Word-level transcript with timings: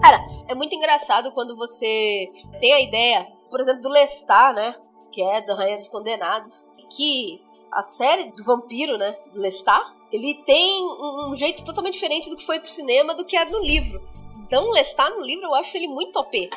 Cara, 0.00 0.24
é 0.48 0.54
muito 0.54 0.74
engraçado 0.74 1.32
quando 1.32 1.56
você 1.56 2.26
tem 2.60 2.72
a 2.72 2.80
ideia, 2.80 3.26
por 3.50 3.60
exemplo, 3.60 3.82
do 3.82 3.88
Lestat, 3.88 4.54
né? 4.54 4.74
Que 5.12 5.22
é 5.22 5.42
da 5.42 5.54
Rainha 5.54 5.76
dos 5.76 5.88
Condenados, 5.88 6.66
que 6.96 7.40
a 7.72 7.82
série 7.82 8.30
do 8.32 8.44
vampiro, 8.44 8.96
né? 8.96 9.16
Do 9.32 9.40
Lestat, 9.40 9.84
ele 10.12 10.42
tem 10.46 10.84
um, 10.84 11.34
jeito 11.36 11.64
totalmente 11.64 11.94
diferente 11.94 12.30
do 12.30 12.36
que 12.36 12.46
foi 12.46 12.60
pro 12.60 12.70
cinema 12.70 13.14
do 13.14 13.24
que 13.24 13.36
é 13.36 13.44
no 13.44 13.60
livro. 13.60 14.00
Então, 14.46 14.68
o 14.68 14.70
Lestat 14.70 15.10
no 15.10 15.22
livro 15.22 15.46
eu 15.46 15.54
acho 15.54 15.76
ele 15.76 15.88
muito 15.88 16.18
OP. 16.18 16.48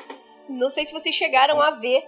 Não 0.48 0.70
sei 0.70 0.86
se 0.86 0.94
vocês 0.94 1.14
chegaram 1.14 1.62
a 1.62 1.72
ver 1.72 2.04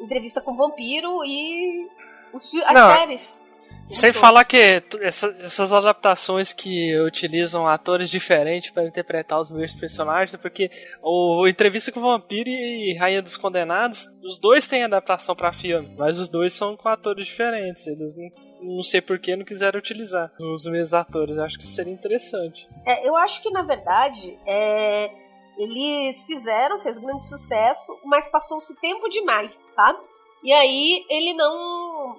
entrevista 0.00 0.40
com 0.40 0.52
o 0.52 0.56
vampiro 0.56 1.24
e 1.24 1.88
os, 2.32 2.54
as 2.54 2.72
Não. 2.72 2.92
séries. 2.92 3.45
Sem 3.86 4.12
falar 4.12 4.44
que 4.44 4.82
essa- 5.00 5.34
essas 5.38 5.72
adaptações 5.72 6.52
que 6.52 6.98
utilizam 7.00 7.66
atores 7.66 8.10
diferentes 8.10 8.70
para 8.70 8.84
interpretar 8.86 9.40
os 9.40 9.50
mesmos 9.50 9.78
personagens, 9.78 10.34
porque 10.40 10.70
o 11.02 11.46
Entrevista 11.46 11.92
com 11.92 12.00
o 12.00 12.02
Vampiro 12.02 12.48
e 12.50 12.94
Rainha 12.98 13.22
dos 13.22 13.36
Condenados, 13.36 14.08
os 14.24 14.38
dois 14.40 14.66
têm 14.66 14.82
adaptação 14.82 15.36
para 15.36 15.52
filme, 15.52 15.94
mas 15.96 16.18
os 16.18 16.28
dois 16.28 16.52
são 16.52 16.76
com 16.76 16.88
atores 16.88 17.26
diferentes. 17.26 17.86
Eles 17.86 18.14
não, 18.16 18.74
não 18.76 18.82
sei 18.82 19.00
por 19.00 19.18
que 19.20 19.36
não 19.36 19.44
quiseram 19.44 19.78
utilizar 19.78 20.32
os 20.40 20.64
mesmos 20.66 20.92
atores. 20.92 21.38
Acho 21.38 21.58
que 21.58 21.66
seria 21.66 21.92
interessante. 21.92 22.66
É, 22.84 23.08
eu 23.08 23.16
acho 23.16 23.40
que 23.40 23.50
na 23.50 23.62
verdade 23.62 24.36
é, 24.44 25.10
eles 25.56 26.24
fizeram, 26.24 26.80
fez 26.80 26.98
grande 26.98 27.24
sucesso, 27.24 28.00
mas 28.04 28.26
passou-se 28.28 28.74
tempo 28.80 29.08
demais, 29.08 29.52
sabe? 29.76 30.00
E 30.42 30.52
aí 30.52 31.04
ele 31.08 31.34
não. 31.34 32.16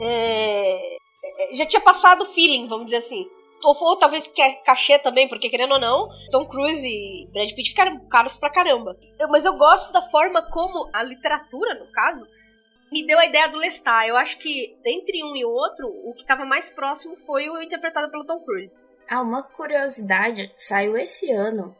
É, 0.00 0.96
é, 0.96 1.54
já 1.54 1.66
tinha 1.66 1.80
passado 1.82 2.22
o 2.22 2.32
feeling, 2.32 2.66
vamos 2.68 2.86
dizer 2.86 2.98
assim. 2.98 3.28
Ou, 3.64 3.74
ou 3.80 3.96
talvez 3.98 4.30
é 4.38 4.52
cachê 4.64 4.98
também, 4.98 5.28
porque 5.28 5.48
querendo 5.48 5.72
ou 5.72 5.80
não, 5.80 6.08
Tom 6.30 6.46
Cruise 6.46 6.86
e 6.86 7.26
Brad 7.32 7.50
Pitt 7.54 7.70
ficaram 7.70 8.06
caros 8.08 8.36
pra 8.36 8.50
caramba. 8.50 8.96
Eu- 9.18 9.28
mas 9.28 9.44
eu 9.44 9.56
gosto 9.56 9.92
da 9.92 10.02
forma 10.10 10.42
como 10.50 10.88
a 10.92 11.02
literatura, 11.02 11.74
no 11.74 11.90
caso, 11.90 12.24
me 12.92 13.04
deu 13.04 13.18
a 13.18 13.26
ideia 13.26 13.48
do 13.48 13.58
Lestat. 13.58 14.06
Eu 14.08 14.16
acho 14.16 14.38
que 14.38 14.76
entre 14.86 15.24
um 15.24 15.34
e 15.34 15.44
outro, 15.44 15.88
o 16.04 16.14
que 16.14 16.22
estava 16.22 16.44
mais 16.44 16.70
próximo 16.70 17.16
foi 17.26 17.50
o 17.50 17.60
interpretado 17.60 18.10
pelo 18.12 18.24
Tom 18.24 18.40
Cruise. 18.44 18.74
Ah, 19.10 19.22
uma 19.22 19.42
curiosidade, 19.42 20.52
saiu 20.56 20.96
esse 20.96 21.30
ano 21.32 21.74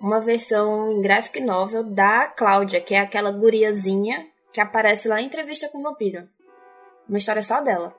uma 0.00 0.20
versão 0.20 0.92
em 0.92 1.00
graphic 1.00 1.40
novel 1.40 1.82
da 1.84 2.26
Cláudia, 2.28 2.80
que 2.80 2.94
é 2.94 2.98
aquela 3.00 3.30
guriazinha 3.30 4.26
que 4.52 4.60
aparece 4.60 5.08
lá 5.08 5.20
em 5.22 5.26
Entrevista 5.26 5.68
com 5.70 5.78
o 5.78 5.82
Vampiro. 5.82 6.28
Uma 7.08 7.18
história 7.18 7.42
só 7.42 7.60
dela. 7.60 7.94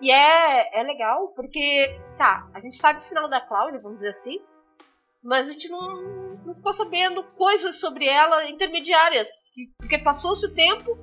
E 0.00 0.10
é, 0.10 0.80
é 0.80 0.82
legal, 0.82 1.28
porque, 1.28 1.96
tá, 2.18 2.48
a 2.52 2.60
gente 2.60 2.76
sabe 2.76 2.98
o 2.98 3.02
final 3.02 3.28
da 3.28 3.40
Cláudia, 3.40 3.80
vamos 3.80 3.98
dizer 3.98 4.10
assim, 4.10 4.40
mas 5.22 5.48
a 5.48 5.52
gente 5.52 5.68
não, 5.68 5.94
não 6.44 6.54
ficou 6.54 6.72
sabendo 6.72 7.22
coisas 7.22 7.78
sobre 7.78 8.06
ela 8.06 8.50
intermediárias. 8.50 9.28
Porque 9.78 9.98
passou-se 9.98 10.44
o 10.44 10.54
tempo, 10.54 10.96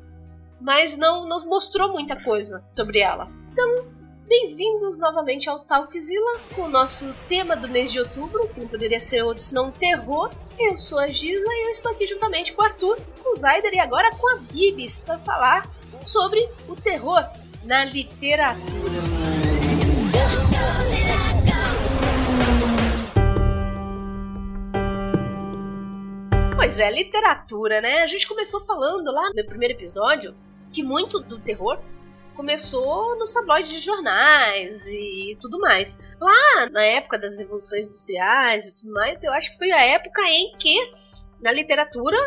mas 0.59 0.97
não 0.97 1.25
nos 1.25 1.45
mostrou 1.45 1.93
muita 1.93 2.21
coisa 2.21 2.67
sobre 2.73 2.99
ela. 2.99 3.29
Então, 3.53 3.87
bem-vindos 4.27 4.99
novamente 4.99 5.49
ao 5.49 5.59
Talkzilla, 5.65 6.39
com 6.53 6.63
o 6.63 6.69
nosso 6.69 7.13
tema 7.29 7.55
do 7.55 7.69
mês 7.69 7.89
de 7.89 7.99
outubro, 7.99 8.49
que 8.49 8.59
não 8.59 8.67
poderia 8.67 8.99
ser 8.99 9.23
outro 9.23 9.41
senão 9.41 9.71
terror. 9.71 10.29
Eu 10.59 10.75
sou 10.75 10.99
a 10.99 11.07
Gisla 11.07 11.53
e 11.53 11.67
eu 11.67 11.71
estou 11.71 11.93
aqui 11.93 12.05
juntamente 12.05 12.51
com 12.51 12.61
o 12.61 12.65
Arthur, 12.65 12.99
com 13.23 13.31
o 13.31 13.35
Zaider 13.37 13.73
e 13.73 13.79
agora 13.79 14.09
com 14.17 14.35
a 14.35 14.39
Bibis, 14.51 14.99
para 14.99 15.17
falar 15.19 15.78
sobre 16.05 16.47
o 16.67 16.75
terror 16.75 17.23
na 17.63 17.85
literatura. 17.85 18.59
Pois 26.55 26.77
é, 26.77 26.91
literatura, 26.91 27.81
né? 27.81 28.03
A 28.03 28.07
gente 28.07 28.27
começou 28.27 28.65
falando 28.65 29.11
lá 29.11 29.29
no 29.33 29.45
primeiro 29.45 29.73
episódio 29.73 30.35
que 30.71 30.83
muito 30.83 31.19
do 31.19 31.39
terror 31.39 31.79
começou 32.35 33.17
nos 33.17 33.33
tabloides 33.33 33.73
de 33.73 33.85
jornais 33.85 34.85
e 34.87 35.37
tudo 35.41 35.59
mais. 35.59 35.95
Lá 36.19 36.69
na 36.69 36.81
época 36.83 37.17
das 37.17 37.37
revoluções 37.37 37.85
industriais 37.85 38.65
e 38.65 38.75
tudo 38.75 38.93
mais, 38.93 39.23
eu 39.23 39.33
acho 39.33 39.51
que 39.51 39.57
foi 39.57 39.71
a 39.71 39.83
época 39.83 40.21
em 40.21 40.55
que 40.57 40.75
na 41.41 41.51
literatura 41.51 42.17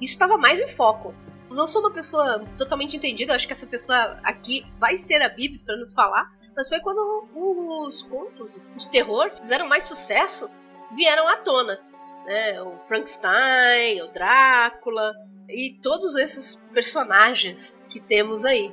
isso 0.00 0.12
estava 0.12 0.38
mais 0.38 0.60
em 0.60 0.68
foco. 0.68 1.14
Não 1.50 1.66
sou 1.66 1.80
uma 1.80 1.92
pessoa 1.92 2.44
totalmente 2.56 2.96
entendida, 2.96 3.34
acho 3.34 3.46
que 3.46 3.52
essa 3.52 3.66
pessoa 3.66 4.18
aqui 4.22 4.66
vai 4.78 4.98
ser 4.98 5.22
a 5.22 5.28
Bibis 5.28 5.62
para 5.62 5.76
nos 5.76 5.94
falar, 5.94 6.30
mas 6.54 6.68
foi 6.68 6.80
quando 6.80 7.28
os 7.34 8.02
contos 8.02 8.70
de 8.76 8.90
terror 8.90 9.30
fizeram 9.36 9.68
mais 9.68 9.84
sucesso, 9.84 10.50
vieram 10.94 11.26
à 11.26 11.36
tona. 11.36 11.78
Né? 12.26 12.60
O 12.62 12.78
Frankenstein, 12.86 14.02
o 14.02 14.12
Drácula 14.12 15.14
e 15.48 15.78
todos 15.82 16.16
esses 16.16 16.56
personagens 16.74 17.82
que 17.88 18.00
temos 18.00 18.44
aí. 18.44 18.72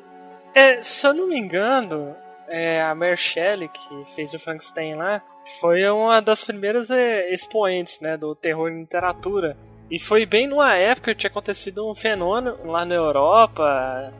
É, 0.53 0.81
se 0.81 1.07
eu 1.07 1.13
não 1.13 1.27
me 1.27 1.37
engano, 1.37 2.15
é, 2.47 2.81
a 2.81 2.93
Mary 2.93 3.17
Shelley, 3.17 3.69
que 3.69 4.13
fez 4.13 4.33
o 4.33 4.39
Frankenstein 4.39 4.95
lá, 4.95 5.21
foi 5.59 5.87
uma 5.89 6.21
das 6.21 6.43
primeiras 6.43 6.91
é, 6.91 7.31
expoentes 7.31 7.99
né, 7.99 8.17
do 8.17 8.35
terror 8.35 8.69
em 8.69 8.81
literatura. 8.81 9.57
E 9.89 9.99
foi 9.99 10.25
bem 10.25 10.47
numa 10.47 10.75
época 10.75 11.13
que 11.13 11.19
tinha 11.19 11.29
acontecido 11.29 11.89
um 11.89 11.93
fenômeno 11.93 12.57
lá 12.65 12.83
na 12.85 12.95
Europa 12.95 14.13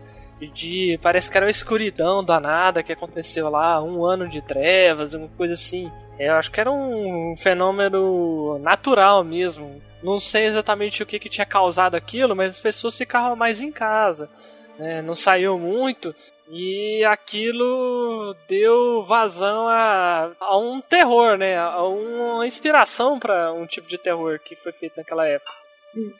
de 0.53 0.99
parece 1.01 1.31
que 1.31 1.37
era 1.37 1.45
uma 1.45 1.51
escuridão 1.51 2.23
danada 2.23 2.83
que 2.83 2.93
aconteceu 2.93 3.49
lá, 3.49 3.81
um 3.81 4.05
ano 4.05 4.27
de 4.27 4.41
trevas, 4.41 5.13
uma 5.13 5.27
coisa 5.29 5.53
assim. 5.53 5.91
Eu 6.19 6.33
acho 6.35 6.51
que 6.51 6.59
era 6.59 6.71
um 6.71 7.35
fenômeno 7.37 8.59
natural 8.59 9.23
mesmo. 9.23 9.81
Não 10.03 10.19
sei 10.19 10.45
exatamente 10.45 11.01
o 11.01 11.05
que, 11.05 11.19
que 11.19 11.29
tinha 11.29 11.45
causado 11.45 11.95
aquilo, 11.95 12.35
mas 12.35 12.49
as 12.49 12.59
pessoas 12.59 12.97
ficavam 12.97 13.35
mais 13.35 13.61
em 13.61 13.71
casa, 13.71 14.29
né? 14.77 15.01
não 15.01 15.15
saíam 15.15 15.57
muito. 15.57 16.13
E 16.50 17.03
aquilo 17.06 18.35
deu 18.47 19.03
vazão 19.03 19.67
a, 19.67 20.31
a 20.39 20.57
um 20.57 20.79
terror, 20.79 21.38
né? 21.38 21.57
A 21.57 21.83
uma 21.83 22.45
inspiração 22.45 23.19
para 23.19 23.51
um 23.51 23.66
tipo 23.66 23.88
de 23.88 23.97
terror 23.97 24.39
que 24.39 24.56
foi 24.56 24.72
feito 24.72 24.97
naquela 24.97 25.28
época. 25.28 25.51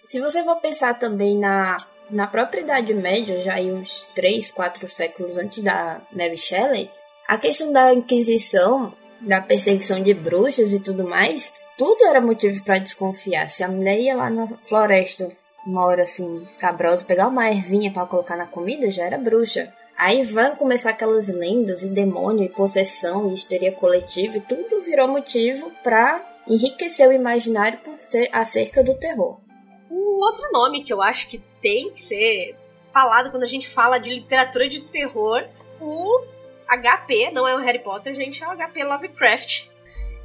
Se 0.04 0.20
você 0.22 0.44
for 0.44 0.56
pensar 0.58 0.98
também 0.98 1.38
na, 1.38 1.78
na 2.10 2.28
própria 2.28 2.62
Idade 2.62 2.94
Média, 2.94 3.42
já 3.42 3.56
aí 3.56 3.72
uns 3.72 4.06
3, 4.16 4.52
4 4.52 4.88
séculos 4.88 5.38
antes 5.38 5.64
da 5.64 6.02
Mary 6.12 6.38
Shelley, 6.38 6.90
a 7.28 7.38
questão 7.38 7.72
da 7.72 7.94
Inquisição, 7.94 8.94
da 9.22 9.42
perseguição 9.42 10.02
de 10.02 10.14
bruxas 10.14 10.72
e 10.72 10.80
tudo 10.80 11.04
mais, 11.04 11.54
tudo 11.78 12.06
era 12.06 12.22
motivo 12.22 12.64
para 12.64 12.80
desconfiar. 12.80 13.50
Se 13.50 13.64
a 13.64 13.68
mulher 13.68 14.00
ia 14.00 14.16
lá 14.16 14.30
na 14.30 14.48
floresta, 14.66 15.30
uma 15.66 15.86
hora 15.86 16.04
assim, 16.04 16.44
escabrosa, 16.44 17.04
pegar 17.04 17.28
uma 17.28 17.50
ervinha 17.50 17.92
para 17.92 18.06
colocar 18.06 18.38
na 18.38 18.48
comida, 18.48 18.92
já 18.92 19.04
era 19.04 19.18
bruxa. 19.18 19.74
Aí 19.98 20.24
vão 20.24 20.56
começar 20.56 20.90
aquelas 20.92 21.30
lendas 21.30 21.84
e 21.84 21.90
demônio 21.90 22.44
e 22.44 22.50
possessão 22.50 23.30
e 23.30 23.34
histeria 23.34 23.72
coletiva 23.72 24.38
e 24.38 24.42
tudo 24.42 24.82
virou 24.82 25.08
motivo 25.08 25.72
para 25.84 26.24
enriquecer 26.48 27.08
o 27.08 27.14
imaginário 27.14 27.80
por 27.80 27.98
ser 27.98 28.30
acerca 28.32 28.84
do 28.84 28.94
terror. 28.96 29.40
Um 29.90 30.20
outro 30.22 30.52
nome 30.52 30.84
que 30.84 30.92
eu 30.92 31.02
acho 31.02 31.30
que 31.30 31.40
tem 31.62 31.92
que 31.92 32.04
ser 32.04 32.56
falado 32.94 33.32
quando 33.32 33.44
a 33.44 33.48
gente 33.48 33.70
fala 33.70 33.98
de 33.98 34.10
literatura 34.10 34.68
de 34.68 34.82
terror, 34.82 35.48
o 35.80 36.26
HP, 36.68 37.32
não 37.32 37.48
é 37.48 37.56
o 37.56 37.60
Harry 37.60 37.80
Potter, 37.80 38.14
gente, 38.14 38.44
é 38.44 38.48
o 38.48 38.52
HP 38.58 38.84
Lovecraft. 38.84 39.68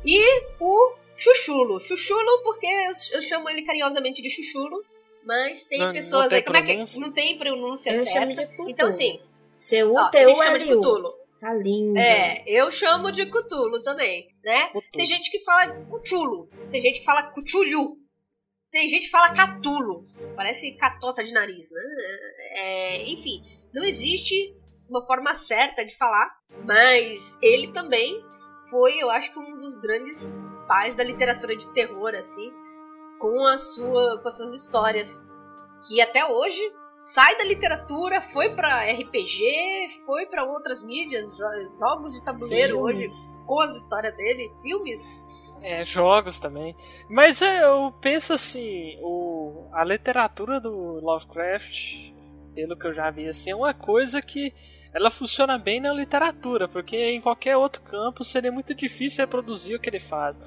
E 0.04 0.42
o 0.58 0.94
Chuchulo. 1.14 1.78
Chuchulo 1.81 2.42
porque 2.42 2.66
eu, 2.66 2.92
eu 3.19 3.22
chamo 3.22 3.48
ele 3.48 3.62
carinhosamente 3.62 4.20
de 4.22 4.31
Chuchulo, 4.31 4.82
mas 5.25 5.62
tem 5.64 5.78
Não- 5.78 5.87
não 5.87 5.92
pessoas 5.94 6.28
tem 6.28 6.38
aí, 6.38 6.44
como 6.44 6.56
é 6.56 6.60
que 6.62 6.66
pronúncia? 6.72 7.00
não 7.00 7.12
tem 7.12 7.38
pronúncia 7.38 7.91
Eu 7.92 8.06
certa. 8.06 8.48
Então 8.66 8.88
assim, 8.88 9.20
ó, 9.94 10.09
a 10.09 10.25
gente 10.25 10.37
chama 10.37 10.59
de 10.59 10.65
C-U-T-U-L-U. 10.66 10.81
Cthulhu. 10.81 11.21
Tá 11.41 11.54
lindo. 11.54 11.98
É, 11.98 12.44
eu 12.46 12.70
chamo 12.70 13.11
de 13.11 13.25
Cthulhu 13.25 13.82
também, 13.82 14.29
né? 14.44 14.70
Tem 14.93 15.06
gente 15.06 15.31
que 15.31 15.40
fala 15.40 15.73
Cthulhu, 15.87 16.49
tem 16.70 16.81
gente 16.82 16.99
que 16.99 17.05
fala 17.05 17.31
Cthulhu, 17.31 17.96
tem 18.70 18.88
gente 18.88 19.06
que 19.06 19.11
fala 19.11 19.35
Catulo, 19.35 20.05
parece 20.37 20.73
catota 20.76 21.25
de 21.25 21.32
nariz, 21.32 21.70
né? 21.70 21.82
É, 22.52 23.08
enfim, 23.08 23.43
não 23.75 23.85
existe 23.85 24.55
uma 24.88 25.05
forma 25.06 25.37
certa 25.38 25.85
de 25.85 25.96
falar, 25.96 26.31
mas 26.64 27.37
ele 27.43 27.73
também 27.73 28.23
foi, 28.70 28.96
eu 28.99 29.11
acho 29.11 29.32
que 29.32 29.38
um 29.40 29.58
dos 29.58 29.75
grandes 29.76 30.37
pais 30.69 30.94
da 30.94 31.02
literatura 31.02 31.56
de 31.56 31.73
terror, 31.73 32.14
assim, 32.14 32.52
com 33.19 33.44
a 33.46 33.58
sua, 33.58 34.20
com 34.23 34.29
as 34.29 34.37
suas 34.37 34.55
histórias, 34.55 35.20
que 35.88 36.00
até 36.00 36.25
hoje 36.25 36.62
sai 37.02 37.37
da 37.38 37.44
literatura, 37.44 38.20
foi 38.32 38.55
pra 38.55 38.85
RPG, 38.93 40.02
foi 40.06 40.26
pra 40.26 40.44
outras 40.44 40.82
mídias, 40.82 41.37
jo- 41.37 41.79
jogos 41.79 42.12
de 42.14 42.25
tabuleiro 42.25 42.79
hoje 42.81 42.99
Filmes. 43.08 43.29
com 43.47 43.61
as 43.61 43.75
histórias 43.76 44.17
dele, 44.17 44.50
filmes. 44.62 45.00
É, 45.62 45.85
jogos 45.85 46.38
também. 46.38 46.75
Mas 47.08 47.43
é, 47.43 47.64
eu 47.64 47.93
penso 48.00 48.32
assim, 48.32 48.99
o, 49.02 49.69
a 49.73 49.85
literatura 49.85 50.58
do 50.61 50.70
Lovecraft, 51.02 52.12
pelo 52.55 52.76
que 52.79 52.87
eu 52.87 52.94
já 52.94 53.11
vi, 53.11 53.29
assim, 53.29 53.50
é 53.50 53.56
uma 53.56 53.75
coisa 53.75 54.23
que 54.23 54.55
ela 54.93 55.11
funciona 55.11 55.58
bem 55.58 55.81
na 55.81 55.93
literatura, 55.93 56.67
porque 56.67 56.97
em 56.97 57.20
qualquer 57.20 57.56
outro 57.56 57.82
campo 57.82 58.25
seria 58.25 58.50
muito 58.50 58.75
difícil 58.75 59.25
reproduzir 59.25 59.76
o 59.76 59.81
que 59.81 59.88
ele 59.88 60.00
faz. 60.00 60.41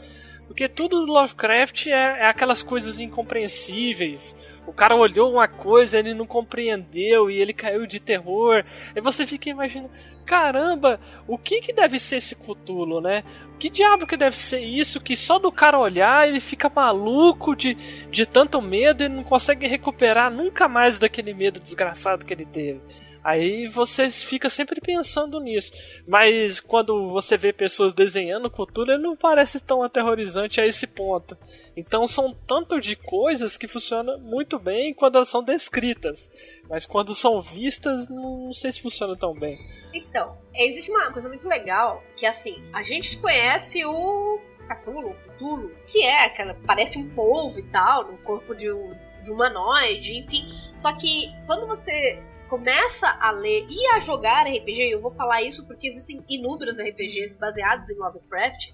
Porque 0.47 0.67
tudo 0.67 1.05
do 1.05 1.11
Lovecraft 1.11 1.87
é, 1.87 1.91
é, 1.91 2.27
aquelas 2.27 2.61
coisas 2.61 2.99
incompreensíveis. 2.99 4.35
O 4.67 4.73
cara 4.73 4.95
olhou 4.95 5.33
uma 5.33 5.47
coisa, 5.47 5.99
ele 5.99 6.13
não 6.13 6.25
compreendeu 6.25 7.29
e 7.29 7.41
ele 7.41 7.53
caiu 7.53 7.85
de 7.85 7.99
terror. 7.99 8.63
Aí 8.95 9.01
você 9.01 9.25
fica 9.25 9.49
imaginando, 9.49 9.91
caramba, 10.25 10.99
o 11.27 11.37
que 11.37 11.61
que 11.61 11.73
deve 11.73 11.99
ser 11.99 12.17
esse 12.17 12.35
Cthulhu, 12.35 13.01
né? 13.01 13.23
Que 13.59 13.69
diabo 13.69 14.07
que 14.07 14.17
deve 14.17 14.37
ser 14.37 14.59
isso 14.59 15.01
que 15.01 15.15
só 15.15 15.39
do 15.39 15.51
cara 15.51 15.79
olhar 15.79 16.27
ele 16.27 16.39
fica 16.39 16.71
maluco 16.73 17.55
de, 17.55 17.75
de 18.09 18.25
tanto 18.25 18.61
medo 18.61 19.03
e 19.03 19.09
não 19.09 19.23
consegue 19.23 19.67
recuperar 19.67 20.31
nunca 20.31 20.67
mais 20.67 20.97
daquele 20.97 21.33
medo 21.33 21.59
desgraçado 21.59 22.25
que 22.25 22.33
ele 22.33 22.45
teve. 22.45 22.81
Aí 23.23 23.67
você 23.67 24.11
fica 24.11 24.49
sempre 24.49 24.81
pensando 24.81 25.39
nisso. 25.39 25.71
Mas 26.05 26.59
quando 26.59 27.09
você 27.11 27.37
vê 27.37 27.53
pessoas 27.53 27.93
desenhando 27.93 28.51
cultura, 28.51 28.97
não 28.97 29.15
parece 29.15 29.59
tão 29.59 29.81
aterrorizante 29.81 30.59
a 30.59 30.65
esse 30.65 30.85
ponto. 30.85 31.37
Então 31.77 32.05
são 32.05 32.33
tanto 32.45 32.81
de 32.81 32.95
coisas 32.95 33.55
que 33.55 33.67
funcionam 33.67 34.19
muito 34.19 34.59
bem 34.59 34.93
quando 34.93 35.15
elas 35.15 35.29
são 35.29 35.41
descritas. 35.41 36.29
Mas 36.69 36.85
quando 36.85 37.15
são 37.15 37.41
vistas, 37.41 38.09
não 38.09 38.51
sei 38.51 38.71
se 38.71 38.81
funciona 38.81 39.15
tão 39.15 39.33
bem. 39.33 39.57
Então, 39.93 40.37
existe 40.53 40.91
uma 40.91 41.11
coisa 41.11 41.29
muito 41.29 41.47
legal 41.47 42.03
que 42.17 42.25
assim, 42.25 42.61
a 42.73 42.83
gente 42.83 43.17
conhece 43.19 43.85
o 43.85 44.39
Cthulhu, 44.67 45.15
Cthulhu, 45.27 45.71
que 45.85 46.03
é 46.03 46.25
aquela. 46.25 46.55
parece 46.65 46.97
um 46.97 47.09
polvo 47.09 47.59
e 47.59 47.63
tal, 47.63 48.11
no 48.11 48.17
corpo 48.19 48.55
de 48.55 48.71
um, 48.71 48.93
de 49.23 49.31
humanoide, 49.31 50.17
enfim. 50.17 50.45
Só 50.75 50.93
que 50.97 51.31
quando 51.45 51.67
você 51.67 52.21
começa 52.53 53.07
a 53.19 53.31
ler 53.31 53.65
e 53.67 53.87
a 53.95 53.99
jogar 53.99 54.45
RPG, 54.45 54.91
eu 54.91 55.01
vou 55.01 55.09
falar 55.09 55.41
isso 55.41 55.65
porque 55.65 55.87
existem 55.87 56.23
inúmeros 56.29 56.77
RPGs 56.77 57.39
baseados 57.39 57.89
em 57.89 57.95
Lovecraft, 57.95 58.73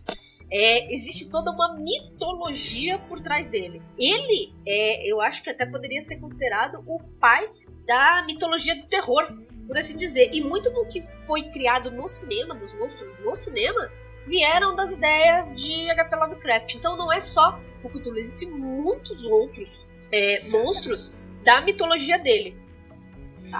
é, 0.52 0.94
existe 0.94 1.32
toda 1.32 1.52
uma 1.52 1.76
mitologia 1.76 3.00
por 3.00 3.22
trás 3.22 3.48
dele. 3.48 3.82
Ele 3.98 4.54
é, 4.68 5.10
eu 5.10 5.22
acho 5.22 5.42
que 5.42 5.50
até 5.50 5.66
poderia 5.66 6.04
ser 6.04 6.20
considerado 6.20 6.84
o 6.86 7.00
pai 7.22 7.50
da 7.88 8.22
mitologia 8.26 8.76
do 8.76 8.90
terror, 8.90 9.26
por 9.66 9.78
assim 9.78 9.98
dizer. 9.98 10.30
E 10.34 10.42
muito 10.42 10.70
do 10.74 10.86
que 10.90 11.02
foi 11.26 11.44
criado 11.44 11.90
no 11.90 12.06
cinema, 12.10 12.56
dos 12.56 12.74
monstros 12.74 13.18
no 13.24 13.34
cinema, 13.34 13.90
vieram 14.28 14.76
das 14.76 14.92
ideias 14.92 15.56
de 15.56 15.90
H.P. 15.90 16.16
Lovecraft. 16.18 16.76
Então 16.76 16.98
não 16.98 17.14
é 17.14 17.22
só 17.22 17.58
o 17.82 17.90
Cthulhu, 17.90 18.18
existem 18.18 18.52
muitos 18.52 19.24
outros 19.24 19.88
é, 20.12 20.50
monstros 20.50 21.14
da 21.46 21.62
mitologia 21.62 22.20
dele. 22.20 22.68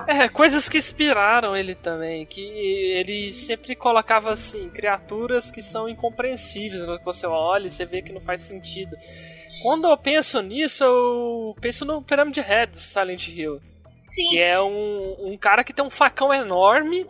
É, 0.08 0.30
coisas 0.30 0.68
que 0.70 0.78
inspiraram 0.78 1.56
ele 1.56 1.76
também, 1.76 2.26
que 2.26 2.42
ele 2.42 3.34
sempre 3.34 3.76
colocava 3.76 4.32
assim, 4.32 4.70
criaturas 4.70 5.50
que 5.50 5.62
são 5.62 5.90
incompreensíveis, 5.90 6.86
quando 6.86 7.04
você 7.04 7.28
olha 7.28 7.68
e 7.68 7.70
você 7.70 7.86
vê 7.86 8.02
que 8.02 8.12
não 8.12 8.22
faz 8.22 8.42
sentido. 8.42 8.96
Quando 9.64 9.88
eu 9.88 9.98
penso 9.98 10.42
nisso, 10.42 10.84
eu 10.84 11.56
penso 11.60 11.86
no 11.86 12.02
Pyramid 12.02 12.40
Head 12.40 12.72
do 12.74 12.78
Silent 12.78 13.28
Hill. 13.28 13.60
Sim. 14.06 14.30
Que 14.30 14.40
é 14.40 14.62
um, 14.62 15.16
um 15.32 15.38
cara 15.38 15.64
que 15.64 15.74
tem 15.74 15.86
um 15.86 15.90
facão 15.90 16.34
enorme 16.34 17.06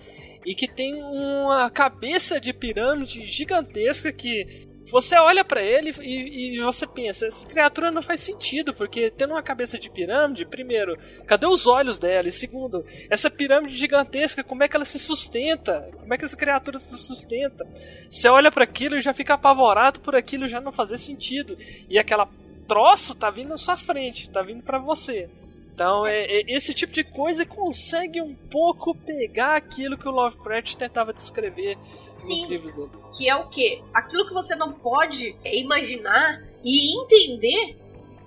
e 0.46 0.56
que 0.56 0.68
tem 0.68 1.02
uma 1.02 1.70
cabeça 1.70 2.40
de 2.40 2.54
pirâmide 2.54 3.28
gigantesca 3.28 4.12
que 4.12 4.69
você 4.92 5.16
olha 5.16 5.44
para 5.44 5.62
ele 5.62 5.94
e, 6.02 6.58
e, 6.58 6.62
você 6.62 6.88
pensa, 6.88 7.28
essa 7.28 7.46
criatura 7.46 7.92
não 7.92 8.02
faz 8.02 8.20
sentido, 8.22 8.74
porque 8.74 9.12
tendo 9.12 9.32
uma 9.32 9.44
cabeça 9.44 9.78
de 9.78 9.90
pirâmide, 9.90 10.46
primeiro, 10.46 10.98
cadê 11.26 11.46
os 11.46 11.68
olhos 11.68 12.00
dela? 12.00 12.28
E 12.28 12.32
segundo, 12.32 12.84
essa 13.10 13.30
pirâmide 13.30 13.76
gigantesca, 13.76 14.44
como 14.44 14.64
é 14.64 14.68
que 14.68 14.76
ela 14.76 14.86
se 14.86 15.00
sustenta? 15.00 15.90
Como 16.00 16.14
é 16.14 16.18
que 16.18 16.26
essa 16.26 16.38
criatura 16.38 16.80
se 16.80 16.98
sustenta? 16.98 17.66
Você 18.10 18.28
olha 18.28 18.52
para 18.52 18.64
aquilo 18.64 18.98
e 18.98 19.02
já 19.02 19.14
fica 19.14 19.36
apavorado 19.36 20.00
por 20.00 20.16
aquilo 20.16 20.48
já 20.48 20.60
não 20.60 20.72
fazer 20.72 20.98
sentido. 20.98 21.58
E 21.90 22.00
aquela 22.00 22.28
troço 22.68 23.16
tá 23.16 23.30
vindo 23.30 23.50
na 23.50 23.58
sua 23.58 23.76
frente, 23.76 24.30
tá 24.30 24.42
vindo 24.42 24.64
para 24.64 24.78
você. 24.78 25.30
Então, 25.80 26.06
é, 26.06 26.26
é, 26.26 26.44
esse 26.54 26.74
tipo 26.74 26.92
de 26.92 27.06
coisa 27.06 27.46
consegue 27.46 28.22
um 28.22 28.36
pouco 28.36 28.94
pegar 28.94 29.56
aquilo 29.56 29.98
que 29.98 30.10
o 30.10 30.12
Lovecraft 30.12 30.76
tentava 30.76 31.14
descrever 31.14 31.78
Sim, 32.12 32.42
nos 32.42 32.50
livros 32.50 32.76
dele. 32.76 32.90
Que 33.16 33.30
é 33.30 33.36
o 33.38 33.48
quê? 33.48 33.82
Aquilo 33.94 34.28
que 34.28 34.34
você 34.34 34.58
não 34.58 34.74
pode 34.74 35.38
imaginar 35.46 36.44
e 36.66 37.02
entender, 37.02 37.78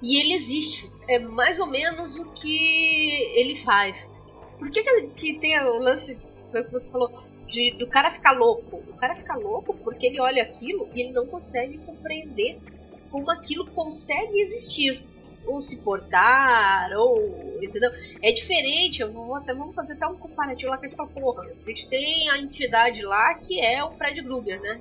e 0.02 0.18
ele 0.18 0.32
existe. 0.32 0.90
É 1.06 1.18
mais 1.18 1.58
ou 1.58 1.66
menos 1.66 2.16
o 2.16 2.32
que 2.32 3.38
ele 3.38 3.56
faz. 3.56 4.10
Por 4.58 4.70
que, 4.70 4.82
que, 4.82 5.06
que 5.08 5.38
tem 5.38 5.54
o 5.62 5.78
lance, 5.78 6.18
foi 6.50 6.62
o 6.62 6.64
que 6.64 6.72
você 6.72 6.90
falou, 6.90 7.12
de, 7.48 7.72
do 7.72 7.86
cara 7.86 8.12
ficar 8.12 8.32
louco? 8.32 8.76
O 8.88 8.94
cara 8.94 9.14
fica 9.14 9.34
louco 9.36 9.74
porque 9.84 10.06
ele 10.06 10.18
olha 10.22 10.42
aquilo 10.42 10.88
e 10.94 11.02
ele 11.02 11.12
não 11.12 11.26
consegue 11.26 11.76
compreender 11.80 12.58
como 13.10 13.30
aquilo 13.30 13.66
consegue 13.72 14.40
existir 14.40 15.04
ou 15.46 15.60
se 15.60 15.82
portar, 15.82 16.90
ou. 16.96 17.58
Entendeu? 17.62 17.90
É 18.20 18.32
diferente, 18.32 19.02
eu 19.02 19.12
vou 19.12 19.34
até 19.36 19.54
vamos 19.54 19.74
fazer 19.74 19.94
até 19.94 20.06
um 20.06 20.16
comparativo 20.16 20.70
lá 20.70 20.78
que 20.78 20.86
a 20.86 20.88
gente 20.88 20.96
fala, 20.96 21.08
porra, 21.10 21.44
a 21.44 21.68
gente 21.68 21.88
tem 21.88 22.28
a 22.30 22.38
entidade 22.38 23.02
lá 23.02 23.34
que 23.34 23.60
é 23.60 23.84
o 23.84 23.90
Fred 23.92 24.22
Krueger, 24.22 24.60
né? 24.60 24.80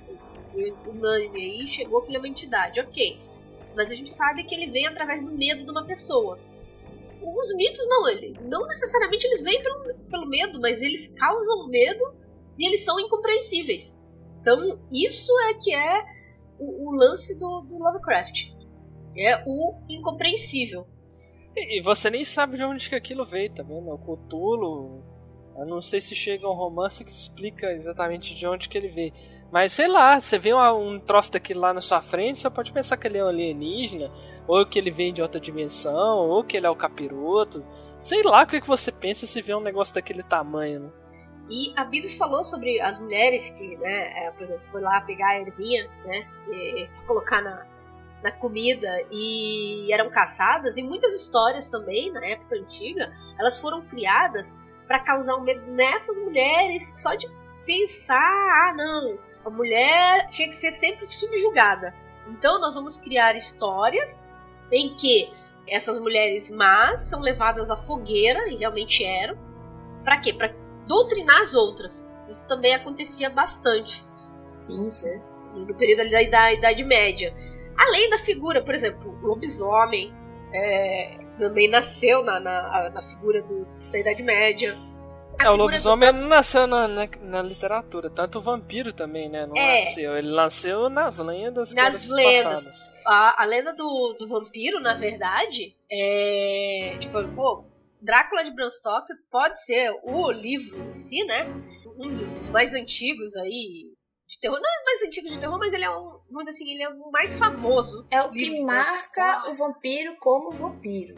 Unânime 0.87 1.41
aí, 1.41 1.67
chegou 1.67 2.01
que 2.01 2.09
ele 2.09 2.17
é 2.17 2.19
uma 2.19 2.27
entidade, 2.27 2.79
ok. 2.79 3.19
Mas 3.75 3.91
a 3.91 3.95
gente 3.95 4.09
sabe 4.09 4.43
que 4.43 4.55
ele 4.55 4.71
vem 4.71 4.87
através 4.87 5.21
do 5.21 5.31
medo 5.31 5.63
de 5.63 5.71
uma 5.71 5.85
pessoa. 5.85 6.39
Os 7.21 7.55
mitos 7.55 7.87
não, 7.87 8.09
ele, 8.09 8.35
não 8.41 8.67
necessariamente 8.67 9.27
eles 9.27 9.41
vêm 9.41 9.61
pelo, 9.61 9.93
pelo 10.09 10.27
medo, 10.27 10.59
mas 10.59 10.81
eles 10.81 11.07
causam 11.07 11.67
medo 11.67 12.15
e 12.57 12.65
eles 12.65 12.83
são 12.83 12.99
incompreensíveis. 12.99 13.95
Então, 14.41 14.79
isso 14.91 15.31
é 15.49 15.53
que 15.53 15.73
é 15.73 16.03
o, 16.59 16.89
o 16.89 16.95
lance 16.95 17.37
do, 17.37 17.61
do 17.61 17.77
Lovecraft. 17.77 18.51
É 19.15 19.43
o 19.45 19.81
incompreensível. 19.89 20.87
E, 21.55 21.81
você 21.81 22.09
nem 22.09 22.23
sabe 22.23 22.57
de 22.57 22.63
onde 22.63 22.87
que 22.87 22.95
aquilo 22.95 23.25
veio, 23.25 23.53
tá 23.53 23.63
vendo? 23.63 23.91
O 23.91 23.97
Cthulhu. 23.97 25.03
Eu 25.57 25.65
não 25.65 25.81
sei 25.81 25.99
se 25.99 26.15
chega 26.15 26.47
um 26.47 26.53
romance 26.53 27.03
que 27.03 27.11
explica 27.11 27.73
exatamente 27.73 28.33
de 28.33 28.47
onde 28.47 28.69
que 28.69 28.77
ele 28.77 28.87
veio. 28.87 29.13
Mas 29.51 29.73
sei 29.73 29.87
lá, 29.87 30.19
você 30.19 30.39
vê 30.39 30.53
um, 30.53 30.93
um 30.93 30.99
troço 30.99 31.29
daquele 31.29 31.59
lá 31.59 31.73
na 31.73 31.81
sua 31.81 32.01
frente, 32.01 32.39
você 32.39 32.49
pode 32.49 32.71
pensar 32.71 32.95
que 32.95 33.05
ele 33.05 33.17
é 33.17 33.23
um 33.23 33.27
alienígena, 33.27 34.09
ou 34.47 34.65
que 34.65 34.79
ele 34.79 34.89
vem 34.89 35.13
de 35.13 35.21
outra 35.21 35.41
dimensão, 35.41 36.29
ou 36.29 36.41
que 36.41 36.55
ele 36.55 36.65
é 36.65 36.69
o 36.69 36.75
capiroto. 36.75 37.63
Sei 37.99 38.23
lá 38.23 38.43
o 38.43 38.47
que, 38.47 38.61
que 38.61 38.67
você 38.67 38.93
pensa 38.93 39.27
se 39.27 39.41
vê 39.41 39.53
um 39.53 39.59
negócio 39.59 39.93
daquele 39.93 40.23
tamanho, 40.23 40.79
né? 40.79 40.89
E 41.49 41.73
a 41.75 41.83
Bíblia 41.83 42.17
falou 42.17 42.45
sobre 42.45 42.79
as 42.79 42.97
mulheres 42.97 43.49
que, 43.49 43.75
né, 43.75 44.25
é, 44.25 44.31
por 44.31 44.43
exemplo, 44.43 44.63
foi 44.71 44.79
lá 44.79 45.01
pegar 45.01 45.31
a 45.31 45.39
ervinha, 45.41 45.85
né, 46.05 46.25
e 46.49 46.87
colocar 47.05 47.41
na, 47.41 47.67
na 48.23 48.31
comida 48.31 48.87
e 49.09 49.91
eram 49.91 50.09
caçadas, 50.09 50.77
e 50.77 50.83
muitas 50.83 51.13
histórias 51.13 51.67
também, 51.67 52.11
na 52.11 52.23
época 52.25 52.55
antiga, 52.55 53.11
elas 53.39 53.59
foram 53.59 53.81
criadas 53.87 54.55
para 54.87 54.99
causar 54.99 55.35
um 55.37 55.41
medo 55.41 55.65
nessas 55.71 56.19
mulheres, 56.19 56.93
só 56.95 57.15
de 57.15 57.29
pensar, 57.65 58.17
ah 58.17 58.73
não, 58.75 59.17
a 59.45 59.49
mulher 59.49 60.27
tinha 60.29 60.47
que 60.47 60.55
ser 60.55 60.71
sempre 60.71 61.05
subjugada. 61.05 61.93
Então 62.27 62.59
nós 62.59 62.75
vamos 62.75 62.97
criar 62.97 63.35
histórias 63.35 64.23
em 64.71 64.95
que 64.95 65.31
essas 65.67 65.97
mulheres 65.97 66.49
más 66.49 67.01
são 67.01 67.21
levadas 67.21 67.69
à 67.69 67.77
fogueira, 67.77 68.49
e 68.49 68.55
realmente 68.55 69.03
eram, 69.03 69.37
para 70.03 70.17
quê? 70.19 70.33
Para 70.33 70.53
doutrinar 70.87 71.41
as 71.41 71.53
outras. 71.53 72.09
Isso 72.27 72.47
também 72.47 72.73
acontecia 72.73 73.29
bastante. 73.29 74.05
Sim, 74.55 74.89
certo. 74.91 75.25
No 75.53 75.73
período 75.75 76.09
da, 76.09 76.23
da 76.29 76.53
Idade 76.53 76.83
Média. 76.83 77.33
Além 77.77 78.09
da 78.09 78.19
figura, 78.19 78.63
por 78.63 78.73
exemplo, 78.73 79.17
o 79.21 79.27
lobisomem 79.27 80.13
é, 80.53 81.17
também 81.37 81.69
nasceu 81.69 82.23
na, 82.23 82.39
na, 82.39 82.89
na 82.89 83.01
figura 83.01 83.41
do, 83.41 83.65
da 83.91 83.99
Idade 83.99 84.23
Média. 84.23 84.75
A 85.39 85.45
é, 85.45 85.49
o 85.49 85.55
lobisomem 85.55 86.11
do... 86.11 86.19
não 86.19 86.27
nasceu 86.27 86.67
na, 86.67 86.87
na, 86.87 87.07
na, 87.21 87.41
literatura, 87.41 88.09
tanto 88.09 88.39
o 88.39 88.41
vampiro 88.41 88.93
também, 88.93 89.29
né? 89.29 89.45
Não 89.45 89.55
é. 89.55 89.85
nasceu. 89.85 90.17
Ele 90.17 90.35
nasceu 90.35 90.89
nas 90.89 91.17
lendas. 91.17 91.73
Nas 91.73 92.09
lendas. 92.09 92.67
A, 93.05 93.43
a, 93.43 93.45
lenda 93.45 93.73
do, 93.73 94.15
do 94.19 94.27
vampiro, 94.27 94.79
na 94.79 94.93
verdade, 94.95 95.75
é. 95.91 96.97
Tipo, 96.99 97.23
pô, 97.29 97.65
Drácula 98.01 98.43
de 98.43 98.51
Bram 98.51 98.69
Stoker 98.69 99.15
pode 99.31 99.63
ser 99.63 99.91
o 100.03 100.31
livro 100.31 100.89
em 100.89 100.93
si, 100.93 101.23
né? 101.23 101.47
Um 101.97 102.33
dos 102.33 102.49
mais 102.49 102.73
antigos 102.73 103.35
aí, 103.35 103.93
de 104.31 104.39
terror. 104.39 104.59
Não 104.59 104.69
é 104.69 104.85
mais 104.85 105.01
antigo 105.03 105.27
de 105.27 105.39
terror, 105.39 105.59
mas 105.59 105.73
ele 105.73 105.83
é 105.83 105.89
um. 105.89 106.19
Vamos 106.31 106.47
assim, 106.47 106.71
ele 106.71 106.83
é 106.83 106.89
o 106.89 107.11
mais 107.11 107.37
famoso. 107.37 108.07
É 108.09 108.21
o 108.21 108.31
que 108.31 108.49
livro, 108.49 108.65
marca 108.65 109.49
o 109.49 109.53
vampiro 109.53 110.15
como 110.17 110.51
vampiro. 110.51 111.15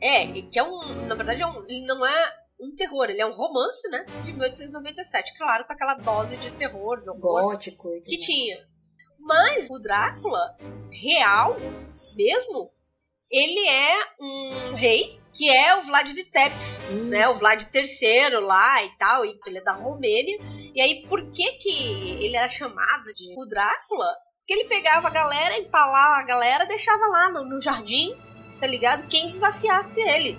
É, 0.00 0.26
que 0.42 0.58
é 0.58 0.62
um. 0.62 1.06
Na 1.06 1.14
verdade, 1.14 1.42
é 1.42 1.46
um, 1.46 1.64
ele 1.68 1.86
não 1.86 2.04
é 2.04 2.32
um 2.60 2.74
terror, 2.74 3.08
ele 3.08 3.20
é 3.20 3.26
um 3.26 3.34
romance, 3.34 3.88
né? 3.88 4.04
De 4.24 4.32
1897. 4.32 5.38
Claro, 5.38 5.64
com 5.64 5.72
aquela 5.72 5.94
dose 5.94 6.36
de 6.36 6.50
terror, 6.52 7.00
de 7.00 7.20
gótico 7.20 7.88
que 8.02 8.18
tinha. 8.18 8.56
Mas 9.18 9.68
o 9.70 9.78
Drácula, 9.78 10.56
real 10.90 11.56
mesmo, 12.16 12.70
ele 13.30 13.68
é 13.68 13.94
um 14.20 14.74
rei 14.74 15.20
que 15.36 15.50
é 15.50 15.76
o 15.76 15.82
Vlad 15.82 16.08
de 16.12 16.24
Tepes, 16.24 16.80
né? 17.10 17.28
O 17.28 17.38
Vlad 17.38 17.62
III 17.62 18.40
lá 18.40 18.82
e 18.82 18.88
tal, 18.96 19.24
e 19.24 19.38
ele 19.46 19.58
é 19.58 19.62
da 19.62 19.72
Romênia. 19.72 20.38
E 20.74 20.80
aí, 20.80 21.06
por 21.08 21.22
que 21.30 21.52
que 21.58 22.24
ele 22.24 22.36
era 22.36 22.48
chamado 22.48 23.12
de 23.14 23.34
o 23.36 23.44
Drácula? 23.46 24.16
Porque 24.38 24.54
ele 24.54 24.68
pegava 24.68 25.08
a 25.08 25.10
galera, 25.10 25.58
empalava 25.58 26.16
a 26.16 26.24
galera, 26.24 26.64
deixava 26.64 27.04
lá 27.06 27.30
no, 27.30 27.44
no 27.44 27.60
jardim, 27.60 28.14
tá 28.58 28.66
ligado? 28.66 29.08
Quem 29.08 29.28
desafiasse 29.28 30.00
ele. 30.00 30.38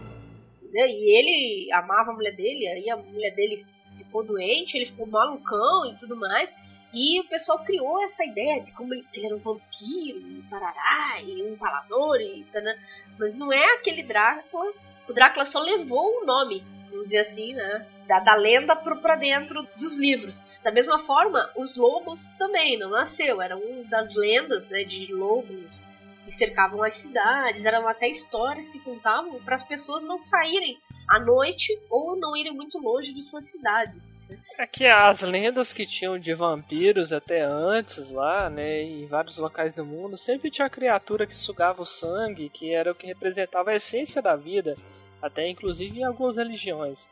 E 0.74 1.18
ele 1.18 1.72
amava 1.74 2.12
a 2.12 2.14
mulher 2.14 2.36
dele, 2.36 2.68
aí 2.68 2.90
a 2.90 2.98
mulher 2.98 3.36
dele 3.36 3.66
ficou 3.98 4.24
doente, 4.24 4.76
ele 4.76 4.86
ficou 4.88 5.06
malucão 5.06 5.86
e 5.92 5.96
tudo 5.98 6.18
mais. 6.18 6.50
E 6.94 7.20
o 7.20 7.26
pessoal 7.26 7.64
criou 7.64 8.02
essa 8.06 8.24
ideia 8.26 8.62
de 8.62 8.72
como 8.74 8.94
ele, 8.94 9.06
ele 9.14 9.26
era 9.26 9.36
um 9.36 9.40
vampiro, 9.40 10.20
um 10.20 10.42
tarará, 10.50 11.22
e 11.22 11.44
um 11.44 11.54
empalador, 11.54 12.20
e 12.20 12.46
tana. 12.52 12.76
mas 13.20 13.38
não 13.38 13.52
é 13.52 13.76
aquele 13.76 14.04
Drácula. 14.04 14.74
O 15.08 15.14
Drácula 15.14 15.46
só 15.46 15.60
levou 15.60 16.22
o 16.22 16.26
nome, 16.26 16.66
vamos 16.90 17.06
dizer 17.06 17.20
assim, 17.20 17.54
né? 17.54 17.88
Da, 18.08 18.20
da 18.20 18.36
lenda 18.36 18.76
para 18.76 19.16
dentro 19.16 19.64
dos 19.78 19.98
livros. 19.98 20.42
Da 20.64 20.72
mesma 20.72 21.00
forma, 21.00 21.50
os 21.56 21.76
lobos 21.76 22.30
também 22.38 22.78
não 22.78 22.90
nasceu. 22.90 23.42
Era 23.42 23.58
um 23.58 23.84
das 23.90 24.16
lendas 24.16 24.70
né, 24.70 24.84
de 24.84 25.14
lobos 25.14 25.84
que 26.28 26.32
cercavam 26.32 26.84
as 26.84 26.94
cidades, 26.96 27.64
eram 27.64 27.88
até 27.88 28.10
histórias 28.10 28.68
que 28.68 28.80
contavam 28.82 29.42
para 29.46 29.56
as 29.56 29.64
pessoas 29.64 30.04
não 30.04 30.20
saírem 30.20 30.78
à 31.08 31.20
noite 31.22 31.80
ou 31.90 32.18
não 32.18 32.36
irem 32.36 32.54
muito 32.54 32.78
longe 32.78 33.14
de 33.14 33.24
suas 33.24 33.46
cidades. 33.46 34.14
É 34.60 34.68
que 34.68 34.86
as 34.86 35.22
lendas 35.22 35.72
que 35.72 35.86
tinham 35.86 36.20
de 36.20 36.34
vampiros 36.34 37.14
até 37.14 37.42
antes 37.42 38.12
lá, 38.12 38.50
né, 38.50 38.82
em 38.82 39.06
vários 39.08 39.38
locais 39.38 39.72
do 39.72 39.86
mundo, 39.86 40.18
sempre 40.18 40.52
tinha 40.52 40.70
criatura 40.70 41.26
que 41.26 41.38
sugava 41.38 41.82
o 41.82 41.86
sangue, 41.86 42.50
que 42.50 42.74
era 42.74 42.92
o 42.92 42.96
que 42.96 43.08
representava 43.08 43.70
a 43.70 43.76
essência 43.76 44.22
da 44.22 44.36
vida, 44.36 44.76
até 45.22 45.50
inclusive 45.50 46.00
em 46.00 46.04
algumas 46.04 46.38
religiões. 46.38 47.10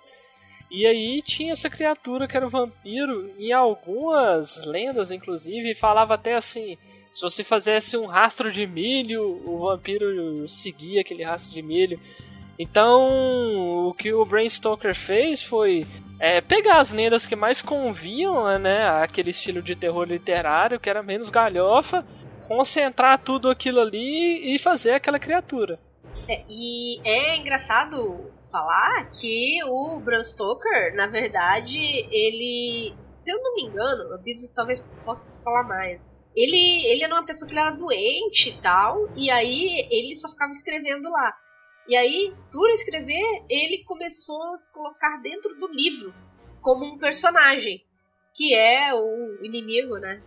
E 0.69 0.85
aí 0.85 1.21
tinha 1.21 1.53
essa 1.53 1.69
criatura 1.69 2.27
que 2.27 2.35
era 2.35 2.47
o 2.47 2.49
vampiro, 2.49 3.31
em 3.37 3.51
algumas 3.51 4.65
lendas, 4.65 5.11
inclusive, 5.11 5.75
falava 5.75 6.15
até 6.15 6.35
assim: 6.35 6.77
se 7.13 7.21
você 7.21 7.43
fizesse 7.43 7.95
um 7.97 8.05
rastro 8.05 8.51
de 8.51 8.65
milho, 8.65 9.41
o 9.45 9.59
vampiro 9.59 10.47
seguia 10.47 11.01
aquele 11.01 11.23
rastro 11.23 11.53
de 11.53 11.61
milho. 11.61 11.99
Então, 12.57 13.87
o 13.87 13.93
que 13.93 14.13
o 14.13 14.25
Bram 14.25 14.47
Stoker 14.47 14.95
fez 14.95 15.43
foi 15.43 15.85
é, 16.19 16.41
pegar 16.41 16.79
as 16.79 16.91
lendas 16.91 17.25
que 17.25 17.35
mais 17.35 17.61
conviam 17.61 18.57
né, 18.57 18.87
àquele 18.87 19.29
estilo 19.29 19.61
de 19.61 19.75
terror 19.75 20.05
literário, 20.05 20.79
que 20.79 20.89
era 20.89 21.03
menos 21.03 21.29
galhofa, 21.29 22.05
concentrar 22.47 23.19
tudo 23.19 23.49
aquilo 23.49 23.81
ali 23.81 24.55
e 24.55 24.59
fazer 24.59 24.93
aquela 24.93 25.19
criatura. 25.19 25.79
É, 26.27 26.43
e 26.47 27.01
é 27.07 27.37
engraçado 27.37 28.31
falar 28.51 29.09
que 29.11 29.59
o 29.65 29.99
Bram 29.99 30.23
Stoker, 30.23 30.95
na 30.95 31.07
verdade, 31.07 31.77
ele, 32.11 32.95
se 33.21 33.31
eu 33.31 33.41
não 33.43 33.55
me 33.55 33.63
engano, 33.63 34.13
a 34.13 34.17
Bíblia 34.17 34.47
talvez 34.55 34.79
possa 35.03 35.37
falar 35.43 35.63
mais, 35.63 36.11
ele, 36.35 36.85
ele 36.87 37.03
era 37.03 37.13
uma 37.13 37.25
pessoa 37.25 37.47
que 37.47 37.53
ele 37.53 37.61
era 37.61 37.71
doente 37.71 38.49
e 38.49 38.61
tal, 38.61 39.09
e 39.15 39.29
aí 39.31 39.87
ele 39.89 40.17
só 40.17 40.29
ficava 40.29 40.51
escrevendo 40.51 41.09
lá. 41.09 41.33
E 41.87 41.95
aí, 41.95 42.33
por 42.51 42.69
escrever, 42.71 43.45
ele 43.49 43.83
começou 43.85 44.41
a 44.53 44.57
se 44.57 44.73
colocar 44.73 45.17
dentro 45.21 45.53
do 45.55 45.67
livro 45.67 46.13
como 46.61 46.83
um 46.83 46.97
personagem, 46.97 47.83
que 48.33 48.55
é 48.55 48.93
o 48.93 49.43
inimigo, 49.43 49.97
né? 49.97 50.21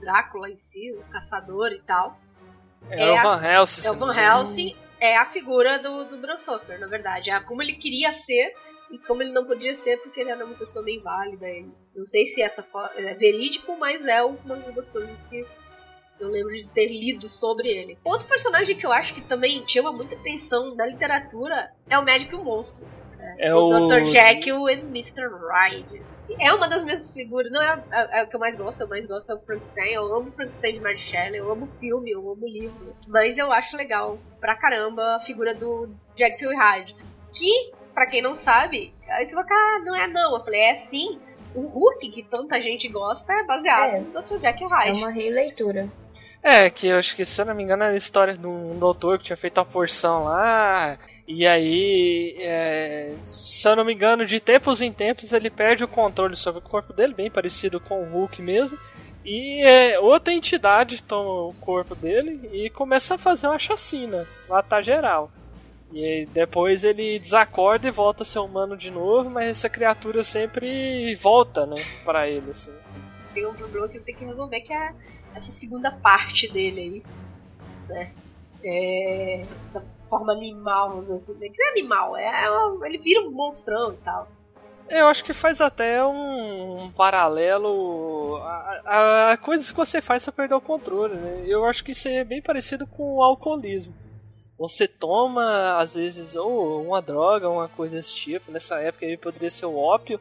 Drácula 0.00 0.48
em 0.48 0.56
si, 0.56 0.92
o 0.92 1.02
caçador 1.10 1.72
e 1.72 1.82
tal. 1.82 2.18
É, 2.88 3.04
é 3.04 3.12
o 3.12 3.22
Van 3.22 3.44
Helsing. 3.44 3.86
É 3.86 3.90
o 3.90 3.96
Van 3.96 4.14
Helsing, 4.14 4.76
é 5.02 5.16
a 5.16 5.26
figura 5.26 5.80
do, 5.80 6.04
do 6.04 6.18
Bram 6.18 6.38
Stoker, 6.38 6.78
na 6.78 6.86
verdade. 6.86 7.28
É 7.28 7.40
como 7.40 7.60
ele 7.60 7.72
queria 7.72 8.12
ser 8.12 8.54
e 8.88 8.98
como 8.98 9.20
ele 9.20 9.32
não 9.32 9.44
podia 9.44 9.76
ser 9.76 9.96
porque 10.00 10.20
ele 10.20 10.30
era 10.30 10.44
uma 10.44 10.54
pessoa 10.54 10.84
bem 10.84 11.00
válida. 11.00 11.48
E 11.48 11.66
não 11.96 12.06
sei 12.06 12.24
se 12.24 12.40
essa 12.40 12.64
é 12.94 13.14
verídico, 13.14 13.76
mas 13.76 14.04
é 14.06 14.22
uma 14.22 14.56
das 14.56 14.88
coisas 14.88 15.24
que 15.24 15.44
eu 16.20 16.28
lembro 16.28 16.52
de 16.52 16.68
ter 16.68 16.86
lido 16.86 17.28
sobre 17.28 17.68
ele. 17.68 17.98
Outro 18.04 18.28
personagem 18.28 18.76
que 18.76 18.86
eu 18.86 18.92
acho 18.92 19.12
que 19.12 19.20
também 19.22 19.66
chama 19.66 19.92
muita 19.92 20.14
atenção 20.14 20.76
da 20.76 20.86
literatura 20.86 21.72
é 21.90 21.98
o 21.98 22.04
Médico 22.04 22.36
e 22.36 22.38
o 22.38 22.44
Monstro. 22.44 22.86
É, 23.18 23.48
é 23.48 23.54
o, 23.56 23.58
o 23.58 23.86
Dr. 23.88 24.04
Jekyll 24.04 24.68
e 24.68 24.74
Mr. 24.74 25.26
Hyde. 25.50 26.11
É 26.38 26.52
uma 26.52 26.68
das 26.68 26.84
minhas 26.84 27.12
figuras, 27.12 27.50
não 27.50 27.60
é, 27.60 27.82
é, 27.92 28.20
é, 28.20 28.24
o 28.24 28.28
que 28.28 28.36
eu 28.36 28.40
mais 28.40 28.56
gosto, 28.56 28.80
eu 28.80 28.88
mais 28.88 29.06
gosto 29.06 29.30
é 29.30 29.34
o 29.34 29.40
Frankenstein. 29.40 29.92
Eu 29.92 30.14
amo 30.14 30.30
o 30.30 30.32
Frankenstein 30.32 30.74
de 30.74 30.80
Mary 30.80 30.98
Shelley, 30.98 31.38
eu 31.38 31.50
amo 31.50 31.66
o 31.66 31.78
filme, 31.80 32.10
eu 32.10 32.20
amo 32.20 32.44
o 32.44 32.48
livro. 32.48 32.96
Mas 33.08 33.38
eu 33.38 33.52
acho 33.52 33.76
legal 33.76 34.18
pra 34.40 34.56
caramba 34.56 35.16
a 35.16 35.20
figura 35.20 35.54
do 35.54 35.88
e 36.16 36.56
Hyde. 36.56 36.96
Que 37.32 37.72
para 37.92 38.06
quem 38.06 38.22
não 38.22 38.34
sabe, 38.34 38.94
aí 39.08 39.26
você 39.26 39.34
vai 39.34 39.44
ah, 39.44 39.82
não 39.84 39.94
é 39.94 40.06
não. 40.06 40.34
Eu 40.34 40.44
falei, 40.44 40.60
é 40.60 40.74
sim. 40.86 41.20
O 41.54 41.66
Hulk, 41.66 42.08
que 42.08 42.22
tanta 42.22 42.58
gente 42.60 42.88
gosta, 42.88 43.30
é 43.30 43.44
baseado 43.44 43.96
é, 43.96 44.00
no 44.00 44.22
Dr. 44.22 44.38
Jack 44.38 44.64
Hyde. 44.64 44.88
É 44.88 44.92
uma 44.92 45.10
releitura. 45.10 45.90
É, 46.42 46.68
que 46.68 46.88
eu 46.88 46.98
acho 46.98 47.14
que, 47.14 47.24
se 47.24 47.40
eu 47.40 47.46
não 47.46 47.54
me 47.54 47.62
engano, 47.62 47.84
era 47.84 47.92
a 47.92 47.96
história 47.96 48.36
de 48.36 48.46
um 48.46 48.76
doutor 48.76 49.16
que 49.16 49.24
tinha 49.26 49.36
feito 49.36 49.58
a 49.58 49.64
porção 49.64 50.24
lá. 50.24 50.98
E 51.26 51.46
aí, 51.46 52.36
é, 52.40 53.14
se 53.22 53.68
eu 53.68 53.76
não 53.76 53.84
me 53.84 53.94
engano, 53.94 54.26
de 54.26 54.40
tempos 54.40 54.82
em 54.82 54.92
tempos 54.92 55.32
ele 55.32 55.48
perde 55.48 55.84
o 55.84 55.88
controle 55.88 56.34
sobre 56.34 56.58
o 56.58 56.68
corpo 56.68 56.92
dele, 56.92 57.14
bem 57.14 57.30
parecido 57.30 57.78
com 57.78 58.02
o 58.02 58.10
Hulk 58.10 58.42
mesmo. 58.42 58.76
E 59.24 59.62
é, 59.64 60.00
outra 60.00 60.34
entidade 60.34 61.00
toma 61.00 61.30
o 61.30 61.54
corpo 61.60 61.94
dele 61.94 62.50
e 62.52 62.68
começa 62.70 63.14
a 63.14 63.18
fazer 63.18 63.46
uma 63.46 63.58
chacina, 63.58 64.26
matar 64.48 64.82
geral. 64.82 65.30
E 65.92 66.26
depois 66.32 66.82
ele 66.82 67.20
desacorda 67.20 67.86
e 67.86 67.92
volta 67.92 68.24
a 68.24 68.26
ser 68.26 68.40
humano 68.40 68.76
de 68.76 68.90
novo, 68.90 69.30
mas 69.30 69.48
essa 69.48 69.68
criatura 69.68 70.24
sempre 70.24 71.14
volta, 71.16 71.66
né, 71.66 71.76
pra 72.04 72.28
ele, 72.28 72.50
assim. 72.50 72.72
Tem 73.32 73.46
um 73.46 73.54
problema 73.54 73.88
que 73.88 73.96
ele 73.96 74.04
tem 74.04 74.14
que 74.14 74.24
resolver, 74.24 74.60
que 74.60 74.72
é 74.72 74.94
essa 75.34 75.52
segunda 75.52 75.90
parte 76.00 76.52
dele 76.52 76.80
aí, 76.80 77.02
né? 77.88 78.14
É, 78.64 79.42
essa 79.62 79.84
forma 80.08 80.32
animal, 80.32 80.98
assim, 80.98 81.34
né? 81.34 81.48
que 81.48 81.58
não 81.58 81.68
é 81.68 81.70
animal, 81.70 82.16
é, 82.16 82.26
é, 82.26 82.86
ele 82.86 82.98
vira 82.98 83.22
um 83.22 83.32
monstrão 83.32 83.92
e 83.92 83.96
tal. 83.98 84.28
Eu 84.88 85.06
acho 85.06 85.24
que 85.24 85.32
faz 85.32 85.60
até 85.60 86.04
um, 86.04 86.84
um 86.84 86.92
paralelo 86.92 88.36
a, 88.44 88.82
a, 88.84 89.32
a, 89.32 89.36
coisas 89.36 89.70
que 89.70 89.76
você 89.76 90.00
faz 90.00 90.24
pra 90.24 90.32
perder 90.32 90.54
o 90.54 90.60
controle, 90.60 91.14
né? 91.14 91.44
Eu 91.46 91.64
acho 91.64 91.82
que 91.82 91.92
isso 91.92 92.08
é 92.08 92.24
bem 92.24 92.42
parecido 92.42 92.86
com 92.86 93.16
o 93.16 93.22
alcoolismo 93.22 93.94
você 94.62 94.86
toma, 94.86 95.76
às 95.76 95.96
vezes, 95.96 96.36
ou 96.36 96.84
uma 96.84 97.02
droga, 97.02 97.48
uma 97.48 97.68
coisa 97.68 97.96
desse 97.96 98.14
tipo, 98.14 98.52
nessa 98.52 98.78
época 98.78 99.04
aí 99.04 99.16
poderia 99.16 99.50
ser 99.50 99.66
o 99.66 99.76
ópio, 99.76 100.20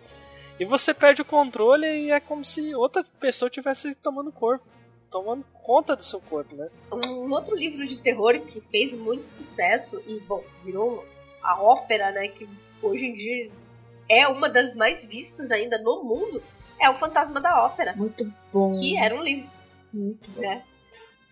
e 0.61 0.65
você 0.65 0.93
perde 0.93 1.23
o 1.23 1.25
controle 1.25 1.87
e 1.87 2.11
é 2.11 2.19
como 2.19 2.45
se 2.45 2.75
outra 2.75 3.03
pessoa 3.19 3.47
estivesse 3.47 3.95
tomando 3.95 4.31
corpo, 4.31 4.63
tomando 5.09 5.43
conta 5.55 5.95
do 5.95 6.03
seu 6.03 6.21
corpo, 6.21 6.55
né? 6.55 6.69
Um 7.07 7.33
outro 7.33 7.55
livro 7.55 7.83
de 7.83 7.97
terror 7.97 8.39
que 8.41 8.61
fez 8.69 8.93
muito 8.93 9.27
sucesso 9.27 9.99
e, 10.05 10.19
bom, 10.19 10.43
virou 10.63 11.03
a 11.41 11.59
ópera, 11.59 12.11
né, 12.11 12.27
que 12.27 12.47
hoje 12.79 13.07
em 13.07 13.13
dia 13.15 13.51
é 14.07 14.27
uma 14.27 14.51
das 14.51 14.75
mais 14.75 15.03
vistas 15.03 15.49
ainda 15.49 15.79
no 15.79 16.03
mundo, 16.03 16.43
é 16.79 16.87
o 16.91 16.93
Fantasma 16.93 17.41
da 17.41 17.65
Ópera. 17.65 17.95
Muito 17.95 18.31
bom. 18.53 18.71
Que 18.73 18.95
era 18.99 19.15
um 19.15 19.23
livro. 19.23 19.49
Muito 19.91 20.29
bom. 20.29 20.41
Né? 20.41 20.63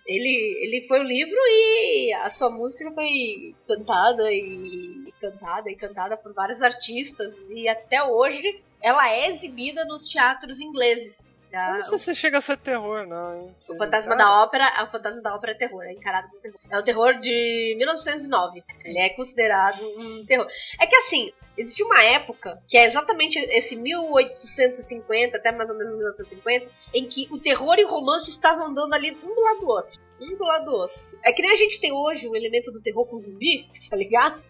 Ele, 0.07 0.57
ele 0.63 0.87
foi 0.87 1.01
o 1.01 1.03
livro 1.03 1.37
e 1.37 2.13
a 2.15 2.31
sua 2.31 2.49
música 2.49 2.91
foi 2.93 3.53
cantada 3.67 4.31
e 4.31 5.13
cantada 5.21 5.69
e 5.69 5.75
cantada 5.75 6.17
por 6.17 6.33
vários 6.33 6.63
artistas 6.63 7.37
e 7.47 7.67
até 7.67 8.03
hoje 8.03 8.67
ela 8.81 9.09
é 9.09 9.29
exibida 9.29 9.85
nos 9.85 10.07
teatros 10.07 10.59
ingleses. 10.59 11.29
Não 11.51 11.83
sei 11.83 11.97
se 11.97 12.15
chega 12.15 12.37
a 12.37 12.41
ser 12.41 12.57
terror, 12.57 13.07
não, 13.07 13.41
hein? 13.41 13.53
O 13.69 13.77
Fantasma 13.77 14.15
da 14.15 14.43
Ópera, 14.43 14.65
o 14.83 14.87
Fantasma 14.91 15.21
da 15.21 15.35
Ópera 15.35 15.53
é 15.53 15.55
terror, 15.55 15.83
é 15.83 15.93
encarado 15.93 16.27
como 16.29 16.39
terror. 16.39 16.59
É 16.69 16.77
o 16.77 16.83
terror 16.83 17.19
de 17.19 17.75
1909. 17.75 18.63
Ele 18.85 18.99
é 18.99 19.09
considerado 19.09 19.81
um 19.97 20.23
terror. 20.27 20.47
É 20.79 20.85
que 20.85 20.95
assim, 20.95 21.33
existe 21.57 21.83
uma 21.83 22.03
época, 22.03 22.61
que 22.67 22.77
é 22.77 22.85
exatamente 22.85 23.39
esse 23.39 23.75
1850 23.75 25.37
até 25.37 25.51
mais 25.51 25.69
ou 25.71 25.75
menos 25.75 25.93
1950, 25.93 26.71
em 26.93 27.07
que 27.07 27.27
o 27.31 27.39
terror 27.39 27.79
e 27.79 27.85
o 27.85 27.89
romance 27.89 28.29
estavam 28.29 28.65
andando 28.65 28.93
ali 28.93 29.17
um 29.23 29.33
do 29.33 29.41
lado 29.41 29.59
do 29.61 29.67
outro. 29.67 29.99
Um 30.21 30.37
do 30.37 30.43
lado 30.43 30.65
do 30.65 30.71
outro. 30.71 31.01
É 31.25 31.33
que 31.33 31.41
nem 31.41 31.51
a 31.51 31.57
gente 31.57 31.81
tem 31.81 31.91
hoje 31.91 32.27
o 32.27 32.35
elemento 32.35 32.71
do 32.71 32.81
terror 32.81 33.07
com 33.07 33.17
zumbi, 33.17 33.67
tá 33.89 33.95
ligado? 33.95 34.47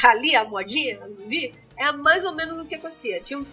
Tá 0.00 0.10
ali 0.10 0.34
a 0.34 0.44
modinha, 0.44 1.02
a 1.02 1.08
zumbi. 1.08 1.54
É 1.76 1.92
mais 1.92 2.24
ou 2.24 2.34
menos 2.34 2.58
o 2.58 2.66
que 2.66 2.74
acontecia. 2.74 3.20
Tinha 3.20 3.44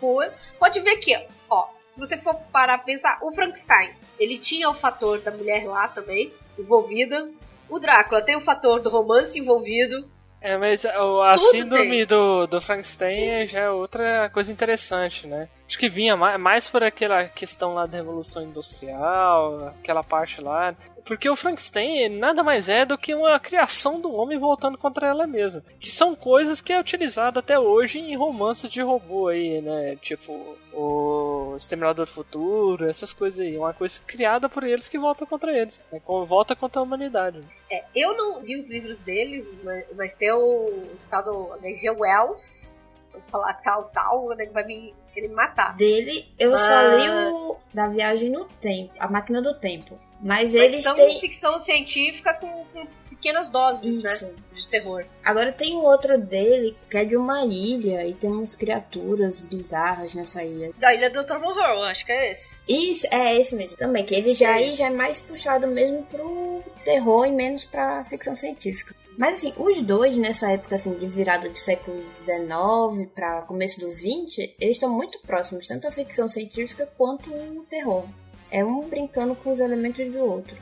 coisa. 0.00 0.34
Pode 0.58 0.80
ver 0.80 0.90
aqui, 0.90 1.14
ó 1.48 1.68
se 1.98 2.00
você 2.00 2.18
for 2.18 2.34
parar 2.52 2.74
a 2.74 2.78
pensar, 2.78 3.18
o 3.22 3.32
Frankenstein, 3.32 3.94
ele 4.18 4.38
tinha 4.38 4.68
o 4.70 4.74
fator 4.74 5.20
da 5.20 5.30
mulher 5.30 5.64
lá 5.66 5.88
também, 5.88 6.32
envolvida. 6.58 7.28
O 7.68 7.78
Drácula 7.78 8.22
tem 8.22 8.36
o 8.36 8.40
fator 8.40 8.80
do 8.80 8.88
romance 8.88 9.38
envolvido. 9.38 10.08
É, 10.40 10.56
mas 10.56 10.86
a 10.86 11.36
síndrome 11.36 12.04
do, 12.04 12.46
do 12.46 12.60
Frankenstein 12.60 13.44
já 13.46 13.60
é 13.60 13.70
outra 13.70 14.30
coisa 14.30 14.52
interessante, 14.52 15.26
né? 15.26 15.48
Acho 15.66 15.76
que 15.76 15.88
vinha 15.88 16.16
mais 16.16 16.70
por 16.70 16.84
aquela 16.84 17.24
questão 17.24 17.74
lá 17.74 17.84
da 17.86 17.98
Revolução 17.98 18.44
Industrial, 18.44 19.74
aquela 19.80 20.04
parte 20.04 20.40
lá. 20.40 20.76
Porque 21.08 21.28
o 21.30 21.34
Frankenstein 21.34 22.10
nada 22.10 22.42
mais 22.42 22.68
é 22.68 22.84
do 22.84 22.98
que 22.98 23.14
uma 23.14 23.40
criação 23.40 23.98
do 23.98 24.12
homem 24.12 24.38
voltando 24.38 24.76
contra 24.76 25.06
ela 25.06 25.26
mesma. 25.26 25.64
Que 25.80 25.90
são 25.90 26.14
coisas 26.14 26.60
que 26.60 26.70
é 26.70 26.78
utilizado 26.78 27.38
até 27.38 27.58
hoje 27.58 27.98
em 27.98 28.14
romances 28.14 28.70
de 28.70 28.82
robô 28.82 29.28
aí, 29.28 29.62
né? 29.62 29.96
Tipo, 30.02 30.58
o 30.70 31.54
Exterminador 31.56 32.04
do 32.04 32.12
Futuro, 32.12 32.86
essas 32.86 33.14
coisas 33.14 33.40
aí. 33.40 33.56
Uma 33.56 33.72
coisa 33.72 34.02
criada 34.06 34.50
por 34.50 34.62
eles 34.62 34.86
que 34.86 34.98
volta 34.98 35.24
contra 35.24 35.50
eles. 35.50 35.82
Né? 35.90 35.98
Volta 36.06 36.54
contra 36.54 36.78
a 36.78 36.84
humanidade. 36.84 37.40
É, 37.72 37.84
eu 37.96 38.14
não 38.14 38.40
li 38.40 38.60
os 38.60 38.68
livros 38.68 39.00
deles, 39.00 39.50
mas, 39.64 39.86
mas 39.96 40.12
tem 40.12 40.30
o 40.30 40.82
tal 41.08 41.24
do 41.24 41.54
H.G. 41.54 41.90
Wells, 41.90 42.84
falar 43.30 43.54
tal, 43.62 43.84
tal, 43.84 44.28
né, 44.36 44.44
vai 44.52 44.66
me 44.66 44.94
querer 45.14 45.28
me 45.28 45.34
matar. 45.34 45.74
Dele, 45.74 46.26
eu 46.38 46.54
só 46.54 46.70
ah. 46.70 46.96
li 46.96 47.08
o 47.08 47.56
da 47.72 47.88
Viagem 47.88 48.28
no 48.28 48.44
Tempo, 48.44 48.92
A 48.98 49.08
Máquina 49.08 49.40
do 49.40 49.54
Tempo. 49.58 49.98
Mas, 50.20 50.52
Mas 50.52 50.54
eles 50.54 50.82
são 50.82 50.96
têm... 50.96 51.20
ficção 51.20 51.60
científica 51.60 52.34
com, 52.34 52.64
com 52.72 52.86
pequenas 53.08 53.48
doses, 53.48 54.02
né, 54.02 54.14
Isso. 54.14 54.26
né? 54.26 54.32
De 54.54 54.68
terror. 54.68 55.04
Agora 55.24 55.52
tem 55.52 55.76
um 55.76 55.84
outro 55.84 56.18
dele 56.18 56.76
que 56.90 56.96
é 56.96 57.04
de 57.04 57.16
uma 57.16 57.44
ilha 57.44 58.04
e 58.04 58.12
tem 58.12 58.28
umas 58.28 58.56
criaturas 58.56 59.40
bizarras 59.40 60.14
nessa 60.14 60.42
ilha. 60.42 60.72
Da 60.78 60.92
ilha 60.92 61.10
do. 61.10 61.38
Monroe, 61.38 61.90
acho 61.90 62.04
que 62.04 62.10
é 62.10 62.32
esse. 62.32 62.56
Isso, 62.68 63.06
é 63.12 63.38
esse 63.38 63.54
mesmo 63.54 63.76
também. 63.76 64.04
Que 64.04 64.16
ele 64.16 64.34
já 64.34 64.54
aí 64.54 64.74
já 64.74 64.86
é 64.86 64.90
mais 64.90 65.20
puxado 65.20 65.68
mesmo 65.68 66.02
pro 66.04 66.62
terror 66.84 67.26
e 67.26 67.30
menos 67.30 67.64
pra 67.64 68.04
ficção 68.04 68.34
científica. 68.34 68.94
Mas 69.16 69.38
assim, 69.38 69.52
os 69.56 69.80
dois 69.80 70.16
nessa 70.16 70.50
época 70.50 70.74
assim 70.76 70.94
de 70.94 71.06
virada 71.06 71.48
de 71.48 71.58
século 71.58 72.04
XIX 72.16 73.08
para 73.14 73.42
começo 73.42 73.78
do 73.78 73.90
XX, 73.90 74.54
eles 74.58 74.76
estão 74.76 74.88
muito 74.88 75.20
próximos, 75.20 75.66
tanto 75.66 75.86
a 75.86 75.92
ficção 75.92 76.28
científica 76.28 76.88
quanto 76.96 77.32
o 77.32 77.64
terror. 77.68 78.04
É 78.50 78.64
um 78.64 78.88
brincando 78.88 79.34
com 79.34 79.52
os 79.52 79.60
elementos 79.60 80.10
do 80.12 80.18
outro. 80.18 80.56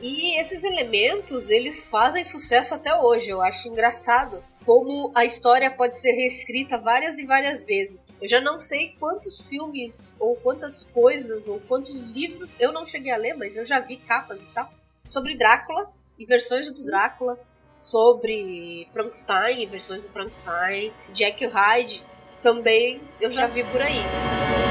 E 0.00 0.40
esses 0.40 0.64
elementos, 0.64 1.48
eles 1.50 1.86
fazem 1.88 2.24
sucesso 2.24 2.74
até 2.74 2.94
hoje. 2.96 3.28
Eu 3.28 3.40
acho 3.40 3.68
engraçado 3.68 4.42
como 4.64 5.12
a 5.14 5.24
história 5.24 5.70
pode 5.70 5.96
ser 5.96 6.12
reescrita 6.12 6.78
várias 6.78 7.18
e 7.18 7.26
várias 7.26 7.64
vezes. 7.64 8.08
Eu 8.20 8.28
já 8.28 8.40
não 8.40 8.58
sei 8.58 8.96
quantos 8.98 9.40
filmes, 9.40 10.14
ou 10.18 10.36
quantas 10.36 10.84
coisas, 10.84 11.46
ou 11.46 11.60
quantos 11.60 12.02
livros 12.02 12.56
eu 12.58 12.72
não 12.72 12.86
cheguei 12.86 13.12
a 13.12 13.16
ler, 13.16 13.34
mas 13.34 13.56
eu 13.56 13.64
já 13.64 13.80
vi 13.80 13.96
capas 13.96 14.42
e 14.42 14.48
tal, 14.48 14.72
sobre 15.08 15.36
Drácula 15.36 15.92
e 16.18 16.26
versões 16.26 16.70
do 16.70 16.84
Drácula 16.84 17.38
sobre 17.80 18.86
Frankenstein, 18.92 19.66
versões 19.66 20.02
do 20.02 20.12
Frankenstein, 20.12 20.92
Jack 21.12 21.44
Hyde, 21.44 22.04
também 22.40 23.00
eu 23.20 23.30
já 23.30 23.46
vi 23.46 23.64
por 23.64 23.82
aí. 23.82 24.61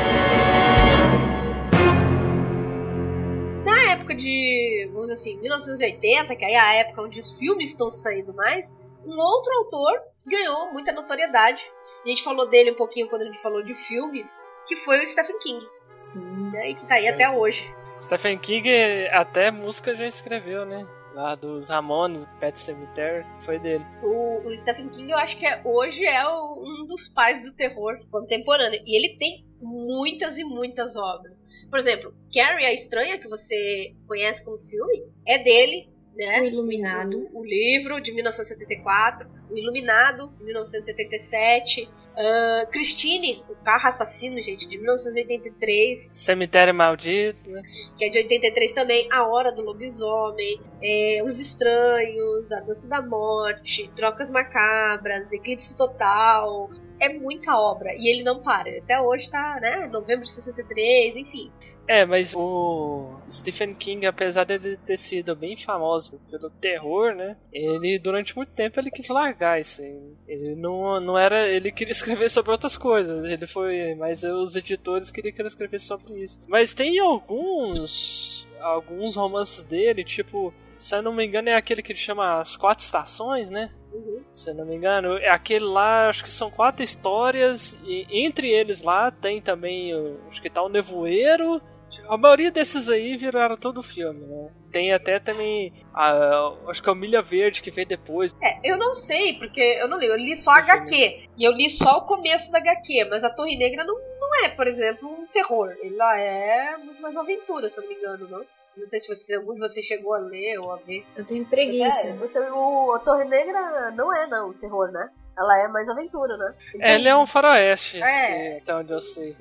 De, 4.21 4.89
vamos 4.93 5.07
dizer 5.07 5.13
assim, 5.13 5.41
1980, 5.41 6.35
que 6.35 6.45
aí 6.45 6.53
é 6.53 6.59
a 6.59 6.73
época 6.75 7.01
onde 7.01 7.19
os 7.19 7.37
filmes 7.37 7.71
estão 7.71 7.89
saindo 7.89 8.33
mais, 8.33 8.75
um 9.05 9.17
outro 9.19 9.53
autor 9.57 10.01
ganhou 10.25 10.71
muita 10.71 10.91
notoriedade. 10.91 11.63
A 12.05 12.09
gente 12.09 12.23
falou 12.23 12.47
dele 12.49 12.71
um 12.71 12.75
pouquinho 12.75 13.09
quando 13.09 13.23
a 13.23 13.25
gente 13.25 13.41
falou 13.41 13.63
de 13.63 13.73
filmes, 13.73 14.41
que 14.67 14.75
foi 14.77 15.03
o 15.03 15.07
Stephen 15.07 15.39
King. 15.39 15.65
Sim. 15.95 16.51
Né, 16.51 16.69
e 16.69 16.75
que 16.75 16.85
tá 16.85 16.95
aí 16.95 17.07
até 17.07 17.29
hoje. 17.29 17.73
Stephen 17.99 18.37
King 18.37 19.07
até 19.11 19.51
música 19.51 19.95
já 19.95 20.07
escreveu, 20.07 20.65
né? 20.65 20.87
Lá 21.13 21.35
dos 21.35 21.69
Ramones, 21.69 22.27
Pet 22.39 22.57
Cemetery, 22.57 23.25
foi 23.45 23.59
dele. 23.59 23.85
O, 24.03 24.47
o, 24.47 24.55
Stephen 24.55 24.89
King, 24.89 25.11
eu 25.11 25.17
acho 25.17 25.37
que 25.37 25.45
é, 25.45 25.61
hoje 25.65 26.05
é 26.05 26.27
o, 26.27 26.59
um 26.59 26.85
dos 26.85 27.07
pais 27.09 27.41
do 27.45 27.55
terror 27.55 27.99
contemporâneo. 28.09 28.81
E 28.85 28.95
ele 28.95 29.17
tem 29.17 29.45
muitas 29.61 30.37
e 30.37 30.43
muitas 30.43 30.95
obras. 30.95 31.41
Por 31.69 31.79
exemplo, 31.79 32.13
Carrie 32.33 32.65
a 32.65 32.73
Estranha, 32.73 33.19
que 33.19 33.27
você 33.27 33.95
conhece 34.07 34.43
como 34.43 34.57
filme, 34.57 35.03
é 35.25 35.37
dele, 35.37 35.90
né? 36.15 36.41
O 36.41 36.45
Iluminado. 36.45 37.29
O, 37.33 37.39
o 37.39 37.45
livro 37.45 37.99
de 38.01 38.13
1974, 38.13 39.27
O 39.49 39.57
Iluminado, 39.57 40.31
de 40.37 40.43
1977, 40.43 41.83
uh, 41.83 42.71
Christine, 42.71 43.43
o 43.49 43.55
carro 43.63 43.87
assassino, 43.87 44.39
gente, 44.41 44.67
de 44.67 44.77
1983. 44.77 46.11
Cemitério 46.13 46.73
Maldito, 46.73 47.49
né? 47.49 47.61
Que 47.97 48.05
é 48.05 48.09
de 48.09 48.17
83 48.19 48.71
também, 48.73 49.07
A 49.11 49.27
Hora 49.27 49.51
do 49.51 49.61
Lobisomem, 49.61 50.59
é, 50.81 51.21
Os 51.23 51.39
Estranhos, 51.39 52.51
A 52.51 52.59
Dança 52.61 52.87
da 52.87 53.01
Morte, 53.01 53.89
Trocas 53.95 54.29
Macabras, 54.31 55.31
Eclipse 55.31 55.75
Total, 55.75 56.69
é 56.99 57.09
muita 57.09 57.59
obra 57.59 57.95
e 57.95 58.07
ele 58.07 58.23
não 58.23 58.41
para. 58.41 58.69
Até 58.77 59.01
hoje 59.01 59.29
tá, 59.29 59.57
né? 59.59 59.87
Novembro 59.87 60.23
de 60.23 60.31
63, 60.31 61.17
enfim. 61.17 61.51
É, 61.91 62.05
mas 62.05 62.33
o 62.37 63.19
Stephen 63.29 63.75
King, 63.75 64.05
apesar 64.05 64.45
de 64.45 64.77
ter 64.77 64.95
sido 64.95 65.35
bem 65.35 65.57
famoso 65.57 66.17
pelo 66.31 66.49
terror, 66.49 67.13
né? 67.13 67.35
Ele 67.51 67.99
durante 67.99 68.33
muito 68.33 68.53
tempo 68.53 68.79
ele 68.79 68.89
quis 68.89 69.09
largar 69.09 69.59
isso 69.59 69.81
aí. 69.81 70.13
Ele 70.25 70.55
não, 70.55 71.01
não 71.01 71.17
era, 71.17 71.49
ele 71.49 71.69
queria 71.69 71.91
escrever 71.91 72.29
sobre 72.29 72.53
outras 72.53 72.77
coisas. 72.77 73.25
Ele 73.25 73.45
foi, 73.45 73.93
mas 73.95 74.23
os 74.23 74.55
editores 74.55 75.11
queriam 75.11 75.35
que 75.35 75.41
ele 75.41 75.49
escrevesse 75.49 75.87
sobre 75.87 76.23
isso. 76.23 76.39
Mas 76.47 76.73
tem 76.73 76.97
alguns 76.97 78.47
alguns 78.61 79.17
romances 79.17 79.61
dele, 79.63 80.05
tipo, 80.05 80.53
se 80.77 80.95
eu 80.95 81.01
não 81.01 81.13
me 81.13 81.25
engano 81.25 81.49
é 81.49 81.55
aquele 81.55 81.83
que 81.83 81.91
ele 81.91 81.99
chama 81.99 82.39
As 82.39 82.55
Quatro 82.55 82.85
Estações, 82.85 83.49
né? 83.49 83.69
Uhum. 83.91 84.23
Se 84.31 84.49
eu 84.49 84.55
não 84.55 84.65
me 84.65 84.75
engano, 84.75 85.17
é 85.17 85.27
aquele 85.27 85.65
lá, 85.65 86.07
acho 86.07 86.23
que 86.23 86.29
são 86.29 86.49
quatro 86.49 86.81
histórias, 86.81 87.77
e 87.83 88.07
entre 88.09 88.49
eles 88.49 88.81
lá 88.81 89.11
tem 89.11 89.41
também, 89.41 89.91
acho 90.29 90.41
que 90.41 90.49
tá 90.49 90.63
o 90.63 90.69
Nevoeiro, 90.69 91.61
a 92.07 92.17
maioria 92.17 92.51
desses 92.51 92.89
aí 92.89 93.17
viraram 93.17 93.57
todo 93.57 93.81
filme, 93.83 94.25
né? 94.25 94.49
Tem 94.71 94.93
até 94.93 95.19
também. 95.19 95.73
A, 95.93 96.53
acho 96.67 96.81
que 96.81 96.89
é 96.89 96.91
o 96.91 96.95
Milha 96.95 97.21
Verde 97.21 97.61
que 97.61 97.71
veio 97.71 97.87
depois. 97.87 98.35
É, 98.41 98.59
eu 98.63 98.77
não 98.77 98.95
sei, 98.95 99.37
porque 99.37 99.59
eu 99.59 99.87
não 99.87 99.97
li. 99.97 100.05
Eu 100.05 100.15
li 100.15 100.35
só 100.35 100.57
Esse 100.57 100.71
HQ. 100.71 100.89
Filme. 100.89 101.29
E 101.37 101.43
eu 101.43 101.51
li 101.51 101.69
só 101.69 101.97
o 101.97 102.05
começo 102.05 102.51
da 102.51 102.59
HQ, 102.59 103.07
mas 103.09 103.23
a 103.23 103.29
Torre 103.29 103.57
Negra 103.57 103.83
não, 103.83 103.95
não 103.95 104.45
é, 104.45 104.49
por 104.55 104.67
exemplo, 104.67 105.09
um 105.09 105.27
terror. 105.27 105.75
Ela 105.83 106.19
é 106.19 106.77
muito 106.77 107.01
mais 107.01 107.13
uma 107.15 107.23
aventura, 107.23 107.69
se 107.69 107.79
eu 107.79 107.83
não 107.83 107.89
me 107.89 107.97
engano, 107.97 108.27
não? 108.29 108.39
Não 108.39 108.45
sei 108.61 108.99
se 108.99 109.07
você, 109.07 109.35
algum 109.35 109.53
de 109.53 109.59
vocês 109.59 109.85
chegou 109.85 110.15
a 110.15 110.19
ler 110.19 110.59
ou 110.59 110.71
a 110.71 110.77
ver. 110.77 111.05
Eu 111.15 111.25
tenho 111.25 111.45
preguiça. 111.45 112.07
É, 112.07 112.51
o, 112.53 112.93
a 112.93 112.99
Torre 112.99 113.25
Negra 113.25 113.91
não 113.91 114.13
é, 114.15 114.27
não, 114.27 114.53
terror, 114.53 114.91
né? 114.91 115.07
Ela 115.37 115.63
é 115.63 115.67
mais 115.67 115.87
aventura, 115.89 116.35
né? 116.37 116.53
Ele, 116.73 116.83
é, 116.83 116.95
ele 116.95 117.09
é 117.09 117.17
um 117.17 117.25
faroeste, 117.25 118.01
é, 118.01 118.57
até 118.57 118.75
onde 118.75 118.91
eu 118.91 119.01
sei. 119.01 119.35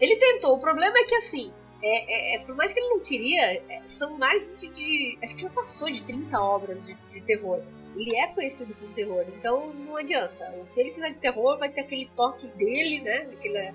Ele 0.00 0.16
tentou, 0.16 0.56
o 0.56 0.60
problema 0.60 0.96
é 0.98 1.04
que 1.04 1.14
assim, 1.16 1.52
é, 1.86 2.34
é, 2.34 2.36
é, 2.36 2.38
por 2.38 2.56
mais 2.56 2.72
que 2.72 2.80
ele 2.80 2.88
não 2.88 3.00
queria, 3.00 3.62
é, 3.68 3.82
são 3.98 4.16
mais 4.16 4.58
de, 4.58 4.68
de, 4.68 5.18
Acho 5.22 5.36
que 5.36 5.42
já 5.42 5.50
passou 5.50 5.90
de 5.90 6.02
30 6.02 6.40
obras 6.40 6.86
de, 6.86 6.94
de, 7.12 7.20
terror. 7.20 7.62
Ele 7.94 8.16
é 8.16 8.28
conhecido 8.28 8.74
por 8.74 8.90
terror, 8.92 9.24
então 9.36 9.72
não 9.74 9.96
adianta. 9.96 10.50
O 10.62 10.66
que 10.72 10.80
ele 10.80 10.94
fizer 10.94 11.10
de 11.10 11.18
terror 11.18 11.58
vai 11.58 11.68
ter 11.68 11.82
aquele 11.82 12.10
toque 12.16 12.48
dele, 12.56 13.02
né? 13.02 13.28
Aquele, 13.34 13.74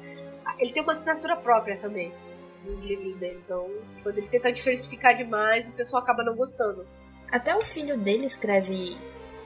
ele 0.57 0.73
tem 0.73 0.81
uma 0.81 0.93
assinatura 0.93 1.37
própria 1.37 1.77
também 1.77 2.11
nos 2.65 2.81
livros 2.83 3.15
dele. 3.17 3.39
Então, 3.45 3.69
quando 4.01 4.17
ele 4.17 4.27
tenta 4.27 4.51
diversificar 4.51 5.15
demais, 5.15 5.69
o 5.69 5.73
pessoal 5.73 6.01
acaba 6.01 6.23
não 6.23 6.35
gostando. 6.35 6.87
Até 7.31 7.55
o 7.55 7.61
filho 7.61 7.95
dele 7.95 8.25
escreve 8.25 8.97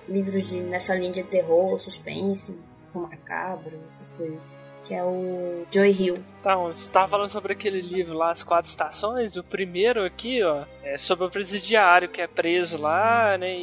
livros 0.07 0.47
de, 0.47 0.61
nessa 0.61 0.95
linha 0.95 1.11
de 1.11 1.23
terror, 1.23 1.77
suspense, 1.79 2.57
com 2.93 2.99
macabro, 2.99 3.77
essas 3.89 4.13
coisas 4.13 4.57
que 4.83 4.93
é 4.93 5.03
o 5.03 5.63
Joy 5.71 5.91
Hill. 5.91 6.23
Então, 6.39 6.67
você 6.67 6.83
estava 6.83 7.07
falando 7.07 7.29
sobre 7.29 7.53
aquele 7.53 7.81
livro 7.81 8.13
lá, 8.13 8.31
As 8.31 8.43
Quatro 8.43 8.69
Estações. 8.69 9.35
O 9.37 9.43
primeiro 9.43 10.03
aqui, 10.03 10.43
ó, 10.43 10.65
é 10.83 10.97
sobre 10.97 11.25
o 11.25 11.31
presidiário 11.31 12.09
que 12.09 12.21
é 12.21 12.27
preso 12.27 12.77
lá, 12.77 13.37
né, 13.37 13.55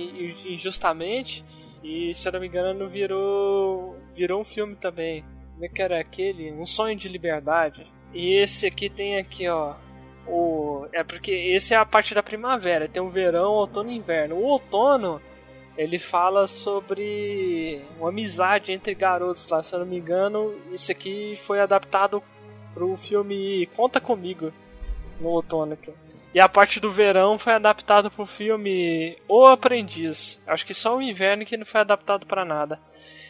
injustamente. 0.47 1.43
E, 1.83 2.12
se 2.14 2.27
eu 2.27 2.33
não 2.33 2.40
me 2.40 2.49
engano, 2.49 2.88
virou, 2.88 3.97
virou 4.14 4.40
um 4.40 4.45
filme 4.45 4.77
também. 4.77 5.25
Como 5.53 5.64
é 5.64 5.69
que 5.69 5.83
era 5.83 6.01
aquele? 6.01 6.53
Um 6.53 6.66
Sonho 6.66 6.97
de 6.97 7.09
Liberdade. 7.09 7.87
E 8.14 8.35
esse 8.35 8.66
aqui 8.66 8.88
tem 8.88 9.19
aqui, 9.19 9.47
ó, 9.47 9.75
o... 10.27 10.87
É 10.93 11.05
porque 11.05 11.33
esse 11.33 11.75
é 11.75 11.77
a 11.77 11.85
parte 11.85 12.14
da 12.14 12.23
primavera. 12.23 12.88
Tem 12.88 13.03
o 13.03 13.11
verão, 13.11 13.53
outono 13.53 13.90
e 13.90 13.97
inverno. 13.97 14.37
O 14.37 14.45
outono 14.45 15.21
ele 15.81 15.99
fala 15.99 16.47
sobre 16.47 17.81
uma 17.99 18.11
amizade 18.11 18.71
entre 18.71 18.95
garotos 18.95 19.49
lá, 19.49 19.62
se 19.62 19.75
eu 19.75 19.79
não 19.79 19.87
me 19.87 19.97
engano. 19.97 20.55
Isso 20.71 20.93
aqui 20.93 21.38
foi 21.38 21.59
adaptado 21.59 22.23
pro 22.75 22.99
filme 22.99 23.66
Conta 23.75 23.99
Comigo 23.99 24.53
no 25.19 25.31
outono 25.31 25.73
aqui. 25.73 25.90
E 26.35 26.38
a 26.38 26.47
parte 26.51 26.81
do 26.81 26.90
verão 26.90 27.38
foi 27.38 27.55
adaptada 27.55 28.11
pro 28.11 28.27
filme 28.27 29.16
O 29.27 29.47
Aprendiz. 29.47 30.38
Acho 30.47 30.66
que 30.66 30.75
só 30.75 30.99
o 30.99 31.01
inverno 31.01 31.47
que 31.47 31.57
não 31.57 31.64
foi 31.64 31.81
adaptado 31.81 32.27
para 32.27 32.45
nada. 32.45 32.79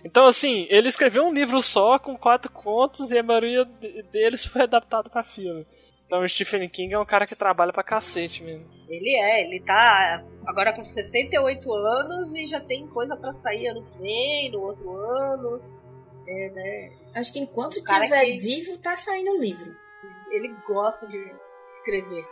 Então, 0.04 0.26
assim, 0.26 0.66
ele 0.70 0.88
escreveu 0.88 1.24
um 1.24 1.32
livro 1.32 1.62
só 1.62 2.00
com 2.00 2.18
quatro 2.18 2.50
contos 2.50 3.12
e 3.12 3.18
a 3.18 3.22
maioria 3.22 3.64
deles 4.10 4.44
foi 4.44 4.62
adaptado 4.62 5.08
para 5.08 5.22
filme. 5.22 5.64
Então 6.10 6.22
o 6.22 6.28
Stephen 6.28 6.68
King 6.68 6.92
é 6.92 6.98
um 6.98 7.04
cara 7.04 7.24
que 7.24 7.36
trabalha 7.36 7.72
pra 7.72 7.84
cacete 7.84 8.42
mesmo. 8.42 8.66
Ele 8.88 9.14
é, 9.14 9.46
ele 9.46 9.60
tá 9.60 10.24
agora 10.44 10.72
com 10.72 10.82
68 10.82 11.72
anos 11.72 12.34
e 12.34 12.46
já 12.48 12.58
tem 12.58 12.88
coisa 12.88 13.16
para 13.16 13.32
sair 13.32 13.68
ano 13.68 13.84
que 13.84 13.96
vem, 13.96 14.50
no 14.50 14.60
outro 14.60 14.90
ano. 14.90 15.62
É, 16.26 16.50
né? 16.50 16.92
Acho 17.14 17.32
que 17.32 17.38
enquanto 17.38 17.76
estiver 17.76 18.24
que... 18.24 18.40
vivo, 18.40 18.76
tá 18.78 18.96
saindo 18.96 19.30
o 19.30 19.40
livro. 19.40 19.72
Ele 20.32 20.52
gosta 20.66 21.06
de 21.06 21.16
escrever. 21.64 22.26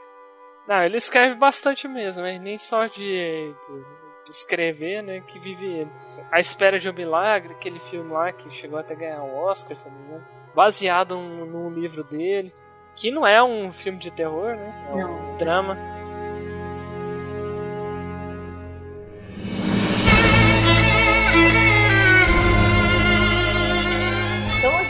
Não, 0.66 0.82
ele 0.82 0.96
escreve 0.96 1.36
bastante 1.36 1.86
mesmo, 1.86 2.22
mas 2.22 2.40
nem 2.40 2.58
só 2.58 2.86
de, 2.86 2.96
de, 2.96 4.28
escrever, 4.28 5.04
né, 5.04 5.20
que 5.20 5.38
vive 5.38 5.64
ele. 5.64 5.90
A 6.32 6.40
Espera 6.40 6.80
de 6.80 6.90
um 6.90 6.92
Milagre, 6.92 7.54
aquele 7.54 7.78
filme 7.78 8.10
lá 8.10 8.32
que 8.32 8.50
chegou 8.50 8.80
até 8.80 8.94
a 8.94 8.96
ganhar 8.96 9.22
o 9.22 9.36
Oscar, 9.36 9.76
se 9.76 9.88
não 9.88 9.94
me 9.94 10.04
engano, 10.04 10.26
baseado 10.52 11.14
num, 11.14 11.46
num 11.46 11.70
livro 11.70 12.02
dele, 12.02 12.52
que 12.98 13.10
não 13.10 13.26
é 13.26 13.42
um 13.42 13.72
filme 13.72 13.98
de 13.98 14.10
terror, 14.10 14.56
né, 14.56 14.86
é 14.90 14.94
um 14.94 14.98
não. 14.98 15.36
drama. 15.36 15.98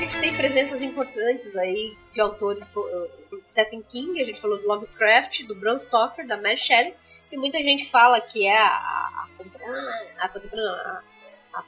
gente 0.08 0.20
tem 0.20 0.34
presenças 0.34 0.80
importantes 0.80 1.54
aí 1.54 1.94
de 2.10 2.20
autores 2.20 2.74
uh, 2.74 3.10
Stephen 3.44 3.82
King, 3.82 4.20
a 4.22 4.24
gente 4.24 4.40
falou 4.40 4.58
do 4.58 4.66
Lovecraft, 4.66 5.46
do 5.46 5.54
Bram 5.54 5.78
Stoker, 5.78 6.26
da 6.26 6.40
Mary 6.40 6.56
Shelley, 6.56 6.94
e 7.30 7.36
muita 7.36 7.58
gente 7.62 7.90
fala 7.90 8.18
que 8.18 8.46
é 8.46 8.56
a, 8.56 8.68
a, 8.68 9.28
a, 9.68 10.24
a, 10.24 10.24
a 10.24 11.02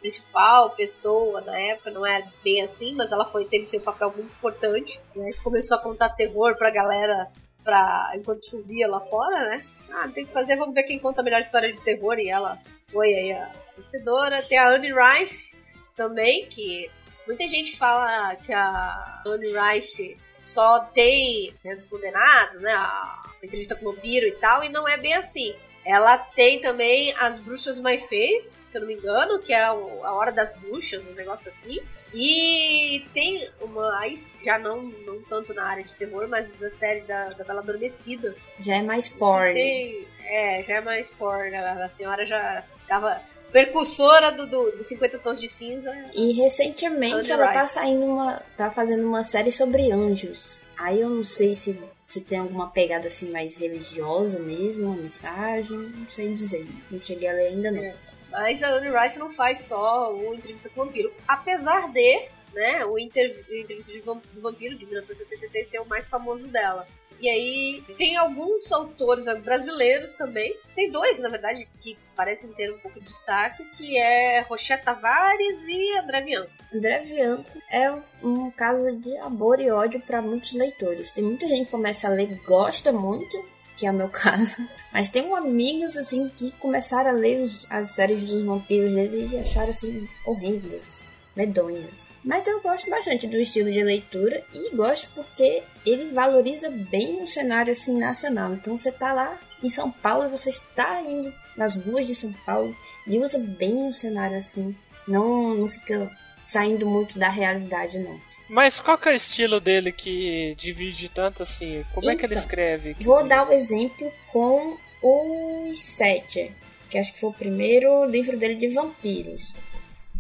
principal 0.01 0.71
pessoa 0.71 1.41
na 1.41 1.59
época, 1.59 1.91
não 1.91 2.07
é 2.07 2.27
bem 2.45 2.63
assim, 2.63 2.95
mas 2.95 3.11
ela 3.11 3.25
foi 3.25 3.45
teve 3.45 3.65
seu 3.65 3.81
papel 3.81 4.13
muito 4.15 4.33
importante, 4.33 5.01
né? 5.15 5.31
Começou 5.43 5.77
a 5.77 5.83
contar 5.83 6.11
terror 6.11 6.57
pra 6.57 6.71
galera 6.71 7.29
pra, 7.65 8.13
enquanto 8.15 8.49
chovia 8.49 8.89
lá 8.89 9.01
fora, 9.01 9.51
né? 9.51 9.65
Ah, 9.93 10.09
tem 10.09 10.25
que 10.25 10.33
fazer, 10.33 10.57
vamos 10.57 10.75
ver 10.75 10.85
quem 10.85 10.99
conta 10.99 11.21
a 11.21 11.25
melhor 11.25 11.41
história 11.41 11.73
de 11.73 11.81
terror, 11.81 12.19
e 12.19 12.29
ela 12.29 12.59
foi 12.93 13.13
aí 13.13 13.33
a 13.33 13.51
vencedora. 13.77 14.43
Tem 14.43 14.59
a 14.59 14.71
Anne 14.71 14.93
Rice 14.93 15.57
também, 15.97 16.47
que 16.47 16.91
Muita 17.31 17.47
gente 17.47 17.77
fala 17.79 18.35
que 18.37 18.53
a 18.53 19.23
Anne 19.25 19.53
Rice 19.53 20.19
só 20.43 20.81
tem 20.87 21.55
né, 21.65 21.77
dos 21.77 21.87
condenados, 21.87 22.61
né? 22.61 22.73
A 22.73 23.23
entrevista 23.41 23.77
com 23.77 23.87
o 23.87 23.93
vampiro 23.93 24.27
e 24.27 24.33
tal, 24.33 24.65
e 24.65 24.69
não 24.69 24.89
é 24.89 24.99
bem 24.99 25.15
assim. 25.15 25.55
Ela 25.85 26.19
tem 26.19 26.61
também 26.61 27.15
as 27.21 27.39
bruxas 27.39 27.79
mais 27.79 28.03
feias, 28.09 28.47
se 28.71 28.79
eu 28.79 28.83
não 28.83 28.89
me 28.89 28.95
engano, 28.95 29.41
que 29.41 29.53
é 29.53 29.63
a 29.63 29.75
Hora 29.75 30.33
das 30.33 30.55
Bruxas, 30.57 31.07
um 31.07 31.13
negócio 31.13 31.49
assim. 31.51 31.81
E 32.13 33.05
tem 33.15 33.49
uma. 33.61 34.01
Aí 34.01 34.19
já 34.43 34.59
não, 34.59 34.83
não 34.83 35.23
tanto 35.23 35.55
na 35.55 35.65
área 35.65 35.85
de 35.85 35.95
terror, 35.95 36.27
mas 36.29 36.51
da 36.59 36.71
série 36.73 37.03
da, 37.03 37.29
da 37.31 37.45
Bela 37.45 37.61
Adormecida. 37.61 38.35
Já 38.59 38.77
é 38.77 38.83
mais 38.83 39.09
porn. 39.09 39.55
Tem, 39.55 40.07
é, 40.25 40.63
já 40.65 40.77
é 40.77 40.81
mais 40.81 41.11
porn. 41.11 41.55
A, 41.55 41.85
a 41.85 41.89
senhora 41.89 42.27
já 42.27 42.65
tava 42.89 43.23
percursora 43.53 44.33
do, 44.33 44.47
do, 44.47 44.71
do 44.73 44.85
50 44.85 45.19
Tons 45.21 45.41
de 45.41 45.49
Cinza. 45.49 45.97
E 46.15 46.33
recentemente 46.33 47.31
ela 47.31 47.53
tá 47.53 47.67
saindo 47.67 48.05
uma. 48.05 48.43
tá 48.57 48.71
fazendo 48.71 49.07
uma 49.07 49.23
série 49.23 49.53
sobre 49.53 49.93
anjos. 49.93 50.63
Aí 50.77 51.01
eu 51.01 51.11
não 51.11 51.25
sei 51.25 51.55
se, 51.55 51.81
se 52.09 52.23
tem 52.23 52.41
alguma 52.41 52.71
pegada 52.71 53.07
assim 53.07 53.31
mais 53.31 53.57
religiosa 53.57 54.39
mesmo, 54.41 54.87
uma 54.87 54.97
mensagem, 54.97 55.79
não 55.79 56.11
sei 56.11 56.35
dizer. 56.35 56.67
Não 56.91 57.01
cheguei 57.01 57.29
a 57.29 57.33
ler 57.33 57.49
ainda 57.49 57.71
não. 57.71 57.83
É. 57.83 58.10
Mas 58.31 58.63
a 58.63 58.71
Anne 58.71 58.89
Rice 58.91 59.19
não 59.19 59.31
faz 59.31 59.61
só 59.63 60.15
o 60.15 60.35
Entrevista 60.35 60.69
com 60.71 60.83
o 60.83 60.85
Vampiro. 60.87 61.13
Apesar 61.27 61.91
de, 61.93 62.29
né, 62.55 62.85
o, 62.85 62.99
inter, 62.99 63.45
o 63.49 63.55
Entrevista 63.55 63.93
do 64.33 64.41
Vampiro 64.41 64.77
de 64.77 64.87
1976 64.87 65.69
ser 65.69 65.81
o 65.81 65.89
mais 65.89 66.09
famoso 66.09 66.51
dela. 66.51 66.87
E 67.21 67.29
aí 67.29 67.85
tem 67.99 68.17
alguns 68.17 68.73
autores 68.73 69.27
brasileiros 69.43 70.15
também. 70.15 70.57
Tem 70.75 70.91
dois, 70.91 71.21
na 71.21 71.29
verdade, 71.29 71.69
que 71.81 71.99
parecem 72.17 72.51
ter 72.55 72.73
um 72.73 72.79
pouco 72.79 72.99
de 72.99 73.05
destaque, 73.05 73.63
que 73.77 73.99
é 73.99 74.41
Rochette 74.49 74.87
Tavares 74.87 75.59
e 75.69 75.99
André 75.99 76.23
Bianco. 76.23 76.51
André 76.75 77.01
Bianco 77.01 77.51
é 77.71 77.93
um 78.23 78.51
caso 78.51 78.97
de 78.97 79.15
amor 79.19 79.61
e 79.61 79.71
ódio 79.71 80.01
para 80.01 80.23
muitos 80.23 80.55
leitores. 80.55 81.13
Tem 81.13 81.23
muita 81.23 81.47
gente 81.47 81.67
que 81.67 81.71
começa 81.71 82.09
a 82.09 82.11
ler 82.11 82.41
gosta 82.47 82.91
muito, 82.91 83.45
que 83.81 83.87
é 83.87 83.91
o 83.91 83.95
meu 83.95 84.09
caso. 84.09 84.57
Mas 84.93 85.09
tem 85.09 85.35
amigos, 85.35 85.97
assim, 85.97 86.31
que 86.37 86.53
começaram 86.53 87.11
a 87.11 87.15
ler 87.15 87.41
os, 87.41 87.67
as 87.71 87.93
séries 87.93 88.29
dos 88.29 88.45
vampiros 88.45 88.93
dele 88.93 89.31
e 89.33 89.39
acharam, 89.39 89.71
assim, 89.71 90.07
horrendas 90.27 91.01
medonhas. 91.35 92.09
Mas 92.23 92.47
eu 92.47 92.61
gosto 92.61 92.91
bastante 92.91 93.27
do 93.27 93.37
estilo 93.39 93.73
de 93.73 93.83
leitura 93.83 94.45
e 94.53 94.75
gosto 94.77 95.09
porque 95.15 95.63
ele 95.87 96.13
valoriza 96.13 96.69
bem 96.69 97.23
o 97.23 97.29
cenário 97.29 97.73
assim 97.73 97.99
nacional. 97.99 98.53
Então 98.53 98.77
você 98.77 98.93
tá 98.93 99.13
lá 99.13 99.39
em 99.63 99.71
São 99.71 99.91
Paulo, 99.91 100.29
você 100.29 100.51
está 100.51 101.01
indo 101.01 101.33
nas 101.57 101.77
ruas 101.77 102.07
de 102.07 102.15
São 102.15 102.33
Paulo 102.45 102.77
e 103.07 103.19
usa 103.19 103.39
bem 103.39 103.89
o 103.89 103.95
cenário 103.95 104.37
assim. 104.37 104.77
Não, 105.09 105.55
não 105.55 105.69
fica 105.69 106.11
saindo 106.43 106.87
muito 106.87 107.19
da 107.19 107.29
realidade, 107.29 107.99
não. 107.99 108.21
Mas 108.51 108.81
qual 108.81 108.99
que 108.99 109.09
é 109.09 109.13
o 109.13 109.15
estilo 109.15 109.61
dele 109.61 109.93
que 109.93 110.57
divide 110.59 111.09
tanto 111.09 111.45
assim? 111.45 111.85
Como 111.95 112.01
então, 112.01 112.11
é 112.11 112.17
que 112.17 112.27
ele 112.27 112.35
então, 112.35 112.43
escreve? 112.43 112.97
Vou 113.01 113.25
dar 113.25 113.47
o 113.47 113.51
um 113.51 113.53
exemplo 113.53 114.13
com 114.33 114.77
o 115.01 115.73
Sete, 115.73 116.51
que 116.91 116.99
acho 116.99 117.13
que 117.13 117.21
foi 117.21 117.31
o 117.31 117.33
primeiro 117.33 118.05
livro 118.07 118.37
dele 118.37 118.57
de 118.57 118.75
vampiros. 118.75 119.55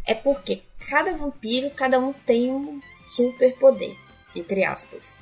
É 0.07 0.15
porque 0.15 0.63
cada 0.89 1.13
vampiro, 1.13 1.71
cada 1.71 1.99
um 1.99 2.13
tem 2.13 2.53
um 2.53 2.81
super 3.09 3.53
poder, 3.57 3.97
entre 4.35 4.65
aspas. 4.65 5.13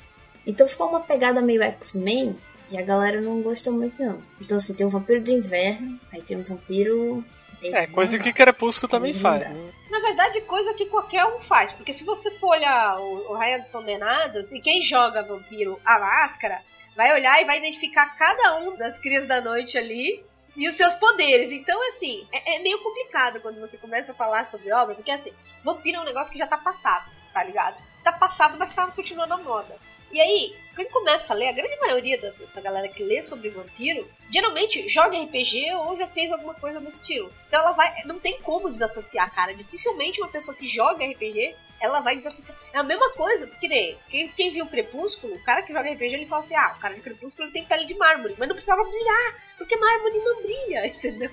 Então 0.45 0.67
ficou 0.67 0.89
uma 0.89 0.99
pegada 0.99 1.41
meio 1.41 1.63
X-Men 1.63 2.35
e 2.69 2.77
a 2.77 2.83
galera 2.83 3.19
não 3.19 3.41
gostou 3.41 3.73
muito 3.73 3.99
não. 4.01 4.21
Então 4.39 4.57
assim, 4.57 4.75
tem 4.75 4.85
um 4.85 4.91
vampiro 4.91 5.21
do 5.21 5.31
inverno, 5.31 5.99
aí 6.11 6.21
tem 6.21 6.37
um 6.37 6.43
vampiro... 6.43 7.25
É, 7.63 7.87
coisa 7.87 8.17
que 8.17 8.33
Crepúsculo 8.33 8.89
também 8.89 9.13
faz. 9.13 9.41
Né? 9.41 9.71
Na 9.89 9.99
verdade, 9.99 10.41
coisa 10.41 10.73
que 10.73 10.85
qualquer 10.85 11.25
um 11.25 11.41
faz, 11.41 11.71
porque 11.71 11.91
se 11.91 12.03
você 12.03 12.31
for 12.31 12.49
olhar 12.49 12.99
o, 12.99 13.31
o 13.31 13.33
Raia 13.33 13.57
dos 13.57 13.69
Condenados, 13.69 14.51
e 14.51 14.61
quem 14.61 14.81
joga 14.81 15.23
vampiro 15.23 15.79
a 15.83 15.99
máscara, 15.99 16.61
vai 16.95 17.13
olhar 17.13 17.41
e 17.41 17.45
vai 17.45 17.57
identificar 17.57 18.15
cada 18.15 18.59
um 18.59 18.77
das 18.77 18.99
crias 18.99 19.27
da 19.27 19.41
noite 19.41 19.77
ali 19.77 20.23
e 20.55 20.67
os 20.67 20.75
seus 20.75 20.95
poderes. 20.95 21.51
Então, 21.51 21.79
assim, 21.89 22.27
é, 22.31 22.55
é, 22.55 22.59
meio 22.59 22.81
complicado 22.83 23.41
quando 23.41 23.59
você 23.59 23.77
começa 23.77 24.11
a 24.11 24.15
falar 24.15 24.45
sobre 24.45 24.71
obra, 24.71 24.95
porque 24.95 25.11
assim, 25.11 25.33
vampiro 25.63 25.97
é 25.97 26.01
um 26.01 26.05
negócio 26.05 26.31
que 26.31 26.37
já 26.37 26.47
tá 26.47 26.57
passado, 26.57 27.09
tá 27.33 27.43
ligado? 27.43 27.77
Tá 28.03 28.13
passado, 28.13 28.57
mas 28.57 28.73
tá 28.73 28.87
continuando 28.91 29.37
na 29.37 29.43
moda. 29.43 29.77
E 30.11 30.19
aí, 30.19 30.55
quando 30.75 30.89
começa 30.91 31.33
a 31.33 31.35
ler, 31.35 31.49
a 31.49 31.53
grande 31.53 31.77
maioria 31.79 32.17
dessa 32.19 32.61
galera 32.61 32.87
que 32.87 33.03
lê 33.03 33.21
sobre 33.21 33.49
vampiro, 33.49 34.09
geralmente 34.31 34.87
joga 34.87 35.21
RPG 35.21 35.73
ou 35.75 35.97
já 35.97 36.07
fez 36.07 36.31
alguma 36.31 36.53
coisa 36.53 36.79
do 36.79 36.87
estilo. 36.87 37.31
Então 37.47 37.59
ela 37.59 37.73
vai. 37.73 38.03
Não 38.05 38.19
tem 38.19 38.41
como 38.41 38.71
desassociar, 38.71 39.33
cara. 39.35 39.53
Dificilmente 39.53 40.21
uma 40.21 40.29
pessoa 40.29 40.55
que 40.55 40.67
joga 40.67 41.05
RPG 41.05 41.55
ela 41.81 42.01
vai 42.01 42.17
desassociar. 42.17 42.57
É 42.73 42.79
a 42.79 42.83
mesma 42.83 43.11
coisa, 43.13 43.47
porque 43.47 43.67
nem, 43.67 43.97
quem, 44.09 44.29
quem 44.29 44.51
viu 44.51 44.67
Crepúsculo, 44.67 45.35
o 45.35 45.43
cara 45.43 45.63
que 45.63 45.73
joga 45.73 45.91
RPG, 45.91 46.13
ele 46.13 46.25
fala 46.25 46.43
assim: 46.43 46.55
ah, 46.55 46.75
o 46.77 46.79
cara 46.79 46.93
de 46.93 47.01
Crepúsculo 47.01 47.47
ele 47.47 47.53
tem 47.53 47.65
pele 47.65 47.85
de 47.85 47.95
mármore, 47.95 48.35
mas 48.37 48.47
não 48.47 48.55
precisava 48.55 48.83
brilhar, 48.83 49.43
porque 49.57 49.77
mármore 49.77 50.17
não 50.19 50.41
brilha, 50.41 50.87
entendeu? 50.87 51.31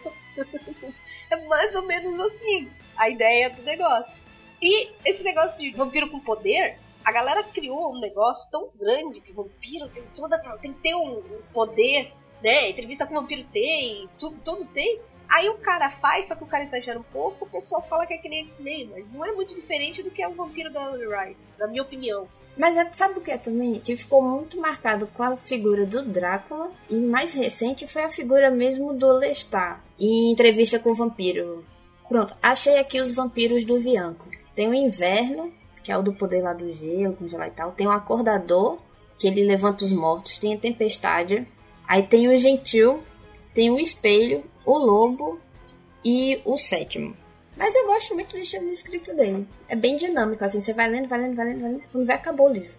é 1.31 1.37
mais 1.47 1.75
ou 1.75 1.83
menos 1.83 2.19
assim 2.19 2.71
a 2.97 3.09
ideia 3.09 3.51
do 3.51 3.63
negócio. 3.63 4.15
E 4.61 4.91
esse 5.05 5.23
negócio 5.23 5.59
de 5.59 5.71
vampiro 5.73 6.09
com 6.09 6.19
poder, 6.21 6.79
a 7.07 7.13
galera 7.13 7.45
criou 7.45 7.95
um 7.95 8.01
negócio 8.01 8.51
tão 8.51 8.69
grande 8.75 9.21
que 9.21 9.33
vampiro 9.33 9.89
tem 9.89 10.03
toda 10.17 10.37
tem 10.61 10.73
que 10.73 10.81
ter 10.81 10.95
um, 10.97 11.19
um 11.19 11.43
poder, 11.55 12.13
né? 12.43 12.71
Entrevista 12.71 13.07
com 13.07 13.15
vampiro 13.15 13.47
tem, 13.53 14.09
tudo, 14.19 14.37
tudo 14.45 14.67
tem. 14.67 15.01
Aí 15.29 15.49
o 15.49 15.59
cara 15.59 15.89
faz, 15.89 16.27
só 16.27 16.35
que 16.35 16.43
o 16.43 16.49
cara 16.49 16.65
exagera 16.65 16.99
um 16.99 17.05
pouco, 17.05 17.45
o 17.45 17.49
pessoal 17.49 17.81
fala 17.83 18.07
que 18.07 18.15
é 18.15 18.19
que 18.19 18.29
nem 18.29 18.49
X-Men, 18.49 18.91
mas 18.93 19.13
não 19.13 19.25
é 19.25 19.31
muito 19.31 19.55
diferente 19.55 20.03
do 20.03 20.11
que 20.11 20.21
é 20.21 20.27
o 20.27 20.35
vampiro 20.35 20.73
da 20.73 20.85
Anne 20.89 21.05
Rice, 21.07 21.49
na 21.57 21.69
minha 21.69 21.83
opinião. 21.83 22.27
Mas 22.57 22.77
é, 22.77 22.91
sabe 22.91 23.19
o 23.19 23.23
que 23.23 23.31
é 23.31 23.39
também? 23.39 23.79
Que 23.79 23.97
ficou 23.97 24.21
muito 24.21 24.61
marcado 24.61 25.07
com 25.07 25.23
a 25.23 25.37
figura 25.37 25.87
do 25.87 26.03
Drácula, 26.03 26.73
e 26.91 26.97
mais 26.97 27.35
recente 27.35 27.87
foi 27.87 28.03
a 28.03 28.09
figura 28.09 28.51
mesmo 28.51 28.93
do 28.93 29.13
Lestat, 29.13 29.81
em 29.99 30.33
entrevista 30.33 30.81
com 30.81 30.91
o 30.91 30.95
vampiro. 30.95 31.65
Pronto, 32.09 32.35
achei 32.43 32.79
aqui 32.79 33.01
os 33.01 33.15
vampiros 33.15 33.65
do 33.65 33.81
Vianco. 33.81 34.29
Tem 34.55 34.69
o 34.69 34.75
Inverno, 34.75 35.53
que 35.87 35.93
é 35.93 35.97
o 35.97 36.03
do 36.03 36.13
poder 36.13 36.43
lá 36.43 36.53
do 36.53 36.69
gelo, 36.73 37.15
congelar 37.15 37.47
e 37.47 37.53
tal. 37.53 37.71
Tem 37.71 37.87
o 37.87 37.93
Acordador, 37.93 38.79
que 39.17 39.29
ele 39.29 39.45
levanta 39.45 39.85
os 39.85 39.93
mortos. 39.93 40.37
Tem 40.39 40.53
a 40.53 40.59
Tempestade. 40.59 41.47
Aí 41.87 42.03
tem 42.03 42.27
o 42.27 42.37
Gentil, 42.37 43.05
tem 43.55 43.71
o 43.71 43.79
Espelho 43.79 44.45
o 44.65 44.77
Lobo 44.77 45.41
e 46.05 46.41
o 46.45 46.59
Sétimo. 46.59 47.17
Mas 47.57 47.73
eu 47.77 47.87
gosto 47.87 48.15
muito 48.15 48.33
do 48.33 48.39
estilo 48.39 48.67
de 48.67 48.73
escrito 48.73 49.15
dele. 49.15 49.47
É 49.69 49.77
bem 49.77 49.97
dinâmico, 49.97 50.45
assim, 50.45 50.61
você 50.61 50.73
vai 50.73 50.91
lendo, 50.91 51.07
vai 51.07 51.21
lendo, 51.21 51.37
vai 51.37 51.47
lendo, 51.47 51.61
vai 51.61 51.71
lendo, 51.71 51.83
quando 51.93 52.05
vai 52.05 52.17
acabou 52.17 52.49
o 52.49 52.53
livro. 52.53 52.75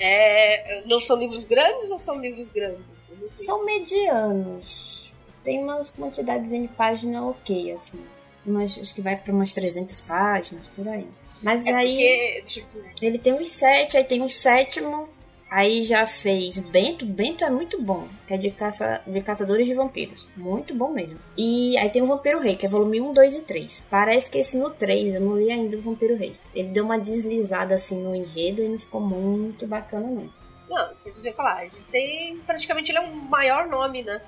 É, 0.00 0.82
não 0.86 1.00
são 1.00 1.16
livros 1.16 1.44
grandes 1.44 1.90
ou 1.90 1.98
são 1.98 2.20
livros 2.20 2.48
grandes? 2.50 2.86
São 3.32 3.64
medianos. 3.64 5.12
Tem 5.42 5.58
umas 5.58 5.90
quantidades 5.90 6.50
de 6.50 6.68
página 6.68 7.26
ok, 7.26 7.72
assim. 7.72 8.00
Umas, 8.48 8.78
acho 8.78 8.94
que 8.94 9.00
vai 9.00 9.16
para 9.16 9.32
umas 9.32 9.52
300 9.52 10.00
páginas, 10.00 10.66
por 10.68 10.88
aí. 10.88 11.06
Mas 11.42 11.64
é 11.66 11.72
aí. 11.72 11.86
Porque, 11.88 12.44
tipo... 12.46 12.78
Ele 13.00 13.18
tem 13.18 13.34
os 13.34 13.50
sete, 13.50 13.96
aí 13.96 14.04
tem 14.04 14.22
o 14.22 14.28
sétimo, 14.28 15.08
Aí 15.50 15.82
já 15.82 16.06
fez 16.06 16.58
Bento. 16.58 17.06
Bento 17.06 17.42
é 17.42 17.48
muito 17.48 17.80
bom, 17.80 18.06
que 18.26 18.34
é 18.34 18.36
de, 18.36 18.50
caça, 18.50 19.00
de 19.06 19.20
caçadores 19.22 19.66
de 19.66 19.72
vampiros. 19.72 20.28
Muito 20.36 20.74
bom 20.74 20.92
mesmo. 20.92 21.18
E 21.36 21.76
aí 21.78 21.88
tem 21.88 22.02
o 22.02 22.06
Vampiro 22.06 22.38
Rei, 22.38 22.54
que 22.54 22.66
é 22.66 22.68
volume 22.68 23.00
1, 23.00 23.14
2 23.14 23.34
e 23.36 23.42
3. 23.42 23.86
Parece 23.90 24.30
que 24.30 24.38
esse 24.38 24.58
no 24.58 24.70
3, 24.70 25.14
eu 25.14 25.20
não 25.22 25.38
li 25.38 25.50
ainda 25.50 25.76
o 25.76 25.80
Vampiro 25.80 26.16
Rei. 26.16 26.36
Ele 26.54 26.68
deu 26.68 26.84
uma 26.84 26.98
deslizada 26.98 27.74
assim 27.74 28.02
no 28.02 28.14
enredo 28.14 28.62
e 28.62 28.68
não 28.68 28.78
ficou 28.78 29.00
muito 29.00 29.66
bacana, 29.66 30.06
não. 30.06 30.30
Não, 30.68 30.94
preciso 30.96 31.26
eu 31.26 31.32
falar, 31.32 31.60
a 31.60 31.62
gente 31.62 31.80
tem. 31.90 32.36
Praticamente 32.40 32.90
ele 32.90 32.98
é 32.98 33.08
o 33.08 33.14
maior 33.14 33.66
nome, 33.68 34.02
né? 34.02 34.20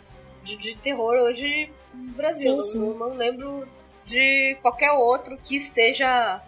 De, 0.43 0.57
de 0.57 0.75
terror 0.79 1.17
hoje 1.17 1.71
no 1.93 2.13
Brasil. 2.13 2.63
Sim, 2.63 2.73
sim. 2.73 2.89
Eu 2.89 2.99
não 2.99 3.15
lembro 3.15 3.69
de 4.05 4.57
qualquer 4.63 4.93
outro 4.93 5.37
que 5.45 5.57
esteja 5.57 6.41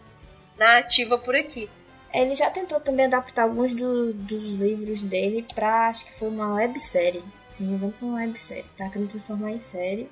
na 0.59 0.79
ativa 0.79 1.19
por 1.19 1.35
aqui. 1.35 1.69
Ele 2.13 2.35
já 2.35 2.51
tentou 2.51 2.79
também 2.81 3.07
adaptar 3.07 3.45
alguns 3.45 3.75
do- 3.75 4.13
dos 4.13 4.45
livros 4.59 5.03
dele 5.03 5.47
pra, 5.55 5.89
acho 5.89 6.05
que 6.05 6.19
foi 6.19 6.29
uma 6.29 6.55
websérie. 6.55 7.23
Se 7.57 7.63
não 7.63 7.71
me 7.71 7.77
engano, 7.77 7.95
foi 7.99 8.09
uma 8.09 8.19
websérie. 8.19 8.65
Tá 8.77 8.89
querendo 8.91 9.09
transformar 9.11 9.51
em 9.53 9.61
série. 9.61 10.09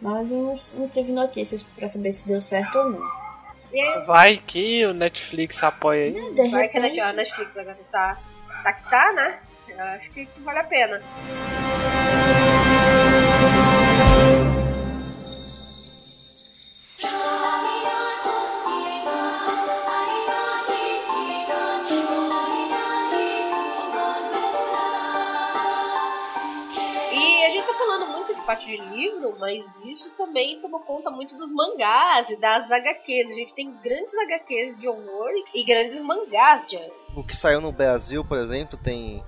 Mas 0.00 0.30
eu 0.30 0.36
não, 0.36 0.56
não 0.80 0.88
tive 0.88 1.12
notícias 1.12 1.62
pra 1.62 1.88
saber 1.88 2.12
se 2.12 2.26
deu 2.26 2.40
certo 2.40 2.78
ou 2.78 2.90
não. 2.90 3.20
E 3.72 3.80
aí, 3.80 4.04
Vai 4.06 4.36
que 4.36 4.84
o 4.86 4.94
Netflix 4.94 5.62
apoia 5.62 6.06
aí. 6.06 6.12
Vai 6.50 6.68
que 6.68 6.78
a 6.78 6.80
repente, 6.80 6.80
Net- 6.80 7.00
a 7.00 7.12
Netflix 7.12 7.56
agora 7.56 7.78
tá, 7.90 8.18
tá 8.62 8.72
que 8.72 8.88
tá, 8.90 9.12
né? 9.12 9.40
Eu 9.68 9.84
acho 9.84 10.10
que 10.10 10.26
que 10.26 10.40
vale 10.40 10.58
a 10.58 10.64
pena. 10.64 11.02
Parte 28.50 28.66
de 28.66 28.76
livro, 28.76 29.36
mas 29.38 29.64
isso 29.84 30.12
também 30.16 30.58
toma 30.60 30.80
conta 30.80 31.08
muito 31.10 31.36
dos 31.36 31.52
mangás 31.52 32.28
e 32.30 32.36
das 32.36 32.68
HQs. 32.68 33.30
A 33.30 33.34
gente 33.34 33.54
tem 33.54 33.72
grandes 33.82 34.12
HQs 34.12 34.76
de 34.76 34.88
horror 34.88 35.30
e 35.54 35.62
grandes 35.64 36.02
mangás 36.02 36.66
de 36.68 36.76
O 37.14 37.22
que 37.22 37.36
saiu 37.36 37.60
no 37.60 37.70
Brasil, 37.70 38.24
por 38.24 38.38
exemplo, 38.38 38.76
tem 38.76 39.22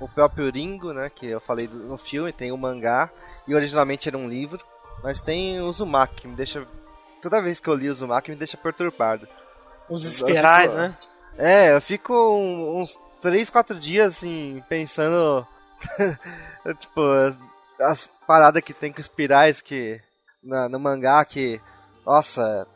o 0.00 0.08
próprio 0.08 0.50
Ringo, 0.50 0.92
né? 0.92 1.08
Que 1.08 1.26
eu 1.26 1.40
falei 1.40 1.68
no 1.68 1.96
filme, 1.96 2.32
tem 2.32 2.50
o 2.50 2.58
mangá, 2.58 3.08
e 3.46 3.54
originalmente 3.54 4.08
era 4.08 4.18
um 4.18 4.28
livro. 4.28 4.64
Mas 5.04 5.20
tem 5.20 5.60
o 5.60 5.66
Uzumaki, 5.66 6.22
que 6.22 6.28
me 6.28 6.34
deixa. 6.34 6.66
Toda 7.22 7.40
vez 7.40 7.60
que 7.60 7.68
eu 7.68 7.74
li 7.74 7.88
o 7.88 7.92
Uzumaki, 7.92 8.30
me 8.30 8.36
deixa 8.36 8.56
perturbado. 8.56 9.28
Os 9.88 10.20
Agora 10.20 10.32
espirais, 10.32 10.72
ficou- 10.72 10.88
né? 10.88 10.98
É, 11.38 11.74
eu 11.76 11.80
fico 11.80 12.12
uns 12.12 12.98
3, 13.20 13.50
4 13.50 13.78
dias 13.78 14.16
assim, 14.16 14.60
pensando. 14.68 15.46
tipo, 16.80 17.00
as, 17.80 17.90
as 17.90 18.10
paradas 18.26 18.62
que 18.62 18.72
tem 18.72 18.92
com 18.92 19.00
espirais 19.00 19.60
que. 19.60 20.00
Na, 20.42 20.68
no 20.68 20.78
mangá 20.78 21.24
que. 21.24 21.60
Nossa. 22.04 22.66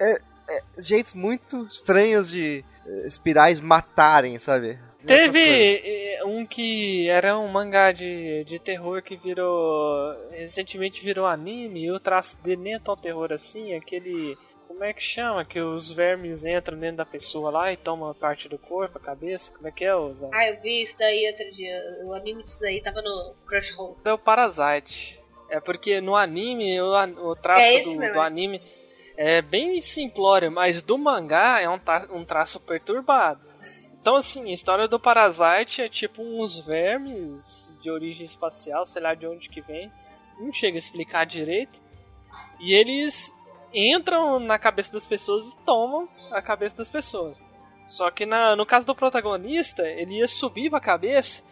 É, 0.00 0.18
é 0.48 0.62
jeitos 0.78 1.14
muito 1.14 1.66
estranhos 1.66 2.30
de 2.30 2.64
eh, 2.86 3.06
espirais 3.06 3.60
matarem, 3.60 4.38
sabe? 4.38 4.78
Teve 5.06 5.40
eh, 5.84 6.24
um 6.24 6.44
que 6.44 7.08
era 7.08 7.38
um 7.38 7.48
mangá 7.48 7.92
de, 7.92 8.44
de 8.44 8.58
terror 8.58 9.02
que 9.02 9.16
virou. 9.16 10.14
Recentemente 10.30 11.04
virou 11.04 11.26
anime 11.26 11.84
e 11.84 11.90
o 11.90 12.00
traço 12.00 12.36
dele 12.42 12.62
nem 12.62 12.74
é 12.74 12.78
tão 12.78 12.96
terror 12.96 13.32
assim. 13.32 13.74
Aquele. 13.74 14.36
Como 14.76 14.84
é 14.84 14.92
que 14.92 15.00
chama? 15.02 15.42
Que 15.42 15.58
os 15.58 15.90
vermes 15.90 16.44
entram 16.44 16.78
dentro 16.78 16.98
da 16.98 17.06
pessoa 17.06 17.50
lá 17.50 17.72
e 17.72 17.78
tomam 17.78 18.12
parte 18.12 18.46
do 18.46 18.58
corpo, 18.58 18.98
a 18.98 19.00
cabeça. 19.00 19.50
Como 19.54 19.66
é 19.66 19.72
que 19.72 19.86
é, 19.86 19.90
Zão? 20.12 20.28
Ah, 20.34 20.50
eu 20.50 20.60
vi 20.60 20.82
isso 20.82 20.98
daí 20.98 21.26
outro 21.30 21.50
dia. 21.50 21.82
O 22.04 22.12
anime 22.12 22.42
disso 22.42 22.60
daí 22.60 22.82
tava 22.82 23.00
no 23.00 23.34
Crunchyroll. 23.46 23.96
É 24.04 24.12
o 24.12 24.18
Parasite. 24.18 25.18
É 25.48 25.58
porque 25.60 25.98
no 26.02 26.14
anime, 26.14 26.78
o, 26.78 27.34
traço 27.36 27.62
É 27.62 27.74
esse 27.76 27.84
do, 27.94 27.96
do 27.96 28.04
é. 28.04 28.18
anime 28.18 28.60
é 29.16 29.40
bem 29.40 29.80
simplório, 29.80 30.52
mas 30.52 30.82
do 30.82 30.98
mangá 30.98 31.58
é 31.58 31.68
um, 31.70 31.78
tra- 31.78 32.06
um 32.12 32.22
traço 32.22 32.60
perturbado. 32.60 33.40
Então, 33.98 34.16
assim, 34.16 34.50
a 34.50 34.52
história 34.52 34.86
do 34.86 35.00
Parasite 35.00 35.80
é 35.80 35.88
tipo 35.88 36.20
uns 36.22 36.58
vermes 36.58 37.74
de 37.80 37.90
origem 37.90 38.26
espacial, 38.26 38.84
sei 38.84 39.00
lá 39.00 39.14
de 39.14 39.26
onde 39.26 39.48
que 39.48 39.62
vem. 39.62 39.90
Não 40.38 40.52
chega 40.52 40.76
a 40.76 40.78
explicar 40.78 41.24
direito. 41.24 41.80
E 42.60 42.74
eles 42.74 43.32
entram 43.76 44.40
na 44.40 44.58
cabeça 44.58 44.92
das 44.92 45.04
pessoas 45.04 45.52
e 45.52 45.56
tomam 45.64 46.08
a 46.32 46.40
cabeça 46.40 46.76
das 46.78 46.88
pessoas. 46.88 47.40
Só 47.86 48.10
que 48.10 48.24
na- 48.26 48.56
no 48.56 48.64
caso 48.66 48.86
do 48.86 48.94
protagonista, 48.94 49.82
ele 49.88 50.16
ia 50.18 50.26
subir 50.26 50.70
pra 50.70 50.80
cabeça 50.80 51.42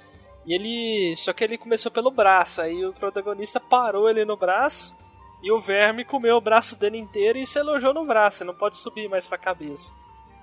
e 0.47 0.55
ele. 0.55 1.15
Só 1.17 1.33
que 1.33 1.45
ele 1.45 1.59
começou 1.59 1.93
pelo 1.93 2.11
braço. 2.11 2.61
Aí 2.61 2.85
o 2.85 2.93
protagonista 2.93 3.61
parou 3.61 4.09
ele 4.09 4.25
no 4.25 4.37
braço. 4.37 4.95
E 5.43 5.53
o 5.53 5.61
verme 5.61 6.05
comeu 6.07 6.37
o 6.37 6.41
braço 6.41 6.75
dele 6.79 6.97
inteiro 6.97 7.39
e 7.39 7.45
se 7.45 7.59
alojou 7.59 7.93
no 7.93 8.07
braço. 8.07 8.43
Ele 8.43 8.51
não 8.51 8.59
pode 8.59 8.79
subir 8.79 9.09
mais 9.11 9.27
pra 9.27 9.37
cabeça. 9.37 9.93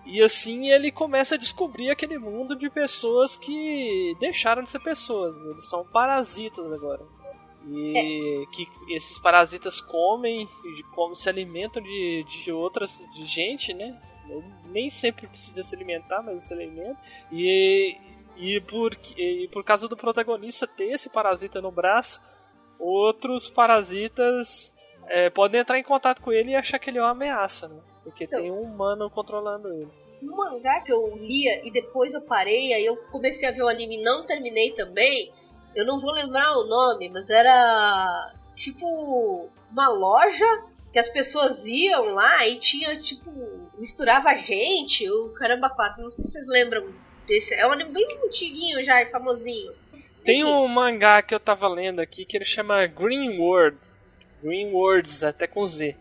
E 0.06 0.22
assim 0.22 0.70
ele 0.72 0.92
começa 0.92 1.36
a 1.36 1.38
descobrir 1.38 1.90
aquele 1.90 2.18
mundo 2.20 2.56
de 2.56 2.70
pessoas 2.70 3.36
que 3.36 4.16
deixaram 4.20 4.64
de 4.64 4.70
ser 4.72 4.80
pessoas. 4.80 5.36
Eles 5.48 5.68
são 5.68 5.84
parasitas 5.86 6.72
agora. 6.72 7.02
E 7.70 8.46
que 8.52 8.68
esses 8.90 9.20
parasitas 9.20 9.80
comem, 9.80 10.48
e 10.66 10.84
como 10.96 11.16
se 11.16 11.30
alimentam 11.30 11.82
de, 11.82 12.24
de 12.24 12.52
outras. 12.52 13.04
de 13.14 13.26
gente, 13.26 13.74
né? 13.74 14.00
Nem 14.66 14.90
sempre 14.90 15.28
precisa 15.28 15.62
se 15.64 15.76
alimentar, 15.76 16.22
mas 16.24 16.46
se 16.46 16.54
alimenta. 16.54 16.98
E, 17.32 17.96
e, 18.38 18.60
por, 18.62 18.98
e 19.18 19.48
por 19.52 19.64
causa 19.64 19.88
do 19.88 19.98
protagonista 19.98 20.66
ter 20.66 20.86
esse 20.92 21.10
parasita 21.10 21.62
no 21.62 21.72
braço, 21.72 22.22
outros 22.80 23.50
parasitas 23.50 24.74
é, 25.08 25.30
podem 25.30 25.62
entrar 25.62 25.78
em 25.78 25.84
contato 25.84 26.22
com 26.22 26.32
ele 26.32 26.52
e 26.52 26.56
achar 26.56 26.80
que 26.80 26.90
ele 26.90 26.98
é 26.98 27.02
uma 27.02 27.12
ameaça, 27.12 27.68
né? 27.68 27.80
Porque 28.04 28.24
Então. 28.24 28.42
tem 28.42 28.52
um 28.52 28.62
humano 28.62 29.10
controlando 29.10 29.68
ele. 29.68 29.88
No 30.22 30.36
mangá 30.36 30.82
que 30.82 30.92
eu 30.92 31.16
lia 31.18 31.66
e 31.68 31.72
depois 31.72 32.14
eu 32.14 32.22
parei, 32.22 32.74
aí 32.74 32.86
eu 32.86 32.96
comecei 33.12 33.48
a 33.48 33.52
ver 33.52 33.64
o 33.64 33.68
anime 33.68 33.98
e 33.98 34.04
não 34.04 34.26
terminei 34.26 34.72
também. 34.72 35.32
Eu 35.76 35.86
não 35.86 36.00
vou 36.00 36.12
lembrar 36.12 36.58
o 36.58 36.66
nome, 36.66 37.10
mas 37.10 37.30
era 37.30 38.34
tipo 38.56 38.86
uma 39.72 39.90
loja 39.90 40.46
que 40.92 41.00
as 41.00 41.08
pessoas 41.10 41.66
iam 41.66 42.14
lá 42.14 42.46
e 42.48 42.60
tinha 42.60 43.00
tipo 43.02 43.32
misturava 43.78 44.36
gente, 44.36 45.10
o 45.10 45.30
caramba 45.30 45.70
quatro, 45.70 46.04
não 46.04 46.12
sei 46.12 46.26
se 46.26 46.32
vocês 46.32 46.48
lembram 46.48 46.94
desse. 47.28 47.54
É 47.54 47.66
um 47.66 47.72
anime 47.72 47.92
bem 47.92 48.20
antiguinho 48.24 48.84
já, 48.84 49.00
é 49.00 49.10
famosinho. 49.10 49.74
Tem 50.24 50.42
Enfim, 50.42 50.52
um 50.52 50.68
mangá 50.68 51.22
que 51.22 51.34
eu 51.34 51.40
tava 51.40 51.68
lendo 51.68 52.00
aqui 52.00 52.26
que 52.26 52.38
ele 52.38 52.46
chama 52.46 52.86
Green 52.86 53.40
World. 53.40 53.78
Green 54.44 54.72
Words, 54.72 55.24
até 55.24 55.48
com 55.48 55.66
Z. 55.66 55.96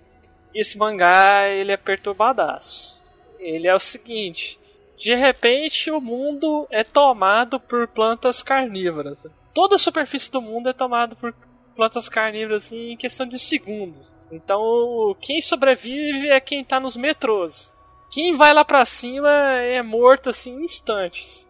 E 0.54 0.61
esse 0.61 0.76
mangá, 0.76 1.48
ele 1.48 1.72
é 1.72 1.76
perturbadaço. 1.76 3.00
Ele 3.38 3.66
é 3.66 3.74
o 3.74 3.78
seguinte: 3.78 4.59
de 4.96 5.14
repente 5.14 5.90
o 5.90 6.00
mundo 6.00 6.66
é 6.70 6.85
tomado 6.85 7.59
por 7.59 7.88
plantas 7.88 8.42
carnívoras. 8.42 9.26
Toda 9.53 9.75
a 9.75 9.79
superfície 9.79 10.31
do 10.31 10.41
mundo 10.41 10.69
é 10.69 10.73
tomada 10.73 11.15
por 11.17 11.35
plantas 11.75 12.09
carnívoras 12.09 12.67
assim, 12.67 12.93
em 12.93 12.97
questão 12.97 13.27
de 13.27 13.39
segundos. 13.39 14.17
Então, 14.31 15.17
quem 15.21 15.41
sobrevive 15.41 16.29
é 16.29 16.41
quem 16.41 16.65
tá 16.65 16.79
nos 16.79 16.97
metrôs. 16.97 17.75
Quem 18.11 18.37
vai 18.37 18.53
lá 18.53 18.65
pra 18.65 18.85
cima 18.85 19.31
é 19.61 19.83
morto 19.83 20.31
assim 20.31 20.59
em 20.59 20.65
instantes. 20.65 21.49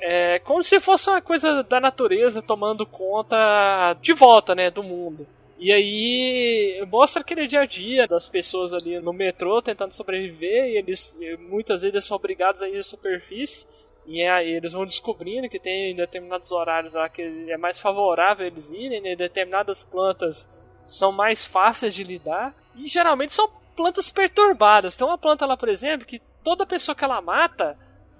É 0.00 0.38
como 0.40 0.62
se 0.62 0.78
fosse 0.78 1.08
uma 1.08 1.22
coisa 1.22 1.62
da 1.62 1.80
natureza 1.80 2.42
tomando 2.42 2.86
conta 2.86 3.94
de 4.00 4.12
volta, 4.12 4.54
né, 4.54 4.70
do 4.70 4.82
mundo. 4.82 5.26
E 5.58 5.72
aí 5.72 6.86
mostra 6.90 7.22
aquele 7.22 7.46
dia 7.46 7.60
a 7.60 7.66
dia 7.66 8.06
das 8.06 8.28
pessoas 8.28 8.74
ali 8.74 9.00
no 9.00 9.12
metrô 9.12 9.62
tentando 9.62 9.94
sobreviver 9.94 10.66
e 10.66 10.76
eles 10.76 11.18
muitas 11.48 11.80
vezes 11.80 12.04
são 12.04 12.16
obrigados 12.16 12.60
a 12.60 12.68
ir 12.68 12.78
à 12.78 12.82
superfície 12.82 13.66
e 14.06 14.22
aí 14.22 14.48
eles 14.50 14.72
vão 14.72 14.84
descobrindo 14.84 15.48
que 15.48 15.58
tem 15.58 15.94
determinados 15.94 16.52
horários 16.52 16.94
lá 16.94 17.08
que 17.08 17.22
é 17.50 17.56
mais 17.56 17.80
favorável 17.80 18.46
eles 18.46 18.72
irem, 18.72 19.00
né? 19.00 19.16
determinadas 19.16 19.82
plantas 19.82 20.48
são 20.84 21.10
mais 21.10 21.44
fáceis 21.44 21.94
de 21.94 22.04
lidar 22.04 22.54
e 22.76 22.86
geralmente 22.86 23.34
são 23.34 23.50
plantas 23.76 24.08
perturbadas. 24.10 24.94
Tem 24.94 25.06
uma 25.06 25.18
planta 25.18 25.44
lá, 25.44 25.56
por 25.56 25.68
exemplo, 25.68 26.06
que 26.06 26.22
toda 26.44 26.64
pessoa 26.64 26.94
que 26.94 27.04
ela 27.04 27.20
mata 27.20 27.76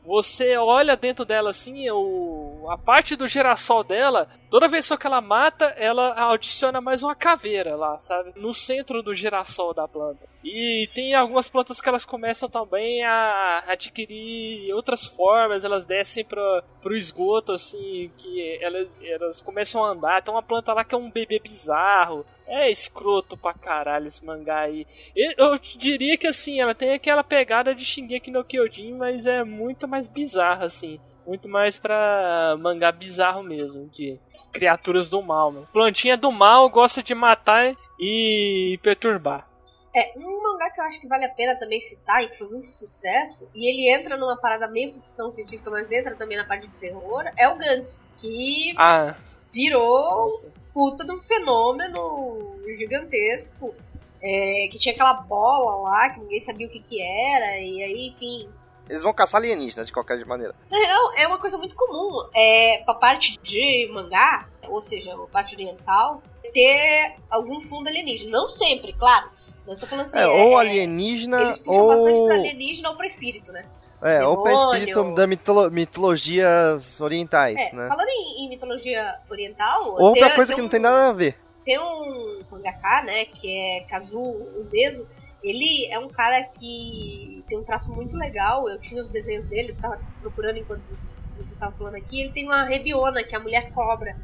você 0.06 0.56
olha 0.56 0.96
dentro 0.96 1.24
dela 1.24 1.50
assim, 1.50 1.90
o, 1.90 2.66
a 2.70 2.78
parte 2.78 3.16
do 3.16 3.26
girassol 3.26 3.82
dela, 3.82 4.28
toda 4.48 4.68
vez 4.68 4.88
que 4.88 5.06
ela 5.06 5.20
mata, 5.20 5.64
ela 5.76 6.32
adiciona 6.32 6.80
mais 6.80 7.02
uma 7.02 7.14
caveira 7.14 7.74
lá, 7.74 7.98
sabe? 7.98 8.32
No 8.36 8.54
centro 8.54 9.02
do 9.02 9.14
girassol 9.14 9.74
da 9.74 9.88
planta. 9.88 10.28
E 10.48 10.88
tem 10.94 11.12
algumas 11.12 11.48
plantas 11.48 11.80
que 11.80 11.88
elas 11.88 12.04
começam 12.04 12.48
também 12.48 13.02
a 13.02 13.64
adquirir 13.66 14.72
outras 14.72 15.04
formas, 15.04 15.64
elas 15.64 15.84
descem 15.84 16.24
para 16.24 16.62
pro 16.80 16.94
esgoto, 16.94 17.50
assim, 17.50 18.12
que 18.16 18.56
elas, 18.62 18.88
elas 19.02 19.40
começam 19.40 19.84
a 19.84 19.88
andar. 19.88 20.22
Tem 20.22 20.32
uma 20.32 20.44
planta 20.44 20.72
lá 20.72 20.84
que 20.84 20.94
é 20.94 20.98
um 20.98 21.10
bebê 21.10 21.40
bizarro. 21.40 22.24
É 22.46 22.70
escroto 22.70 23.36
pra 23.36 23.54
caralho 23.54 24.06
esse 24.06 24.24
mangá 24.24 24.60
aí. 24.60 24.86
Eu, 25.16 25.58
diria 25.58 26.16
que 26.16 26.28
assim, 26.28 26.60
ela 26.60 26.76
tem 26.76 26.92
aquela 26.92 27.24
pegada 27.24 27.74
de 27.74 27.84
Shingeki 27.84 28.30
no 28.30 28.44
Kyojin, 28.44 28.92
mas 28.92 29.26
é 29.26 29.42
muito 29.42 29.88
mais 29.88 30.06
bizarra, 30.06 30.66
assim. 30.66 31.00
muito 31.26 31.48
mais 31.48 31.76
pra 31.76 32.56
mangá 32.60 32.92
bizarro 32.92 33.42
mesmo, 33.42 33.88
de 33.88 34.16
criaturas 34.52 35.10
do 35.10 35.20
mal. 35.20 35.50
Né? 35.50 35.64
Plantinha 35.72 36.16
do 36.16 36.30
mal 36.30 36.68
gosta 36.70 37.02
de 37.02 37.16
matar 37.16 37.74
e 37.98 38.78
perturbar. 38.80 39.55
É, 39.96 40.12
um 40.18 40.42
mangá 40.42 40.68
que 40.70 40.78
eu 40.78 40.84
acho 40.84 41.00
que 41.00 41.08
vale 41.08 41.24
a 41.24 41.30
pena 41.30 41.58
também 41.58 41.80
citar 41.80 42.22
e 42.22 42.28
que 42.28 42.36
foi 42.36 42.48
muito 42.48 42.66
sucesso, 42.66 43.48
e 43.54 43.66
ele 43.66 43.90
entra 43.90 44.16
numa 44.18 44.36
parada 44.36 44.68
meio 44.68 44.92
ficção 44.92 45.32
científica, 45.32 45.70
mas 45.70 45.90
entra 45.90 46.14
também 46.16 46.36
na 46.36 46.44
parte 46.44 46.66
de 46.66 46.74
terror, 46.74 47.24
é 47.36 47.48
o 47.48 47.56
Gantz, 47.56 48.02
que 48.20 48.74
Ah, 48.76 49.14
virou 49.50 50.26
nossa. 50.26 50.52
puta 50.74 51.02
de 51.02 51.12
um 51.12 51.22
fenômeno 51.22 52.60
gigantesco. 52.78 53.74
é, 54.22 54.68
que 54.72 54.78
tinha 54.78 54.94
aquela 54.94 55.12
bola 55.12 55.82
lá, 55.88 56.10
que 56.10 56.18
ninguém 56.20 56.40
sabia 56.40 56.66
o 56.66 56.70
que 56.70 56.80
que 56.80 57.00
era, 57.00 57.58
e 57.60 57.82
aí, 57.82 58.08
enfim. 58.08 58.48
Eles 58.88 59.02
vão 59.02 59.12
caçar 59.12 59.40
alienígenas 59.40 59.86
de 59.86 59.92
qualquer 59.92 60.24
maneira. 60.24 60.54
Na 60.70 60.78
real, 60.78 61.12
é 61.16 61.26
uma 61.28 61.38
coisa 61.38 61.56
muito 61.58 61.76
comum. 61.76 62.28
É, 62.34 62.82
pra 62.84 62.94
parte 62.94 63.38
de 63.42 63.88
mangá, 63.92 64.48
ou 64.68 64.80
seja, 64.80 65.14
a 65.14 65.26
parte 65.28 65.54
oriental, 65.54 66.22
ter 66.52 67.14
algum 67.30 67.60
fundo 67.60 67.88
alienígena. 67.88 68.30
Não 68.38 68.48
sempre, 68.48 68.92
claro. 68.94 69.30
Mas 69.66 69.78
tô 69.78 69.86
falando 69.86 70.04
assim. 70.06 70.18
É, 70.18 70.26
ou 70.26 70.56
alienígena, 70.56 71.42
Eles 71.42 71.58
puxam 71.58 71.86
bastante 71.86 72.18
ou. 72.18 72.26
pra 72.26 72.34
alienígena 72.36 72.90
ou 72.90 72.96
pra 72.96 73.06
espírito, 73.06 73.52
né? 73.52 73.64
É, 74.02 74.24
ou 74.24 74.42
pra 74.42 74.52
demônio. 74.52 74.78
espírito 74.78 75.14
da 75.14 75.26
mitolo- 75.26 75.70
mitologias 75.70 77.00
orientais, 77.00 77.56
É, 77.58 77.72
né? 77.74 77.88
falando 77.88 78.08
em, 78.08 78.44
em 78.44 78.48
mitologia 78.48 79.14
oriental. 79.30 79.96
Ou 79.98 80.12
tem- 80.12 80.22
pra 80.22 80.36
coisa 80.36 80.54
que 80.54 80.60
um- 80.60 80.64
não 80.64 80.70
tem 80.70 80.80
nada 80.80 81.08
a 81.08 81.12
ver. 81.12 81.36
Tem 81.64 81.78
um 81.80 82.42
mangaka, 82.50 83.02
né, 83.04 83.24
que 83.24 83.48
é 83.50 83.80
Kazu 83.88 84.18
Umezo. 84.20 85.06
Ele 85.42 85.88
é 85.90 85.98
um 85.98 86.08
cara 86.08 86.42
que 86.44 87.42
tem 87.48 87.58
um 87.58 87.64
traço 87.64 87.92
muito 87.92 88.16
legal. 88.16 88.68
Eu 88.68 88.78
tinha 88.80 89.02
os 89.02 89.08
desenhos 89.08 89.46
dele, 89.48 89.70
eu 89.72 89.76
tava 89.76 90.00
procurando 90.20 90.58
enquanto 90.58 90.82
você, 90.88 91.04
você 91.36 91.54
estava 91.54 91.72
falando 91.76 91.96
aqui. 91.96 92.20
Ele 92.20 92.32
tem 92.32 92.46
uma 92.46 92.64
Rebiona, 92.64 93.24
que 93.24 93.34
é 93.34 93.38
a 93.38 93.42
mulher 93.42 93.70
cobra. 93.72 94.16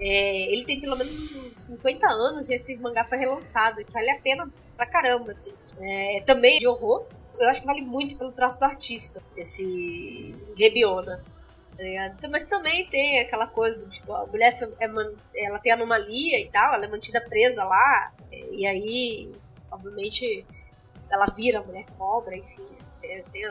É, 0.00 0.52
ele 0.52 0.64
tem 0.64 0.80
pelo 0.80 0.96
menos 0.96 1.32
uns 1.34 1.62
50 1.66 2.06
anos 2.08 2.48
e 2.48 2.54
esse 2.54 2.76
mangá 2.78 3.04
foi 3.04 3.18
relançado. 3.18 3.80
E 3.80 3.86
vale 3.92 4.10
a 4.10 4.18
pena 4.20 4.48
pra 4.78 4.86
caramba, 4.86 5.32
assim. 5.32 5.52
É, 5.80 6.22
também 6.24 6.58
de 6.60 6.68
horror. 6.68 7.04
Eu 7.38 7.48
acho 7.50 7.60
que 7.60 7.66
vale 7.66 7.82
muito 7.82 8.16
pelo 8.16 8.32
traço 8.32 8.58
do 8.58 8.64
artista, 8.64 9.22
esse 9.36 10.34
Rebiona. 10.56 11.22
tá 12.20 12.28
Mas 12.28 12.46
também 12.48 12.86
tem 12.88 13.20
aquela 13.20 13.46
coisa 13.46 13.78
do 13.78 13.88
tipo, 13.88 14.12
a 14.12 14.26
mulher 14.26 14.58
é 14.80 15.44
ela 15.44 15.58
tem 15.60 15.70
anomalia 15.70 16.40
e 16.40 16.48
tal, 16.50 16.74
ela 16.74 16.84
é 16.84 16.88
mantida 16.88 17.20
presa 17.28 17.62
lá, 17.62 18.12
é, 18.32 18.48
e 18.50 18.66
aí, 18.66 19.32
obviamente, 19.70 20.44
ela 21.08 21.26
vira 21.26 21.62
mulher 21.62 21.86
cobra, 21.96 22.36
enfim, 22.36 22.66
tem, 23.00 23.22
tem 23.24 23.44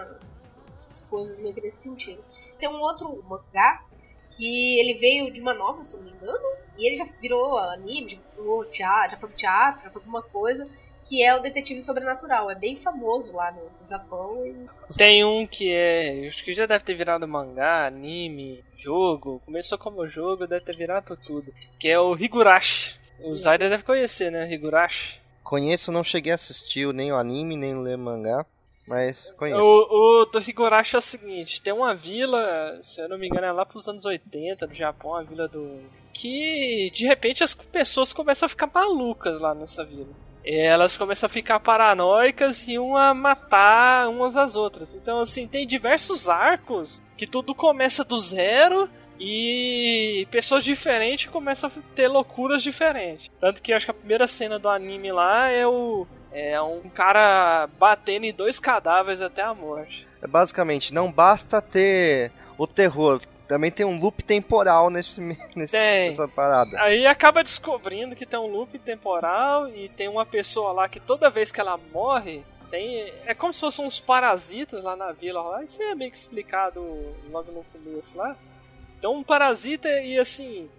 as 0.86 1.02
coisas 1.04 1.40
meio 1.40 1.54
que 1.54 1.62
nesse 1.62 1.84
sentido. 1.84 2.22
Tem 2.60 2.68
um 2.68 2.80
outro 2.82 3.24
mangá 3.30 3.86
que 4.32 4.80
ele 4.80 5.00
veio 5.00 5.32
de 5.32 5.40
uma 5.40 5.54
nova, 5.54 5.84
se 5.84 5.96
não 5.96 6.04
me 6.04 6.12
engano, 6.12 6.58
e 6.78 6.86
ele 6.86 6.98
já 6.98 7.06
virou 7.22 7.58
anime, 7.58 8.16
já 8.16 8.36
virou 8.36 8.66
teatro, 8.66 9.12
já 9.12 9.18
foi 9.18 9.30
pro 9.30 9.38
teatro, 9.38 9.84
já 9.84 9.90
foi 9.90 10.02
pra 10.02 10.10
uma 10.10 10.22
coisa, 10.22 10.68
que 11.08 11.24
é 11.24 11.36
o 11.36 11.42
Detetive 11.42 11.82
Sobrenatural. 11.82 12.52
É 12.52 12.56
bem 12.56 12.76
famoso 12.76 13.34
lá 13.34 13.52
no, 13.52 13.62
no 13.62 13.90
Japão. 13.90 14.46
E 14.46 14.94
Tem 14.98 15.24
um 15.24 15.48
que 15.48 15.72
é. 15.72 16.28
Acho 16.28 16.44
que 16.44 16.54
já 16.54 16.66
deve 16.66 16.84
ter 16.84 16.96
virado 16.96 17.28
mangá, 17.28 17.88
anime, 17.88 18.64
jogo. 18.78 19.42
Começou 19.46 19.78
como 19.78 20.08
jogo, 20.08 20.48
deve 20.48 20.66
ter 20.66 20.76
virado 20.76 21.18
tudo. 21.18 21.54
Que 21.80 21.90
é 21.90 22.00
o 22.00 22.16
Higurashi. 22.16 23.00
O 23.20 23.36
Zaira 23.36 23.70
deve 23.70 23.84
conhecer, 23.84 24.32
né? 24.32 24.52
Higurashi. 24.52 25.20
Conheço, 25.44 25.92
não 25.92 26.04
cheguei 26.04 26.34
a 26.34 26.36
assistir 26.36 26.94
nem 26.94 27.12
o 27.12 27.16
anime, 27.16 27.56
nem 27.56 27.80
ler 27.80 27.98
mangá, 27.98 28.46
mas 28.86 29.32
conheço. 29.38 29.62
O, 29.62 30.22
o 30.22 30.26
do 30.26 30.40
Higurashi 30.40 30.96
é 30.96 31.00
o 31.00 31.02
seguinte: 31.02 31.62
tem 31.62 31.74
uma 31.74 31.96
vila, 31.96 32.80
se 32.84 33.02
eu 33.02 33.08
não 33.08 33.18
me 33.18 33.28
engano, 33.28 33.48
é 33.48 33.52
lá 33.52 33.66
pros 33.66 33.88
anos 33.88 34.06
80 34.06 34.68
do 34.68 34.76
Japão, 34.76 35.16
a 35.16 35.24
vila 35.24 35.48
do. 35.48 35.80
Que 36.14 36.92
de 36.94 37.06
repente 37.06 37.44
as 37.44 37.54
pessoas 37.54 38.12
começam 38.12 38.46
a 38.46 38.50
ficar 38.50 38.70
malucas 38.74 39.40
lá 39.40 39.56
nessa 39.56 39.86
vila. 39.86 40.27
Elas 40.50 40.98
começam 40.98 41.28
a 41.28 41.30
ficar 41.30 41.60
paranoicas 41.60 42.68
e 42.68 42.80
uma 42.80 43.14
matar 43.14 44.08
umas 44.08 44.38
às 44.38 44.56
outras. 44.56 44.96
Então, 44.96 45.20
assim, 45.20 45.46
tem 45.46 45.68
diversos 45.68 46.30
arcos 46.30 47.04
que 47.18 47.28
tudo 47.28 47.54
começa 47.54 48.06
do 48.06 48.18
zero 48.20 48.90
e 49.20 50.28
pessoas 50.32 50.64
diferentes 50.64 51.26
começam 51.26 51.70
a 51.70 51.96
ter 51.96 52.08
loucuras 52.08 52.64
diferentes. 52.64 53.30
Tanto 53.40 53.62
que 53.62 53.74
acho 53.74 53.86
que 53.86 53.92
a 53.92 53.96
primeira 53.96 54.28
cena 54.28 54.58
do 54.58 54.70
anime 54.70 55.12
lá 55.12 55.50
é 55.50 55.68
o. 55.68 56.08
É 56.32 56.62
um 56.62 56.90
cara 56.90 57.68
batendo 57.80 58.26
em 58.26 58.34
dois 58.34 58.60
cadáveres 58.60 59.22
até 59.22 59.42
a 59.42 59.54
morte. 59.54 60.08
É 60.22 60.28
basicamente, 60.28 60.94
não 60.94 61.12
basta 61.12 61.62
ter 61.62 62.32
o 62.58 62.68
terror, 62.68 63.22
também 63.48 63.72
tem 63.72 63.86
um 63.86 64.00
loop 64.00 64.24
temporal 64.24 64.90
nesse, 64.90 65.22
nesse, 65.56 65.78
nessa 65.78 66.28
parada. 66.28 66.82
Aí 66.82 67.08
acaba 67.08 67.44
descobrindo 67.44 68.16
que 68.16 68.26
tem 68.26 68.40
um 68.40 68.48
loop 68.48 68.78
temporal 68.80 69.70
e 69.70 69.90
tem 69.90 70.08
uma 70.08 70.26
pessoa 70.26 70.72
lá 70.72 70.90
que 70.90 71.00
toda 71.00 71.30
vez 71.30 71.52
que 71.52 71.62
ela 71.62 71.80
morre, 71.94 72.44
tem. 72.70 73.14
É 73.26 73.34
como 73.34 73.54
se 73.54 73.60
fossem 73.60 73.86
uns 73.86 74.00
parasitas 74.00 74.84
lá 74.84 74.96
na 74.96 75.12
vila 75.12 75.42
lá. 75.42 75.64
Isso 75.64 75.82
é 75.82 75.96
meio 75.96 76.12
que 76.12 76.18
explicado 76.18 76.82
logo 77.30 77.52
no 77.52 77.64
começo 77.66 78.18
lá. 78.18 78.36
Então 79.00 79.16
um 79.16 79.24
parasita 79.24 79.90
e 80.02 80.20
assim. 80.20 80.70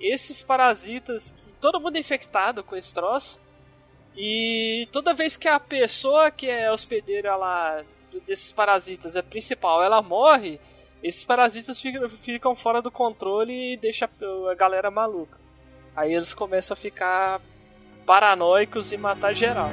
Esses 0.00 0.42
parasitas 0.42 1.30
que 1.30 1.52
todo 1.60 1.80
mundo 1.80 1.96
é 1.96 2.00
infectado 2.00 2.64
com 2.64 2.74
esse 2.74 2.92
troço. 2.92 3.40
E 4.16 4.88
toda 4.92 5.14
vez 5.14 5.36
que 5.36 5.48
a 5.48 5.60
pessoa 5.60 6.30
que 6.30 6.48
é 6.48 6.70
hospedeira 6.70 7.34
lá 7.36 7.82
desses 8.26 8.52
parasitas 8.52 9.16
é 9.16 9.22
principal, 9.22 9.82
ela 9.82 10.02
morre, 10.02 10.60
esses 11.02 11.24
parasitas 11.24 11.80
ficam, 11.80 12.08
ficam 12.08 12.54
fora 12.54 12.80
do 12.80 12.90
controle 12.90 13.72
e 13.72 13.76
deixa 13.76 14.08
a 14.50 14.54
galera 14.54 14.90
maluca. 14.90 15.36
Aí 15.96 16.14
eles 16.14 16.32
começam 16.32 16.74
a 16.74 16.76
ficar 16.76 17.40
paranoicos 18.06 18.92
e 18.92 18.96
matar 18.96 19.34
geral. 19.34 19.70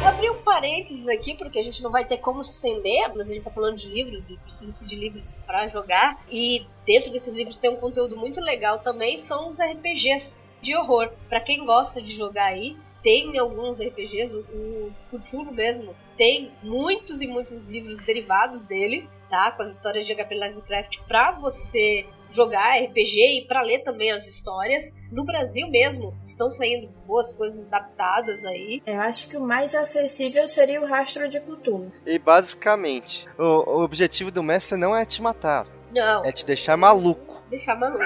Vou 0.00 0.08
abrir 0.08 0.30
um 0.30 0.42
parênteses 0.42 1.08
aqui, 1.08 1.34
porque 1.34 1.58
a 1.58 1.62
gente 1.62 1.82
não 1.82 1.90
vai 1.90 2.04
ter 2.04 2.18
como 2.18 2.44
se 2.44 2.52
estender, 2.52 3.12
mas 3.14 3.30
a 3.30 3.32
gente 3.32 3.44
tá 3.44 3.50
falando 3.50 3.76
de 3.76 3.88
livros 3.88 4.28
e 4.28 4.36
precisa 4.36 4.86
de 4.86 4.94
livros 4.94 5.32
pra 5.46 5.68
jogar. 5.68 6.22
E 6.30 6.66
dentro 6.84 7.10
desses 7.10 7.34
livros 7.34 7.56
tem 7.56 7.70
um 7.70 7.80
conteúdo 7.80 8.16
muito 8.16 8.40
legal 8.40 8.78
também, 8.80 9.20
são 9.20 9.48
os 9.48 9.58
RPGs 9.58 10.38
de 10.60 10.76
horror. 10.76 11.10
Pra 11.28 11.40
quem 11.40 11.64
gosta 11.64 12.00
de 12.00 12.12
jogar 12.12 12.46
aí, 12.46 12.76
tem 13.06 13.38
alguns 13.38 13.78
RPGs, 13.78 14.34
o 14.36 14.90
Cthulhu 15.12 15.52
mesmo 15.54 15.94
tem 16.16 16.50
muitos 16.60 17.22
e 17.22 17.28
muitos 17.28 17.62
livros 17.62 17.98
derivados 18.02 18.64
dele, 18.64 19.08
tá? 19.30 19.52
Com 19.52 19.62
as 19.62 19.70
histórias 19.70 20.04
de 20.04 20.12
HP 20.12 20.34
Lovecraft 20.34 20.98
pra 21.06 21.30
você 21.38 22.04
jogar 22.28 22.82
RPG 22.82 23.38
e 23.38 23.44
pra 23.46 23.62
ler 23.62 23.84
também 23.84 24.10
as 24.10 24.26
histórias. 24.26 24.92
No 25.12 25.24
Brasil 25.24 25.70
mesmo 25.70 26.18
estão 26.20 26.50
saindo 26.50 26.88
boas 27.06 27.30
coisas 27.30 27.64
adaptadas 27.68 28.44
aí. 28.44 28.82
Eu 28.84 29.00
acho 29.00 29.28
que 29.28 29.36
o 29.36 29.40
mais 29.40 29.72
acessível 29.76 30.48
seria 30.48 30.82
o 30.82 30.84
Rastro 30.84 31.28
de 31.28 31.38
Cthulhu. 31.38 31.92
E 32.04 32.18
basicamente, 32.18 33.24
o, 33.38 33.44
o 33.78 33.84
objetivo 33.84 34.32
do 34.32 34.42
mestre 34.42 34.76
não 34.76 34.96
é 34.96 35.04
te 35.04 35.22
matar, 35.22 35.64
Não, 35.94 36.24
é 36.24 36.32
te 36.32 36.44
deixar 36.44 36.76
maluco. 36.76 37.40
deixar 37.48 37.76
maluco. 37.78 38.02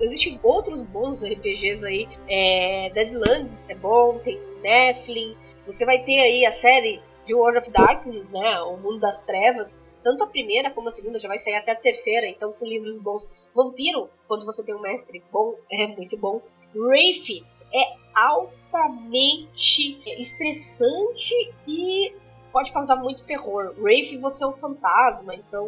Existem 0.00 0.38
outros 0.42 0.82
bons 0.82 1.22
RPGs 1.22 1.84
aí. 1.84 2.08
É, 2.28 2.90
Deadlands 2.90 3.60
é 3.68 3.74
bom, 3.74 4.18
tem 4.18 4.40
Nephilim. 4.62 5.36
Você 5.66 5.84
vai 5.84 6.04
ter 6.04 6.18
aí 6.18 6.46
a 6.46 6.52
série 6.52 7.00
de 7.26 7.34
World 7.34 7.58
of 7.58 7.70
Darkness, 7.70 8.30
né? 8.32 8.60
O 8.62 8.76
Mundo 8.76 9.00
das 9.00 9.22
Trevas. 9.22 9.76
Tanto 10.02 10.24
a 10.24 10.28
primeira 10.28 10.70
como 10.70 10.88
a 10.88 10.92
segunda 10.92 11.18
já 11.18 11.28
vai 11.28 11.38
sair 11.38 11.56
até 11.56 11.72
a 11.72 11.80
terceira, 11.80 12.26
então 12.28 12.52
com 12.52 12.66
livros 12.66 12.98
bons. 12.98 13.26
Vampiro, 13.54 14.08
quando 14.26 14.46
você 14.46 14.64
tem 14.64 14.74
um 14.74 14.80
mestre 14.80 15.22
bom, 15.32 15.54
é 15.70 15.88
muito 15.88 16.16
bom. 16.16 16.40
Wraith 16.74 17.44
é 17.74 17.96
altamente 18.14 20.00
estressante 20.20 21.34
e 21.66 22.14
pode 22.52 22.72
causar 22.72 22.96
muito 22.96 23.26
terror. 23.26 23.74
Wraith 23.78 24.18
você 24.20 24.44
é 24.44 24.46
um 24.46 24.52
fantasma, 24.52 25.34
então 25.34 25.66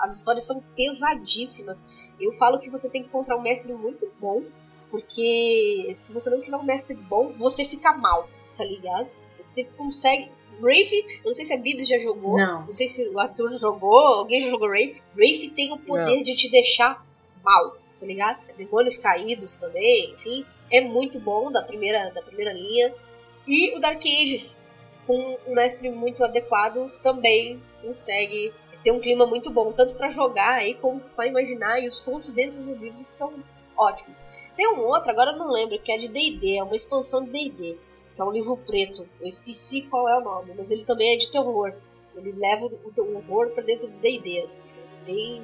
as 0.00 0.16
histórias 0.16 0.46
são 0.46 0.60
pesadíssimas. 0.74 1.80
Eu 2.20 2.32
falo 2.32 2.58
que 2.58 2.70
você 2.70 2.88
tem 2.88 3.02
que 3.02 3.08
encontrar 3.08 3.36
um 3.36 3.42
mestre 3.42 3.72
muito 3.72 4.10
bom, 4.20 4.42
porque 4.90 5.94
se 5.96 6.12
você 6.12 6.30
não 6.30 6.40
tiver 6.40 6.56
um 6.56 6.64
mestre 6.64 6.96
bom, 6.96 7.32
você 7.38 7.64
fica 7.64 7.96
mal, 7.96 8.28
tá 8.56 8.64
ligado? 8.64 9.08
Você 9.38 9.64
consegue. 9.64 10.30
Wraith, 10.60 10.90
eu 10.92 11.26
não 11.26 11.34
sei 11.34 11.44
se 11.44 11.52
a 11.52 11.58
Bibi 11.58 11.84
já 11.84 11.98
jogou, 11.98 12.38
Não. 12.38 12.70
sei 12.72 12.88
se 12.88 13.06
o 13.10 13.18
Arthur 13.18 13.50
já 13.50 13.58
jogou, 13.58 13.98
alguém 13.98 14.40
já 14.40 14.48
jogou 14.48 14.68
Wraith. 14.68 15.02
Wraith 15.14 15.52
tem 15.54 15.70
o 15.72 15.78
poder 15.78 16.22
de 16.22 16.34
te 16.34 16.50
deixar 16.50 17.04
mal, 17.44 17.76
tá 18.00 18.06
ligado? 18.06 18.40
Demônios 18.56 18.96
caídos 18.96 19.56
também, 19.56 20.12
enfim. 20.12 20.46
É 20.70 20.80
muito 20.80 21.20
bom 21.20 21.52
da 21.52 21.62
primeira, 21.62 22.10
da 22.10 22.22
primeira 22.22 22.54
linha. 22.54 22.94
E 23.46 23.76
o 23.76 23.80
Dark 23.80 24.00
Ages, 24.00 24.60
com 25.06 25.38
um 25.46 25.54
mestre 25.54 25.90
muito 25.90 26.24
adequado, 26.24 26.90
também 27.02 27.60
consegue 27.82 28.52
ter 28.86 28.92
um 28.92 29.00
clima 29.00 29.26
muito 29.26 29.50
bom, 29.50 29.72
tanto 29.72 29.96
pra 29.96 30.10
jogar 30.10 30.58
aí 30.58 30.74
como 30.74 31.00
pra 31.00 31.26
imaginar, 31.26 31.82
e 31.82 31.88
os 31.88 32.00
contos 32.00 32.32
dentro 32.32 32.62
do 32.62 32.76
livro 32.76 33.04
são 33.04 33.32
ótimos. 33.76 34.22
Tem 34.56 34.68
um 34.74 34.78
outro, 34.86 35.10
agora 35.10 35.32
eu 35.32 35.38
não 35.38 35.50
lembro, 35.50 35.76
que 35.80 35.90
é 35.90 35.98
de 35.98 36.06
D&D, 36.06 36.56
é 36.56 36.62
uma 36.62 36.76
expansão 36.76 37.24
de 37.24 37.30
D&D, 37.30 37.78
que 38.14 38.20
é 38.20 38.24
um 38.24 38.30
livro 38.30 38.56
preto. 38.58 39.04
Eu 39.20 39.26
esqueci 39.26 39.82
qual 39.82 40.08
é 40.08 40.16
o 40.16 40.22
nome, 40.22 40.52
mas 40.56 40.70
ele 40.70 40.84
também 40.84 41.14
é 41.14 41.16
de 41.16 41.28
terror. 41.32 41.74
Ele 42.14 42.30
leva 42.30 42.66
o, 42.66 43.02
o 43.02 43.16
horror 43.16 43.50
para 43.50 43.64
dentro 43.64 43.88
do 43.88 43.98
D&D, 43.98 44.44
assim. 44.44 44.68
Bem... 45.04 45.42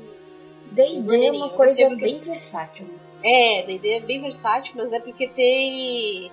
D&D 0.71 1.27
é 1.27 1.33
uma 1.33 1.51
coisa 1.51 1.97
bem 1.97 2.19
versátil. 2.19 2.89
É, 3.25 3.65
D&D 3.65 3.89
é 3.91 4.01
bem 4.03 4.23
versátil, 4.23 4.75
mas 4.77 4.93
é 4.93 5.01
porque 5.01 5.27
tem... 5.27 6.31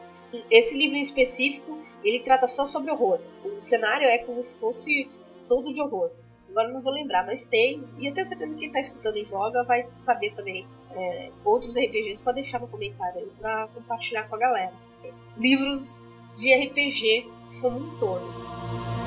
Esse 0.51 0.77
livro 0.77 0.95
em 0.95 1.01
específico, 1.01 1.75
ele 2.03 2.19
trata 2.19 2.45
só 2.45 2.67
sobre 2.67 2.91
horror. 2.91 3.19
O 3.43 3.59
cenário 3.63 4.05
é 4.05 4.19
como 4.19 4.43
se 4.43 4.59
fosse 4.59 5.09
todo 5.47 5.73
de 5.73 5.81
horror. 5.81 6.11
Agora 6.49 6.69
não 6.69 6.81
vou 6.81 6.91
lembrar, 6.91 7.25
mas 7.25 7.45
tem. 7.45 7.83
E 7.97 8.07
eu 8.07 8.13
tenho 8.13 8.25
certeza 8.25 8.53
que 8.55 8.61
quem 8.61 8.71
tá 8.71 8.79
escutando 8.79 9.17
e 9.17 9.25
joga 9.25 9.63
vai 9.63 9.87
saber 9.95 10.31
também 10.31 10.67
é, 10.91 11.31
outros 11.45 11.75
RPGs. 11.75 12.23
Pode 12.23 12.41
deixar 12.41 12.59
no 12.59 12.67
comentário 12.67 13.19
aí 13.19 13.31
pra 13.39 13.67
compartilhar 13.67 14.23
com 14.23 14.35
a 14.35 14.39
galera. 14.39 14.73
Livros 15.37 16.01
de 16.37 16.53
RPG 16.53 17.29
como 17.61 17.79
um 17.79 17.99
todo. 17.99 18.98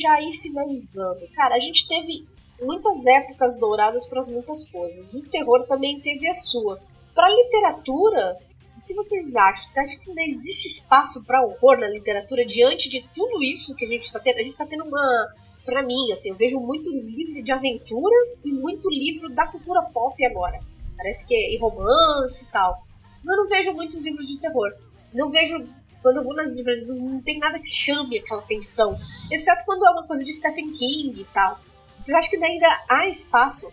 Já 0.00 0.20
ir 0.20 0.32
finalizando, 0.40 1.28
cara, 1.34 1.54
a 1.54 1.60
gente 1.60 1.86
teve 1.86 2.26
muitas 2.60 3.04
épocas 3.06 3.58
douradas 3.58 4.06
para 4.06 4.20
muitas 4.28 4.68
coisas. 4.70 5.14
O 5.14 5.22
terror 5.22 5.66
também 5.66 6.00
teve 6.00 6.28
a 6.28 6.34
sua. 6.34 6.80
Para 7.14 7.28
literatura, 7.28 8.36
o 8.76 8.86
que 8.86 8.94
vocês 8.94 9.34
acham? 9.34 9.66
Você 9.66 9.80
acha 9.80 9.98
que 9.98 10.10
ainda 10.10 10.22
existe 10.22 10.68
espaço 10.68 11.24
para 11.24 11.42
horror 11.42 11.78
na 11.78 11.88
literatura 11.88 12.44
diante 12.44 12.88
de 12.88 13.08
tudo 13.14 13.42
isso 13.42 13.74
que 13.76 13.84
a 13.84 13.88
gente 13.88 14.04
está 14.04 14.20
tendo? 14.20 14.38
A 14.38 14.42
gente 14.42 14.52
está 14.52 14.66
tendo 14.66 14.84
uma, 14.84 15.28
para 15.64 15.82
mim, 15.82 16.12
assim, 16.12 16.30
eu 16.30 16.36
vejo 16.36 16.60
muito 16.60 16.90
livro 16.90 17.42
de 17.42 17.52
aventura 17.52 18.14
e 18.44 18.52
muito 18.52 18.88
livro 18.88 19.30
da 19.30 19.46
cultura 19.46 19.82
pop 19.92 20.14
agora. 20.26 20.60
Parece 20.96 21.26
que 21.26 21.34
é 21.34 21.58
romance 21.58 22.44
e 22.44 22.50
tal. 22.50 22.82
Eu 23.26 23.36
não 23.36 23.48
vejo 23.48 23.72
muitos 23.72 24.00
livros 24.00 24.26
de 24.26 24.38
terror. 24.38 24.72
Não 25.12 25.30
vejo 25.30 25.66
quando 26.02 26.18
eu 26.18 26.24
vou 26.24 26.34
nas 26.34 26.54
livrarias, 26.54 26.88
não 26.88 27.20
tem 27.20 27.38
nada 27.38 27.58
que 27.58 27.68
chame 27.68 28.18
aquela 28.18 28.42
atenção. 28.42 28.98
Exceto 29.30 29.64
quando 29.64 29.86
é 29.86 29.90
uma 29.90 30.06
coisa 30.06 30.24
de 30.24 30.32
Stephen 30.32 30.72
King 30.72 31.20
e 31.20 31.24
tal. 31.32 31.60
Vocês 31.98 32.16
acham 32.16 32.30
que 32.30 32.44
ainda 32.44 32.84
há 32.88 33.08
espaço 33.08 33.70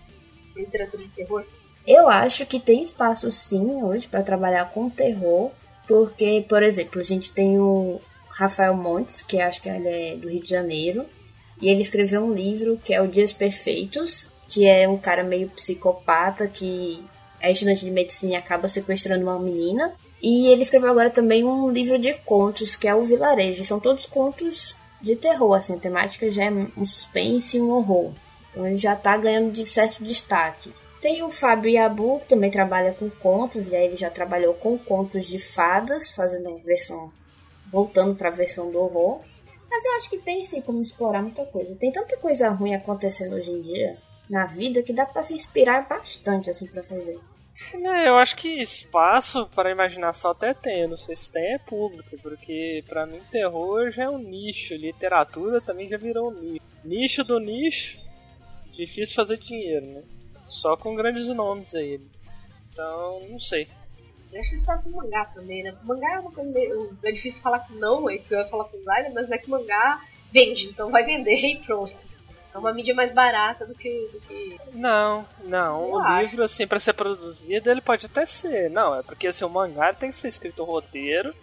para 0.53 0.61
literatura 0.61 1.03
de 1.03 1.11
terror? 1.11 1.45
Eu 1.85 2.09
acho 2.09 2.45
que 2.45 2.59
tem 2.59 2.81
espaço 2.81 3.31
sim 3.31 3.81
hoje 3.81 4.07
para 4.07 4.21
trabalhar 4.21 4.69
com 4.71 4.89
terror, 4.89 5.51
porque, 5.87 6.45
por 6.47 6.61
exemplo, 6.61 6.99
a 6.99 7.03
gente 7.03 7.31
tem 7.31 7.57
o 7.57 8.01
Rafael 8.29 8.75
Montes, 8.75 9.21
que 9.21 9.39
acho 9.39 9.61
que 9.61 9.69
ele 9.69 9.87
é 9.87 10.15
do 10.17 10.29
Rio 10.29 10.43
de 10.43 10.49
Janeiro, 10.49 11.05
e 11.61 11.69
ele 11.69 11.81
escreveu 11.81 12.21
um 12.21 12.33
livro 12.33 12.77
que 12.83 12.93
é 12.93 13.01
o 13.01 13.07
Dias 13.07 13.31
Perfeitos, 13.31 14.27
que 14.49 14.65
é 14.65 14.87
um 14.87 14.97
cara 14.97 15.23
meio 15.23 15.49
psicopata 15.49 16.47
que 16.47 17.03
é 17.39 17.51
estudante 17.51 17.85
de 17.85 17.91
medicina 17.91 18.33
e 18.33 18.35
acaba 18.35 18.67
sequestrando 18.67 19.23
uma 19.23 19.39
menina. 19.39 19.95
E 20.21 20.47
ele 20.51 20.63
escreveu 20.63 20.89
agora 20.89 21.09
também 21.09 21.43
um 21.43 21.69
livro 21.69 21.99
de 21.99 22.13
contos, 22.25 22.75
que 22.75 22.87
é 22.87 22.95
o 22.95 23.05
Vilarejo. 23.05 23.63
São 23.63 23.79
todos 23.79 24.05
contos 24.05 24.75
de 25.01 25.15
terror, 25.15 25.53
assim, 25.53 25.75
a 25.75 25.79
temática 25.79 26.31
já 26.31 26.45
é 26.45 26.51
um 26.51 26.85
suspense 26.85 27.57
e 27.57 27.61
um 27.61 27.69
horror. 27.69 28.11
Então 28.51 28.65
ele 28.65 28.77
já 28.77 28.95
tá 28.95 29.15
ganhando 29.15 29.51
de 29.51 29.65
certo 29.65 30.03
destaque. 30.03 30.73
Tem 30.99 31.21
o 31.21 31.29
Fábio 31.29 31.69
Yabu, 31.69 32.19
que 32.21 32.29
também 32.29 32.49
trabalha 32.49 32.93
com 32.93 33.09
contos, 33.09 33.71
e 33.71 33.75
aí 33.75 33.85
ele 33.85 33.95
já 33.95 34.09
trabalhou 34.09 34.55
com 34.55 34.77
contos 34.79 35.27
de 35.27 35.37
fadas, 35.37 36.09
fazendo 36.09 36.49
uma 36.49 36.57
versão. 36.57 37.11
voltando 37.67 38.15
para 38.15 38.29
a 38.29 38.31
versão 38.31 38.71
do 38.71 38.79
horror. 38.79 39.21
Mas 39.69 39.85
eu 39.85 39.91
acho 39.97 40.09
que 40.09 40.17
tem 40.17 40.43
sim 40.43 40.61
como 40.61 40.81
explorar 40.81 41.21
muita 41.21 41.45
coisa. 41.45 41.75
Tem 41.75 41.91
tanta 41.91 42.17
coisa 42.17 42.49
ruim 42.49 42.73
acontecendo 42.73 43.35
hoje 43.35 43.51
em 43.51 43.61
dia 43.61 43.97
na 44.29 44.45
vida 44.45 44.81
que 44.81 44.93
dá 44.93 45.05
para 45.05 45.23
se 45.23 45.33
inspirar 45.33 45.87
bastante 45.87 46.49
assim 46.49 46.65
para 46.67 46.83
fazer. 46.83 47.19
É, 47.73 48.07
eu 48.07 48.17
acho 48.17 48.35
que 48.35 48.61
espaço 48.61 49.47
para 49.47 49.71
imaginação 49.71 50.31
até 50.31 50.53
tem, 50.53 50.81
eu 50.81 50.89
não 50.89 50.97
sei 50.97 51.15
se 51.15 51.31
tem 51.31 51.53
é 51.53 51.57
público, 51.57 52.17
porque 52.21 52.83
para 52.87 53.05
mim 53.05 53.19
terror 53.31 53.91
já 53.91 54.03
é 54.03 54.09
um 54.09 54.19
nicho, 54.19 54.75
literatura 54.75 55.59
também 55.59 55.89
já 55.89 55.97
virou 55.97 56.31
um 56.31 56.39
nicho. 56.39 56.65
Nicho 56.83 57.23
do 57.23 57.39
nicho, 57.39 57.99
difícil 58.71 59.15
fazer 59.15 59.37
dinheiro, 59.37 59.85
né? 59.85 60.03
Só 60.45 60.77
com 60.77 60.95
grandes 60.95 61.27
nomes 61.27 61.75
aí. 61.75 61.99
Então, 62.71 63.27
não 63.29 63.39
sei. 63.39 63.67
Eu 64.31 64.39
acho 64.39 64.49
que 64.51 64.57
só 64.57 64.77
com 64.81 64.89
mangá 64.91 65.25
também, 65.25 65.63
né? 65.63 65.75
Mangá 65.83 66.15
é 66.15 66.19
uma 66.19 66.31
coisa 66.31 66.51
meio. 66.51 66.95
É 67.03 67.11
difícil 67.11 67.41
falar 67.41 67.61
que 67.61 67.73
não, 67.75 68.09
é 68.09 68.17
pior 68.19 68.47
falar 68.49 68.65
com 68.65 68.79
Zaira, 68.79 69.11
mas 69.13 69.31
é 69.31 69.37
que 69.37 69.49
mangá 69.49 70.01
vende, 70.31 70.67
então 70.67 70.91
vai 70.91 71.03
vender 71.03 71.35
e 71.35 71.61
pronto. 71.65 71.95
É 72.57 72.59
uma 72.59 72.73
mídia 72.73 72.95
mais 72.95 73.13
barata 73.13 73.67
do 73.67 73.75
que. 73.75 74.09
Do 74.11 74.19
que... 74.21 74.59
Não, 74.73 75.23
não. 75.43 75.83
Eu 75.83 75.89
o 75.91 75.99
acho. 75.99 76.25
livro, 76.25 76.43
assim, 76.43 76.65
pra 76.65 76.79
ser 76.79 76.93
produzido, 76.93 77.69
ele 77.69 77.81
pode 77.81 78.07
até 78.07 78.25
ser. 78.25 78.69
Não, 78.71 78.95
é 78.95 79.03
porque 79.03 79.27
assim, 79.27 79.45
o 79.45 79.49
mangá 79.49 79.93
tem 79.93 80.09
que 80.09 80.15
ser 80.15 80.27
escrito 80.27 80.63
roteiro, 80.63 81.35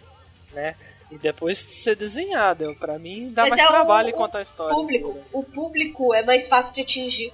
né? 0.51 0.75
E 1.09 1.17
depois 1.17 1.57
ser 1.57 1.95
desenhado. 1.95 2.75
Pra 2.75 2.99
mim 2.99 3.31
dá 3.31 3.43
Mas 3.43 3.51
mais 3.51 3.63
é 3.63 3.67
trabalho 3.67 4.09
o, 4.09 4.13
contar 4.13 4.39
a 4.39 4.41
história. 4.41 4.75
Público, 4.75 5.17
o 5.31 5.43
público 5.43 6.13
é 6.13 6.25
mais 6.25 6.49
fácil 6.49 6.75
de 6.75 6.81
atingir. 6.81 7.33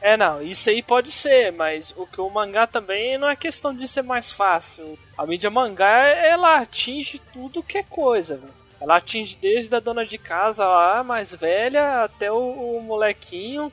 É, 0.00 0.16
não, 0.16 0.40
isso 0.40 0.70
aí 0.70 0.80
pode 0.80 1.10
ser, 1.10 1.52
mas 1.52 1.92
o 1.96 2.06
que 2.06 2.20
o 2.20 2.30
mangá 2.30 2.66
também 2.66 3.18
não 3.18 3.28
é 3.28 3.34
questão 3.34 3.74
de 3.74 3.86
ser 3.86 4.02
mais 4.02 4.32
fácil. 4.32 4.96
A 5.18 5.26
mídia 5.26 5.50
mangá, 5.50 6.06
ela 6.06 6.60
atinge 6.60 7.20
tudo 7.32 7.62
que 7.62 7.78
é 7.78 7.82
coisa, 7.82 8.36
velho. 8.36 8.57
Ela 8.80 8.96
atinge 8.96 9.36
desde 9.36 9.74
a 9.74 9.80
dona 9.80 10.06
de 10.06 10.18
casa 10.18 10.64
lá, 10.64 11.02
mais 11.02 11.34
velha, 11.34 12.04
até 12.04 12.30
o, 12.30 12.76
o 12.76 12.80
molequinho 12.80 13.72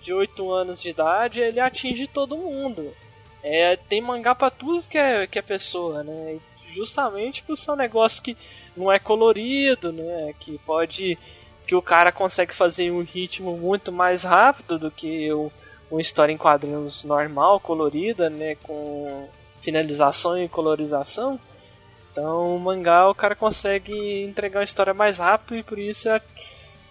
de 0.00 0.12
8 0.12 0.50
anos 0.50 0.80
de 0.80 0.90
idade, 0.90 1.40
ele 1.40 1.60
atinge 1.60 2.06
todo 2.06 2.36
mundo. 2.36 2.94
É, 3.42 3.76
tem 3.76 4.00
mangá 4.00 4.34
pra 4.34 4.50
tudo 4.50 4.88
que 4.88 4.96
é, 4.96 5.26
que 5.26 5.38
é 5.38 5.42
pessoa, 5.42 6.02
né? 6.02 6.38
Justamente 6.70 7.42
por 7.42 7.56
ser 7.56 7.70
um 7.72 7.76
negócio 7.76 8.22
que 8.22 8.36
não 8.76 8.90
é 8.90 8.98
colorido, 8.98 9.92
né? 9.92 10.34
Que 10.40 10.58
pode. 10.58 11.18
que 11.66 11.74
o 11.74 11.82
cara 11.82 12.10
consegue 12.10 12.54
fazer 12.54 12.90
um 12.90 13.02
ritmo 13.02 13.56
muito 13.56 13.92
mais 13.92 14.24
rápido 14.24 14.78
do 14.78 14.90
que 14.90 15.30
o, 15.32 15.52
uma 15.90 16.00
história 16.00 16.32
em 16.32 16.38
quadrinhos 16.38 17.04
normal, 17.04 17.60
colorida, 17.60 18.30
né? 18.30 18.56
Com 18.56 19.28
finalização 19.60 20.38
e 20.38 20.48
colorização. 20.48 21.38
Então, 22.14 22.54
o 22.54 22.60
mangá 22.60 23.10
o 23.10 23.14
cara 23.14 23.34
consegue 23.34 24.22
entregar 24.22 24.60
uma 24.60 24.64
história 24.64 24.94
mais 24.94 25.18
rápido 25.18 25.56
e 25.56 25.64
por 25.64 25.80
isso 25.80 26.08
é, 26.08 26.22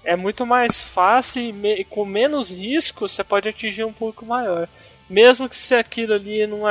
é 0.04 0.18
muito 0.18 0.46
mais 0.46 0.84
fácil 0.84 1.42
e 1.42 1.54
me, 1.54 1.86
com 1.86 2.04
menos 2.04 2.52
risco 2.52 3.08
você 3.08 3.24
pode 3.24 3.48
atingir 3.48 3.86
um 3.86 3.94
público 3.94 4.26
maior. 4.26 4.68
Mesmo 5.10 5.48
que 5.48 5.56
se 5.56 5.76
aquilo 5.76 6.14
ali 6.14 6.46
não, 6.46 6.64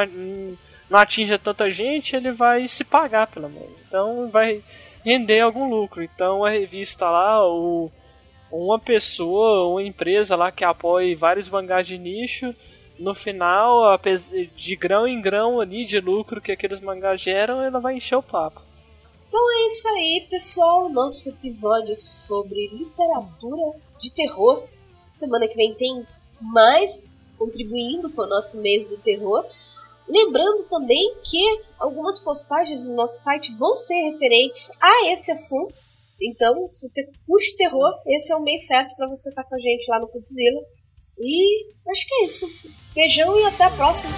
não 0.90 0.98
atinja 0.98 1.38
tanta 1.38 1.70
gente, 1.70 2.14
ele 2.14 2.30
vai 2.30 2.68
se 2.68 2.84
pagar 2.84 3.26
pelo 3.26 3.48
menos. 3.48 3.72
Então 3.88 4.28
vai 4.28 4.62
render 5.03 5.40
algum 5.40 5.66
lucro. 5.66 6.03
Então 6.03 6.44
a 6.44 6.50
revista 6.50 7.09
lá, 7.09 7.42
ou 7.42 7.90
uma 8.50 8.78
pessoa, 8.78 9.66
uma 9.66 9.82
empresa 9.82 10.36
lá 10.36 10.53
que 10.53 10.62
apoie 10.62 11.14
vários 11.14 11.48
mangás 11.48 11.86
de 11.86 11.96
nicho, 11.96 12.55
no 13.03 13.14
final, 13.14 13.98
de 14.57 14.76
grão 14.76 15.07
em 15.07 15.20
grão 15.20 15.61
ali 15.61 15.84
de 15.84 16.00
lucro 16.00 16.40
que 16.40 16.53
aqueles 16.53 16.80
mangás 16.80 17.20
geram, 17.20 17.61
ela 17.61 17.80
vai 17.80 17.96
encher 17.96 18.16
o 18.16 18.22
papo. 18.22 18.62
Então 19.28 19.50
é 19.50 19.66
isso 19.66 19.88
aí, 19.88 20.26
pessoal. 20.30 20.88
Nosso 20.88 21.30
episódio 21.30 21.96
sobre 21.96 22.68
literatura 22.68 23.78
de 23.98 24.12
terror. 24.12 24.64
Semana 25.14 25.48
que 25.48 25.57
vem 25.57 25.74
tem 25.74 26.07
mais 26.40 27.11
contribuindo 27.38 28.11
para 28.11 28.24
o 28.24 28.28
nosso 28.28 28.61
mês 28.61 28.86
do 28.86 28.98
terror. 28.98 29.44
Lembrando 30.09 30.64
também 30.64 31.16
que 31.24 31.42
algumas 31.78 32.18
postagens 32.18 32.86
no 32.86 32.94
nosso 32.94 33.22
site 33.22 33.55
vão 33.57 33.74
ser 33.74 34.11
referentes 34.11 34.70
a 34.80 35.12
esse 35.12 35.32
assunto. 35.32 35.80
Então, 36.20 36.68
se 36.68 36.86
você 36.86 37.11
curte 37.26 37.57
terror, 37.57 37.90
esse 38.07 38.32
é 38.32 38.36
o 38.36 38.42
mês 38.42 38.66
certo 38.66 38.94
para 38.94 39.09
você 39.09 39.30
estar 39.30 39.42
tá 39.42 39.48
com 39.48 39.55
a 39.57 39.59
gente 39.59 39.90
lá 39.90 39.98
no 39.98 40.09
Putzilla. 40.09 40.62
E 41.22 41.66
acho 41.88 42.08
que 42.08 42.14
é 42.14 42.24
isso. 42.24 42.46
Beijão 42.94 43.38
e 43.38 43.44
até 43.44 43.64
a 43.64 43.70
próxima. 43.70 44.12